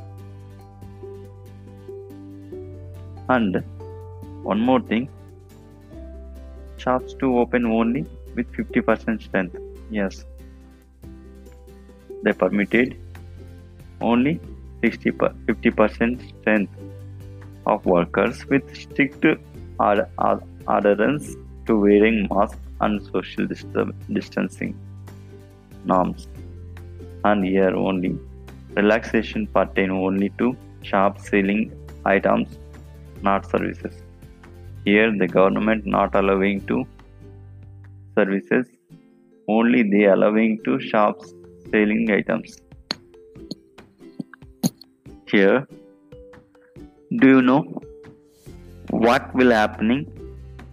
And 3.35 3.63
one 4.51 4.61
more 4.69 4.81
thing 4.91 5.09
shops 6.85 7.15
to 7.21 7.27
open 7.41 7.67
only 7.67 8.05
with 8.35 8.51
50% 8.53 9.23
strength. 9.23 9.57
Yes, 9.91 10.25
they 12.25 12.33
permitted 12.33 12.97
only 14.01 14.41
60 14.83 15.13
50% 15.13 16.41
strength 16.41 16.73
of 17.67 17.85
workers 17.85 18.47
with 18.47 18.65
strict 18.77 19.27
adherence 20.79 21.37
to 21.67 21.79
wearing 21.85 22.27
masks 22.31 22.59
and 22.81 23.03
social 23.13 23.47
distancing 24.17 24.75
norms. 25.85 26.27
And 27.25 27.45
here 27.45 27.75
only 27.77 28.19
relaxation 28.81 29.47
pertain 29.59 29.91
only 29.91 30.31
to 30.39 30.57
shop 30.83 31.21
selling 31.21 31.63
items 32.07 32.59
not 33.23 33.51
services. 33.51 34.03
Here 34.85 35.13
the 35.17 35.29
government 35.29 35.87
not 35.87 36.15
allowing 36.15 36.67
to 36.67 36.85
services, 38.17 38.67
only 39.49 39.83
they 39.91 40.05
allowing 40.07 40.61
to 40.65 40.81
shops 40.81 41.35
selling 41.71 42.11
items. 42.11 42.59
Here, 45.31 45.67
do 47.19 47.29
you 47.29 47.43
know 47.43 47.63
what 48.91 49.35
will 49.35 49.51
happening 49.51 50.07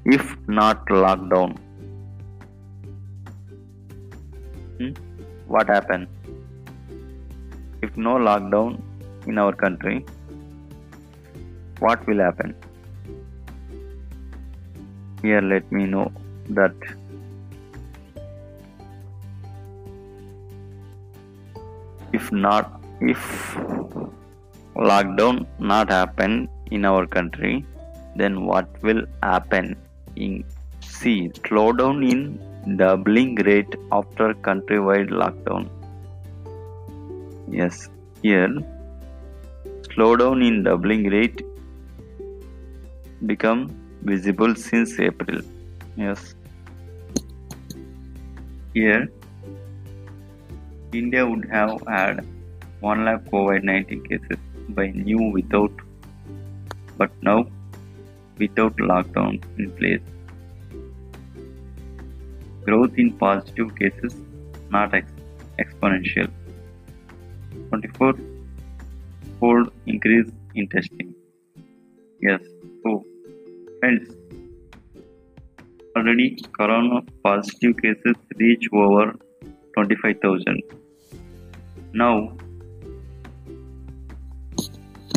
if 0.06 0.36
not 0.48 0.86
lockdown? 0.88 1.58
Hmm? 4.80 4.94
What 5.48 5.68
happen 5.68 6.08
if 7.82 7.96
no 7.96 8.16
lockdown 8.16 8.82
in 9.28 9.38
our 9.38 9.54
country? 9.54 10.06
What 11.80 12.06
will 12.08 12.20
happen. 12.20 12.56
Here 15.22 15.42
let 15.42 15.72
me 15.72 15.86
know 15.86 16.12
that. 16.50 16.74
If 22.14 22.32
not 22.32 22.82
if 23.02 23.56
lockdown 24.76 25.46
not 25.60 25.90
happen 25.90 26.48
in 26.72 26.86
our 26.86 27.06
country 27.06 27.66
then 28.16 28.46
what 28.46 28.68
will 28.82 29.04
happen? 29.22 29.76
In 30.16 30.44
see 30.82 31.30
slowdown 31.44 31.98
in 32.12 32.78
doubling 32.78 33.36
rate 33.50 33.76
after 33.92 34.34
countrywide 34.34 35.10
lockdown. 35.10 35.70
Yes 37.52 37.90
here 38.24 38.50
slowdown 39.90 40.46
in 40.48 40.64
doubling 40.64 41.06
rate 41.16 41.42
become 43.26 43.70
visible 44.04 44.56
since 44.56 45.00
April. 45.00 45.42
Yes. 45.96 46.36
Here, 48.74 49.10
India 50.94 51.28
would 51.28 51.50
have 51.50 51.82
had 51.88 52.26
1 52.82 53.06
lakh 53.06 53.24
COVID 53.26 53.64
19 53.64 54.04
cases 54.04 54.38
by 54.70 54.92
new 54.92 55.32
without, 55.32 55.72
but 56.98 57.12
now 57.22 57.48
without 58.38 58.76
lockdown 58.78 59.42
in 59.58 59.72
place. 59.72 60.02
Growth 62.66 62.98
in 62.98 63.12
positive 63.14 63.76
cases 63.76 64.16
not 64.70 64.94
ex- 64.94 65.12
exponential. 65.60 66.30
24-fold 67.72 69.72
increase 69.86 70.30
in 70.56 70.68
testing. 70.68 71.14
Yes, 72.22 72.42
friends, 73.80 74.16
already 75.96 76.28
corona 76.58 77.02
positive 77.24 77.76
cases 77.84 78.16
reach 78.42 78.68
over 78.74 79.06
25,000. 79.76 80.62
Now, 81.94 82.14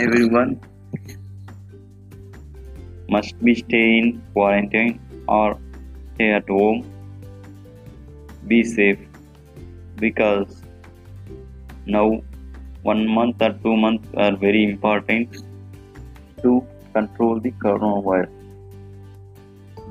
everyone 0.06 0.60
must 3.09 3.38
be 3.44 3.55
stay 3.55 3.98
in 3.98 4.22
quarantine 4.32 4.98
or 5.28 5.59
stay 6.14 6.32
at 6.40 6.48
home. 6.48 6.82
Be 8.47 8.62
safe 8.64 8.98
because 9.97 10.62
now 11.86 12.06
one 12.82 13.06
month 13.06 13.42
or 13.42 13.52
two 13.64 13.76
months 13.76 14.09
are 14.16 14.34
very 14.36 14.64
important 14.64 15.42
to 16.42 16.52
control 16.93 17.41
the 17.41 17.53
coronavirus 17.53 18.31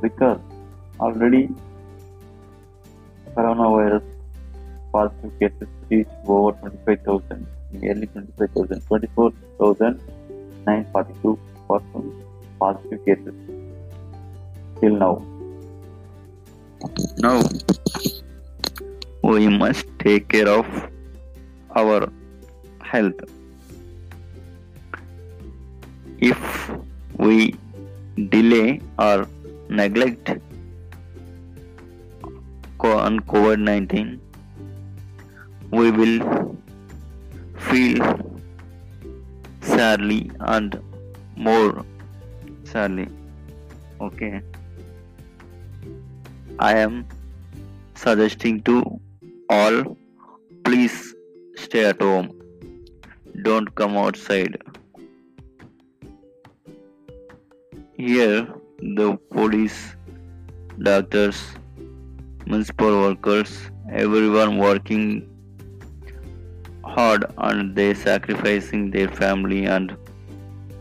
because 0.02 0.40
already 1.00 1.50
coronavirus 3.36 4.04
positive 4.92 5.40
cases 5.40 5.68
reached 5.90 6.12
over 6.26 6.52
25,000, 6.60 7.48
nearly 7.72 8.08
25,000, 8.08 8.82
24,942 8.88 11.40
persons 11.68 12.24
positive 12.60 13.06
cases 13.06 13.34
till 14.80 14.96
now. 14.96 15.22
Now 17.18 17.42
we 19.24 19.48
must 19.48 19.86
take 20.00 20.28
care 20.30 20.50
of 20.50 20.66
our 21.76 22.12
health. 22.82 23.20
If 26.20 26.72
we 27.20 27.56
delay 28.30 28.82
or 28.98 29.28
neglect 29.70 30.32
on 32.80 33.20
COVID 33.32 33.60
19, 33.60 34.22
we 35.72 35.92
will 35.92 36.56
feel 37.58 38.00
sadly 39.62 40.32
and 40.40 40.82
more 41.36 41.86
sadly. 42.64 43.08
Okay, 44.02 44.42
I 46.60 46.74
am 46.78 47.06
suggesting 47.96 48.62
to 48.64 48.82
all 49.50 49.98
please 50.64 51.16
stay 51.58 51.86
at 51.86 52.02
home, 52.02 52.32
don't 53.44 53.74
come 53.76 53.98
outside. 53.98 54.58
Here, 58.00 58.48
the 58.80 59.18
police, 59.30 59.94
doctors, 60.82 61.36
municipal 62.46 63.02
workers, 63.02 63.70
everyone 63.92 64.58
working 64.58 65.28
hard 66.86 67.26
and 67.40 67.76
they 67.76 67.94
sacrificing 67.94 68.90
their 68.90 69.10
family 69.10 69.66
and 69.66 69.98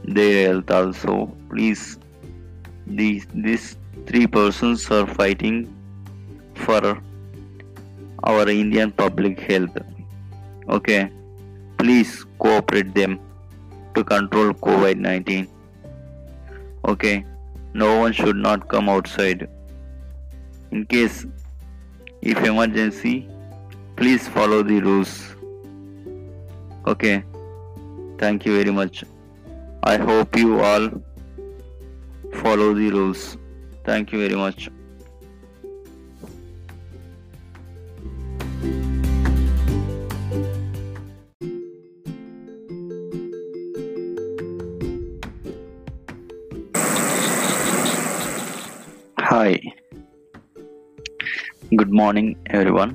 their 0.05 0.47
health 0.47 0.70
also. 0.70 1.16
Please, 1.51 1.99
these 2.86 3.27
these 3.35 3.77
three 4.07 4.28
persons 4.28 4.89
are 4.93 5.05
fighting 5.09 5.61
for 6.55 6.81
our 8.23 8.49
Indian 8.49 8.93
public 8.93 9.40
health. 9.40 9.77
Okay, 10.69 11.11
please 11.78 12.24
cooperate 12.39 12.95
them 12.95 13.19
to 13.97 14.05
control 14.05 14.53
COVID 14.55 14.99
19. 15.12 15.57
Okay, 16.89 17.24
no 17.74 17.98
one 18.01 18.12
should 18.12 18.36
not 18.36 18.69
come 18.69 18.89
outside. 18.89 19.48
In 20.70 20.86
case 20.86 21.27
if 22.23 22.44
emergency, 22.44 23.28
please 23.97 24.28
follow 24.28 24.62
the 24.62 24.81
rules. 24.81 25.35
Okay. 26.86 27.24
Thank 28.19 28.47
you 28.47 28.56
very 28.56 28.73
much. 28.73 29.05
I 29.82 29.97
hope 29.97 30.36
you 30.36 30.60
all 30.60 30.89
follow 32.43 32.74
the 32.74 32.90
rules. 32.90 33.36
Thank 33.85 34.12
you 34.12 34.19
very 34.19 34.35
much. 34.35 34.69
Hi. 49.39 49.60
Good 51.81 51.93
morning, 51.98 52.31
everyone. 52.47 52.94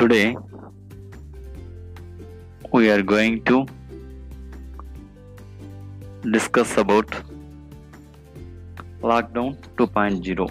Today, 0.00 0.36
we 2.72 2.90
are 2.90 3.02
going 3.02 3.44
to 3.50 3.66
discuss 6.32 6.76
about 6.76 7.14
Lockdown 9.00 9.56
2.0. 9.76 10.50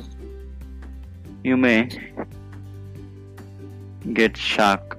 You 1.44 1.58
may 1.58 1.78
get 4.14 4.38
shocked. 4.38 4.98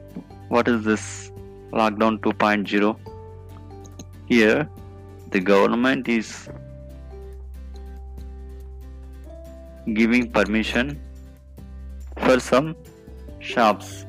What 0.48 0.68
is 0.68 0.85
this 0.85 1.32
Lockdown 1.72 2.20
2.0? 2.20 2.97
Here, 4.27 4.68
the 5.31 5.40
government 5.40 6.09
is 6.09 6.48
giving 9.94 10.31
permission 10.31 11.01
for 12.19 12.39
some 12.39 12.77
shops. 13.40 14.07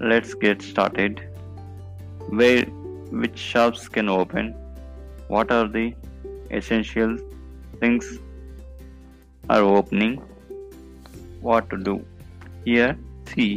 Let's 0.00 0.34
get 0.34 0.62
started. 0.62 1.22
Where 2.28 2.64
which 3.10 3.38
shops 3.38 3.88
can 3.88 4.08
open? 4.08 4.54
What 5.28 5.50
are 5.50 5.66
the 5.68 5.94
essential 6.50 7.16
things 7.80 8.18
are 9.48 9.62
opening? 9.62 10.22
What 11.40 11.70
to 11.70 11.76
do? 11.76 12.04
Here, 12.64 12.98
see 13.26 13.56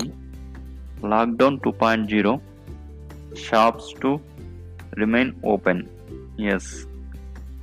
lockdown 1.01 1.59
2.0 1.61 2.41
shops 3.35 3.93
to 4.01 4.19
remain 4.95 5.39
open. 5.43 5.89
Yes, 6.37 6.85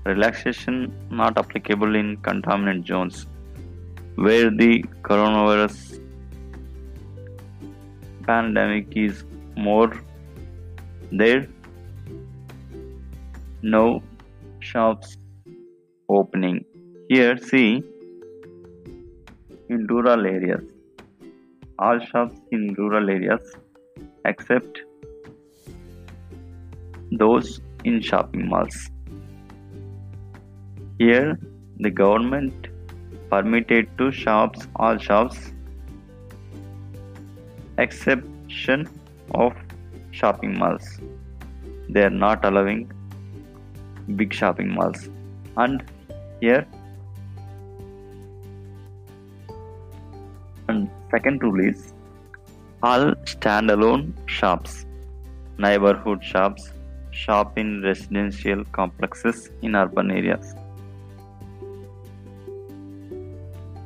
relaxation 0.04 0.92
not 1.10 1.38
applicable 1.38 1.96
in 1.96 2.16
containment 2.28 2.86
zones 2.86 3.26
where 4.16 4.50
the 4.50 4.82
coronavirus 5.02 6.00
pandemic 8.26 8.86
is 8.96 9.24
more 9.56 9.92
there. 11.10 11.46
No 13.62 14.02
shops 14.60 15.16
opening. 16.08 16.64
Here 17.08 17.36
see 17.38 17.82
in 19.68 19.86
rural 19.86 20.26
areas 20.26 20.64
all 21.78 21.98
shops 21.98 22.36
in 22.52 22.74
rural 22.74 23.08
areas 23.10 23.54
except 24.24 24.80
those 27.10 27.60
in 27.84 28.00
shopping 28.00 28.48
malls 28.48 28.90
here, 30.98 31.38
the 31.78 31.90
government 31.90 32.68
permitted 33.30 33.88
to 33.98 34.12
shops 34.12 34.68
all 34.76 34.96
shops 34.96 35.52
exception 37.78 38.88
of 39.32 39.52
shopping 40.12 40.56
malls. 40.56 41.00
They 41.88 42.04
are 42.04 42.10
not 42.10 42.44
allowing 42.44 42.92
big 44.16 44.32
shopping 44.32 44.72
malls. 44.72 45.08
And 45.56 45.82
here 46.40 46.66
and 50.68 50.88
second 51.10 51.42
rule 51.42 51.60
is 51.60 51.92
all 52.82 53.14
standalone 53.24 54.12
shops, 54.26 54.86
neighborhood 55.58 56.22
shops, 56.22 56.72
shop 57.10 57.58
in 57.58 57.82
residential 57.82 58.64
complexes 58.66 59.50
in 59.62 59.74
urban 59.74 60.10
areas. 60.10 60.54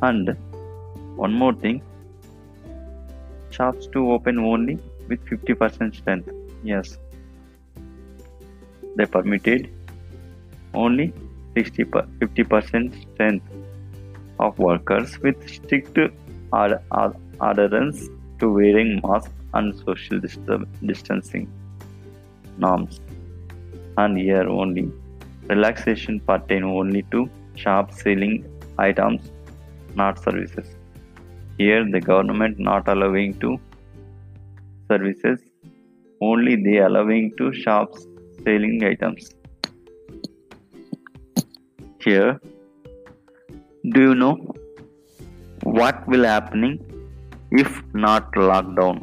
And 0.03 0.37
one 1.17 1.33
more 1.33 1.53
thing 1.53 1.83
shops 3.51 3.87
to 3.93 4.13
open 4.13 4.39
only 4.39 4.79
with 5.09 5.25
50% 5.27 5.97
strength. 5.97 6.31
Yes, 6.63 6.99
they 8.97 9.07
permitted 9.07 9.71
only 10.75 11.13
60 11.55 11.85
50% 11.85 13.15
strength 13.15 13.47
of 14.39 14.59
workers 14.59 15.19
with 15.21 15.49
strict 15.49 15.99
adherence 16.53 18.09
to 18.39 18.53
wearing 18.53 19.01
masks 19.05 19.33
and 19.55 19.75
social 19.85 20.21
distancing 20.21 21.51
norms. 22.59 23.01
And 23.97 24.17
here 24.17 24.49
only 24.49 24.93
relaxation 25.49 26.21
pertain 26.21 26.63
only 26.63 27.03
to 27.11 27.29
shop 27.57 27.93
selling 27.93 28.45
items, 28.79 29.33
not 30.01 30.23
services. 30.27 30.69
Here 31.59 31.85
the 31.95 32.01
government 32.01 32.59
not 32.59 32.89
allowing 32.95 33.39
to 33.45 33.59
services, 34.91 35.41
only 36.21 36.55
they 36.67 36.79
allowing 36.89 37.33
to 37.39 37.53
shops 37.53 38.07
selling 38.45 38.85
items. 38.91 39.31
Here, 42.05 42.41
do 43.95 44.01
you 44.09 44.15
know 44.15 44.35
what 45.63 46.07
will 46.07 46.25
happening 46.25 46.75
if 47.51 47.83
not 47.93 48.33
lockdown? 48.33 49.03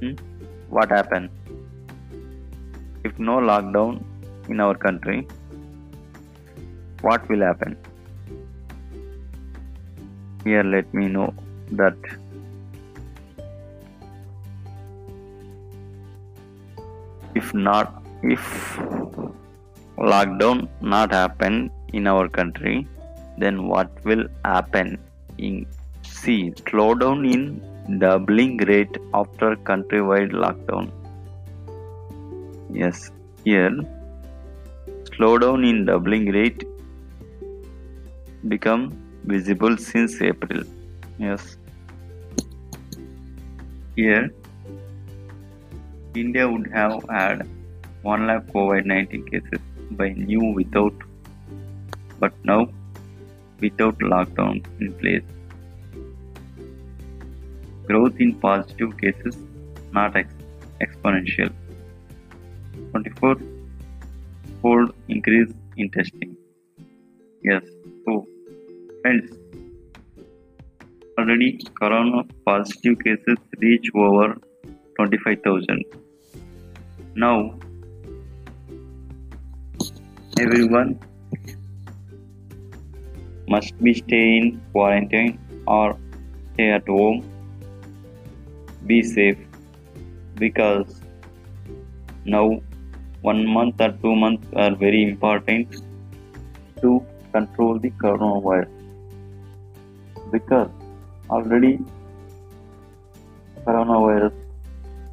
Hmm? 0.00 0.14
What 0.68 0.90
happen? 0.90 1.30
If 3.04 3.18
no 3.18 3.38
lockdown 3.50 4.02
in 4.48 4.60
our 4.60 4.74
country, 4.86 5.26
what 7.06 7.28
will 7.28 7.42
happen? 7.48 7.76
Here, 10.44 10.62
let 10.62 10.92
me 10.92 11.08
know 11.08 11.32
that. 11.72 11.96
If 17.34 17.52
not 17.52 18.04
if 18.22 18.44
lockdown 19.98 20.68
not 20.80 21.12
happen 21.12 21.70
in 21.92 22.06
our 22.06 22.28
country 22.28 22.86
then 23.38 23.66
what 23.68 23.90
will 24.04 24.24
happen? 24.44 24.98
In 25.38 25.66
see 26.02 26.52
slowdown 26.60 27.24
in 27.34 27.98
doubling 27.98 28.56
rate 28.68 28.96
after 29.12 29.56
countrywide 29.70 30.32
lockdown. 30.44 30.92
Yes 32.70 33.10
here 33.44 33.74
slowdown 35.10 35.68
in 35.70 35.84
doubling 35.90 36.26
rate 36.38 36.64
become 38.48 38.86
visible 39.34 39.76
since 39.76 40.20
april 40.30 40.62
yes 41.18 41.56
here 43.96 44.24
india 46.22 46.48
would 46.52 46.70
have 46.78 46.96
had 47.16 47.46
1 48.02 48.26
lakh 48.30 48.46
covid-19 48.54 49.28
cases 49.32 49.62
by 50.02 50.08
new 50.30 50.52
without 50.60 51.06
but 52.20 52.32
now 52.44 52.60
without 53.60 53.98
lockdown 53.98 54.64
in 54.80 54.92
place. 54.94 55.24
Growth 57.88 58.20
in 58.20 58.34
positive 58.34 58.96
cases 58.98 59.36
not 59.92 60.16
ex- 60.16 60.34
exponential. 60.80 61.52
24 62.90 63.36
fold 64.62 64.94
increase 65.08 65.52
in 65.76 65.90
testing. 65.90 66.36
Yes, 67.42 67.62
so 68.04 68.26
friends, 69.04 69.32
already 71.18 71.48
corona 71.78 72.20
positive 72.46 72.94
cases 73.04 73.38
reach 73.64 73.88
over 73.94 74.28
25,000. 74.96 75.84
Now, 77.14 77.36
everyone 80.44 80.98
must 83.46 83.76
be 83.86 83.92
stay 83.92 84.26
in 84.38 84.46
quarantine 84.72 85.38
or 85.66 85.98
stay 86.54 86.70
at 86.70 86.88
home. 86.88 87.18
Be 88.86 89.02
safe 89.02 89.42
because 90.36 91.02
now 92.24 92.46
one 93.20 93.46
month 93.46 93.82
or 93.82 93.92
two 94.06 94.16
months 94.16 94.48
are 94.56 94.74
very 94.74 95.02
important 95.02 95.76
to 96.80 97.04
control 97.34 97.78
the 97.78 97.90
coronavirus 98.04 98.73
because 100.36 100.70
already 101.30 101.78
coronavirus 103.66 104.34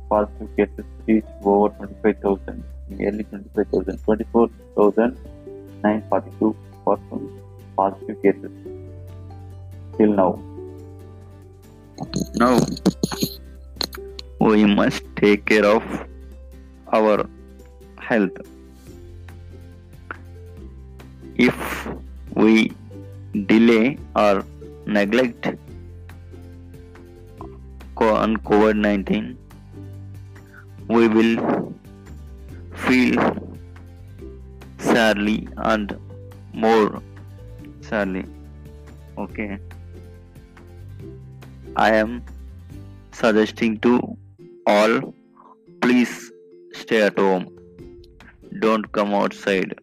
positive 0.09 0.49
cases 0.57 0.85
reach 1.07 1.25
over 1.43 1.69
25,000 1.75 2.63
nearly 2.99 3.23
25,000 3.23 3.97
24,942 4.05 6.55
persons 6.85 7.31
positive 7.77 8.17
cases 8.23 8.51
till 9.97 10.13
now. 10.21 10.31
Now 12.35 12.59
we 14.39 14.65
must 14.65 15.03
take 15.15 15.45
care 15.45 15.65
of 15.65 15.83
our 16.91 17.25
health. 17.99 18.37
If 21.35 21.87
we 22.35 22.73
delay 23.47 23.97
or 24.15 24.43
neglect 24.93 25.47
on 28.09 28.35
COVID 28.37 28.77
19, 28.77 29.37
we 30.87 31.07
will 31.07 31.73
feel 32.73 33.57
sadly 34.79 35.47
and 35.57 35.95
more 36.53 37.01
sadly. 37.81 38.25
Okay. 39.17 39.59
I 41.75 41.93
am 41.95 42.23
suggesting 43.11 43.77
to 43.79 44.17
all 44.65 45.13
please 45.81 46.31
stay 46.73 47.03
at 47.03 47.19
home. 47.19 47.47
Don't 48.59 48.91
come 48.91 49.13
outside. 49.13 49.75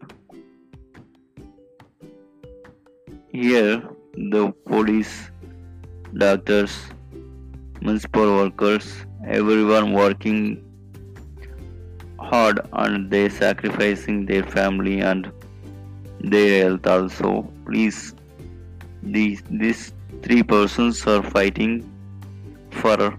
Here, 3.31 3.81
the 4.13 4.53
police, 4.65 5.31
doctors, 6.17 6.87
municipal 7.81 8.35
workers, 8.35 9.05
everyone 9.27 9.93
working 9.93 10.63
hard 12.19 12.59
and 12.73 13.09
they 13.09 13.29
sacrificing 13.29 14.25
their 14.25 14.43
family 14.43 14.99
and 14.99 15.31
their 16.19 16.63
health 16.63 16.85
also. 16.87 17.47
Please 17.65 18.13
these 19.01 19.41
these 19.49 19.93
three 20.21 20.43
persons 20.43 21.05
are 21.07 21.23
fighting 21.23 21.89
for 22.71 23.17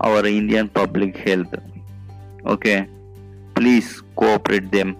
our 0.00 0.26
indian 0.26 0.68
public 0.68 1.16
health. 1.16 1.54
Okay 2.46 2.88
please 3.60 4.02
cooperate 4.16 4.70
them 4.72 4.96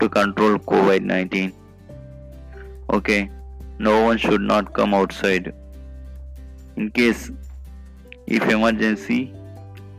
to 0.00 0.08
control 0.16 0.56
covid-19 0.70 1.52
okay 2.96 3.30
no 3.78 4.02
one 4.04 4.18
should 4.18 4.40
not 4.40 4.72
come 4.74 4.94
outside 4.94 5.52
in 6.76 6.90
case 6.90 7.30
if 8.26 8.48
emergency 8.48 9.32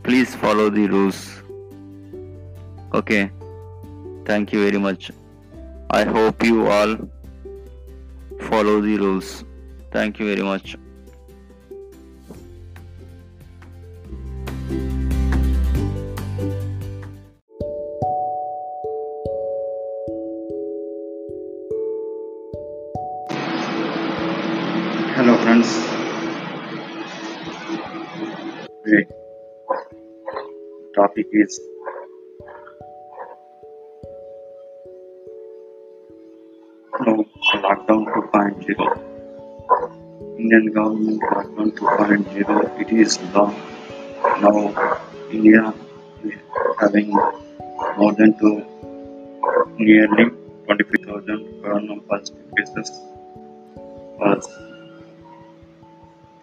please 0.02 0.34
follow 0.34 0.68
the 0.70 0.86
rules 0.88 1.42
okay 2.94 3.30
thank 4.26 4.52
you 4.52 4.62
very 4.64 4.78
much 4.78 5.10
I 5.92 6.04
hope 6.04 6.44
you 6.44 6.68
all 6.68 6.96
follow 8.42 8.80
the 8.80 8.96
rules. 8.96 9.44
Thank 9.90 10.20
you 10.20 10.26
very 10.26 10.42
much. 10.42 10.76
Topic 31.10 31.26
is. 31.32 31.60
Lockdown 37.64 38.02
2.0 38.06 38.78
Indian 40.38 40.66
government 40.72 41.20
lockdown 41.32 41.70
2.0 41.72 42.80
it 42.82 42.90
is 42.92 43.18
long 43.34 43.54
now 44.42 44.56
India 45.30 45.74
is 46.24 46.34
having 46.80 47.08
more 47.98 48.12
than 48.20 48.30
two 48.38 48.56
nearly 49.78 50.26
25,000 50.66 51.62
corona 51.62 51.96
positive 52.10 52.48
cases 52.58 52.90
was 54.20 54.46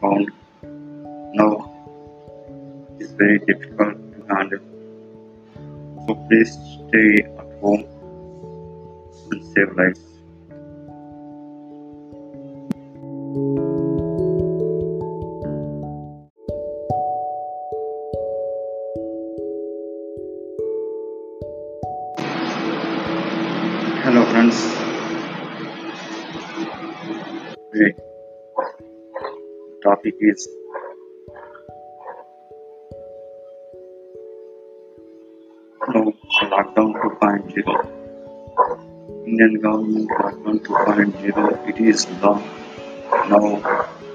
found 0.02 0.27
now 1.41 1.53
it's 2.99 3.11
very 3.23 3.39
difficult 3.52 4.06
handle. 4.30 4.60
So 6.08 6.16
please 6.28 6.54
stay 6.88 7.24
at 7.38 7.60
home 7.62 7.86
and 9.32 9.44
save 9.54 9.76
lives. 9.76 10.02
Hello 24.04 24.24
friends. 24.26 24.58
Topic 29.84 30.16
is 30.20 30.48
Indian 39.38 39.61
government 39.61 40.09
lockdown 40.09 40.59
2.0. 40.65 41.69
It 41.69 41.77
is 41.80 42.07
law 42.22 42.41
now. 43.30 43.61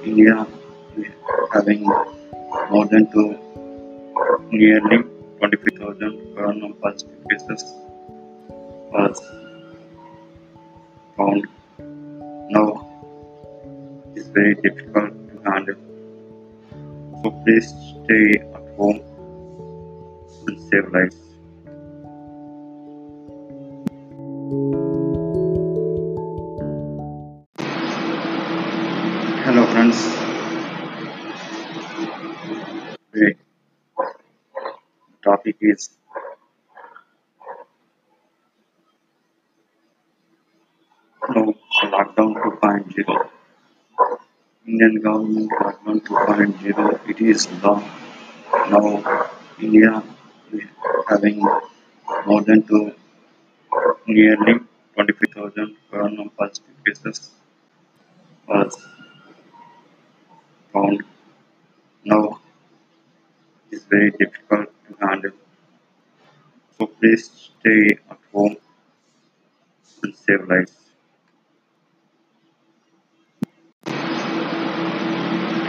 India 0.05 0.45
having 1.53 1.83
more 2.73 2.87
than 2.87 3.07
two, 3.13 3.39
nearly 4.51 4.99
25,000 5.39 6.35
corona 6.35 6.75
positive 6.83 7.23
cases 7.31 7.63
was 8.91 9.21
found. 11.17 11.47
Now 12.57 12.67
it's 14.17 14.27
very 14.27 14.57
difficult 14.57 15.15
to 15.31 15.37
handle. 15.49 15.79
So 17.23 17.31
please 17.45 17.69
stay 17.95 18.43
at 18.43 18.77
home 18.77 19.01
and 20.49 20.59
save 20.69 20.91
lives. 20.91 21.32
Is 35.63 35.91
no 41.35 41.43
lockdown 41.93 42.33
2.0. 42.35 43.29
Indian 44.67 44.95
government 45.07 45.51
lockdown 45.61 45.99
2.0. 46.01 47.11
It 47.11 47.21
is 47.21 47.41
law 47.63 47.79
now. 48.71 48.87
India 49.61 50.03
is 50.53 50.65
having 51.09 51.39
more 52.27 52.43
than 52.43 52.63
two, 52.65 52.95
nearly 54.07 54.55
25,000 54.95 55.77
corona 55.91 56.25
positive 56.39 56.77
cases 56.87 57.31
was 58.49 58.77
found. 60.73 61.03
Now 62.05 62.41
it's 63.71 63.85
very 63.85 64.11
difficult 64.11 64.69
to 64.89 65.07
handle. 65.07 65.33
So 66.83 66.91
please 66.99 67.31
stay 67.31 67.97
at 68.11 68.19
home 68.33 68.57
and 70.03 70.15
save 70.17 70.49
lives. 70.49 70.75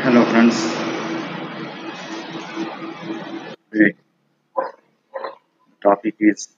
Hello 0.02 0.26
friends. 0.32 0.58
Today 3.70 3.94
topic 5.84 6.16
is 6.20 6.50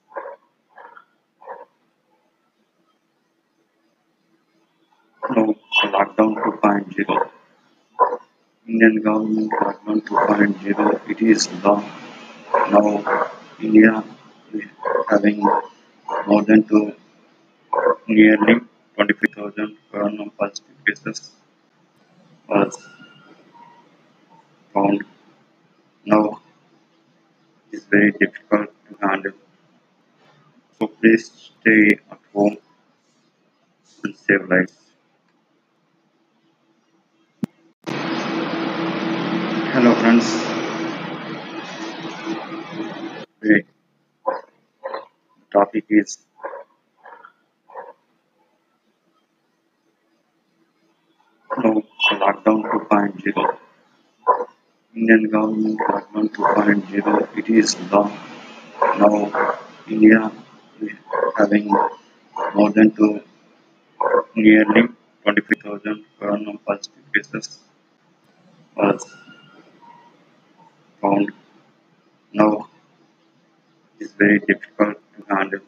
no 5.35 5.53
lockdown 5.83 6.31
2.0. 6.39 7.29
Indian 8.69 9.01
government 9.01 9.51
lockdown 9.51 9.99
2.0. 10.07 11.09
It 11.09 11.21
is 11.21 11.51
law 11.61 11.83
now. 12.71 13.31
India 13.59 14.03
having 15.09 15.39
more 16.27 16.43
than 16.43 16.63
two, 16.63 16.93
nearly 18.07 18.61
25,000 18.95 19.77
corona 19.91 20.29
positive 20.37 20.75
cases 20.85 21.31
was 22.47 22.77
found. 24.73 25.03
Now 26.05 26.39
it's 27.71 27.85
very 27.85 28.11
difficult 28.11 28.69
to 28.87 29.07
handle. 29.07 29.33
So 30.79 30.87
please 30.87 31.31
stay 31.61 31.99
at 32.11 32.19
home 32.33 32.57
and 34.03 34.15
save 34.15 34.49
lives. 34.49 34.77
Hello 39.73 39.93
friends. 39.95 40.25
Today 43.41 43.65
topic 45.55 45.85
is 45.89 46.17
no 51.63 51.71
lockdown 52.23 52.59
2.0. 52.71 53.57
Indian 54.95 55.23
government 55.35 55.79
lockdown 55.89 56.27
2.0. 56.29 57.37
It 57.39 57.47
is 57.49 57.69
law 57.91 58.07
now. 59.01 59.15
India 59.87 60.31
having 61.37 61.65
more 62.55 62.71
than 62.77 62.89
two, 62.97 63.21
nearly 64.35 64.83
25,000 65.23 66.05
corona 66.19 66.53
positive 66.67 67.05
cases 67.13 67.59
was 68.75 69.05
found. 71.01 71.31
Now 72.33 72.67
it's 73.99 74.13
very 74.13 74.39
difficult 74.39 74.97
handle. 75.29 75.59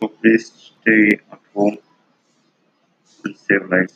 So 0.00 0.08
please 0.08 0.52
stay 0.80 1.18
at 1.32 1.40
home 1.54 1.78
and 3.24 3.36
save 3.36 3.68
lives. 3.70 3.94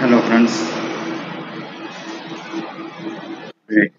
Hello 0.00 0.20
friends. 0.22 0.54
Today 3.68 3.90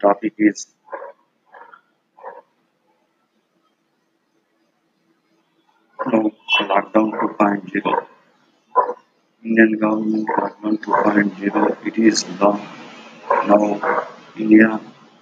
topic 0.00 0.34
is 0.38 0.66
no 6.06 6.30
lockdown 6.70 7.10
2.0. 7.12 8.06
Indian 9.44 9.78
government 9.78 10.28
lockdown 10.28 10.78
2.0. 10.78 11.86
It 11.86 11.98
is 11.98 12.24
law 12.40 12.58
now. 13.30 14.06
India 14.36 14.80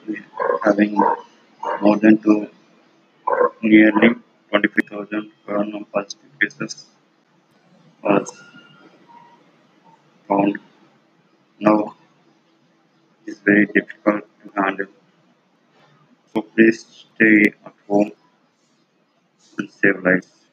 is 0.09 0.19
having 0.65 0.95
more 1.83 1.97
than 1.99 2.19
two, 2.19 2.49
nearly 3.63 4.11
25,000 4.51 5.31
corona 5.47 5.85
positive 5.93 6.31
cases 6.41 6.87
was 8.03 8.31
found. 10.29 10.59
Now 11.61 11.95
it's 13.27 13.41
very 13.41 13.67
difficult 13.67 14.25
to 14.43 14.63
handle. 14.63 14.87
So 16.35 16.43
please 16.43 16.85
stay 17.15 17.55
at 17.65 17.73
home 17.89 18.13
and 19.59 19.71
save 19.71 20.03
lives. 20.03 20.44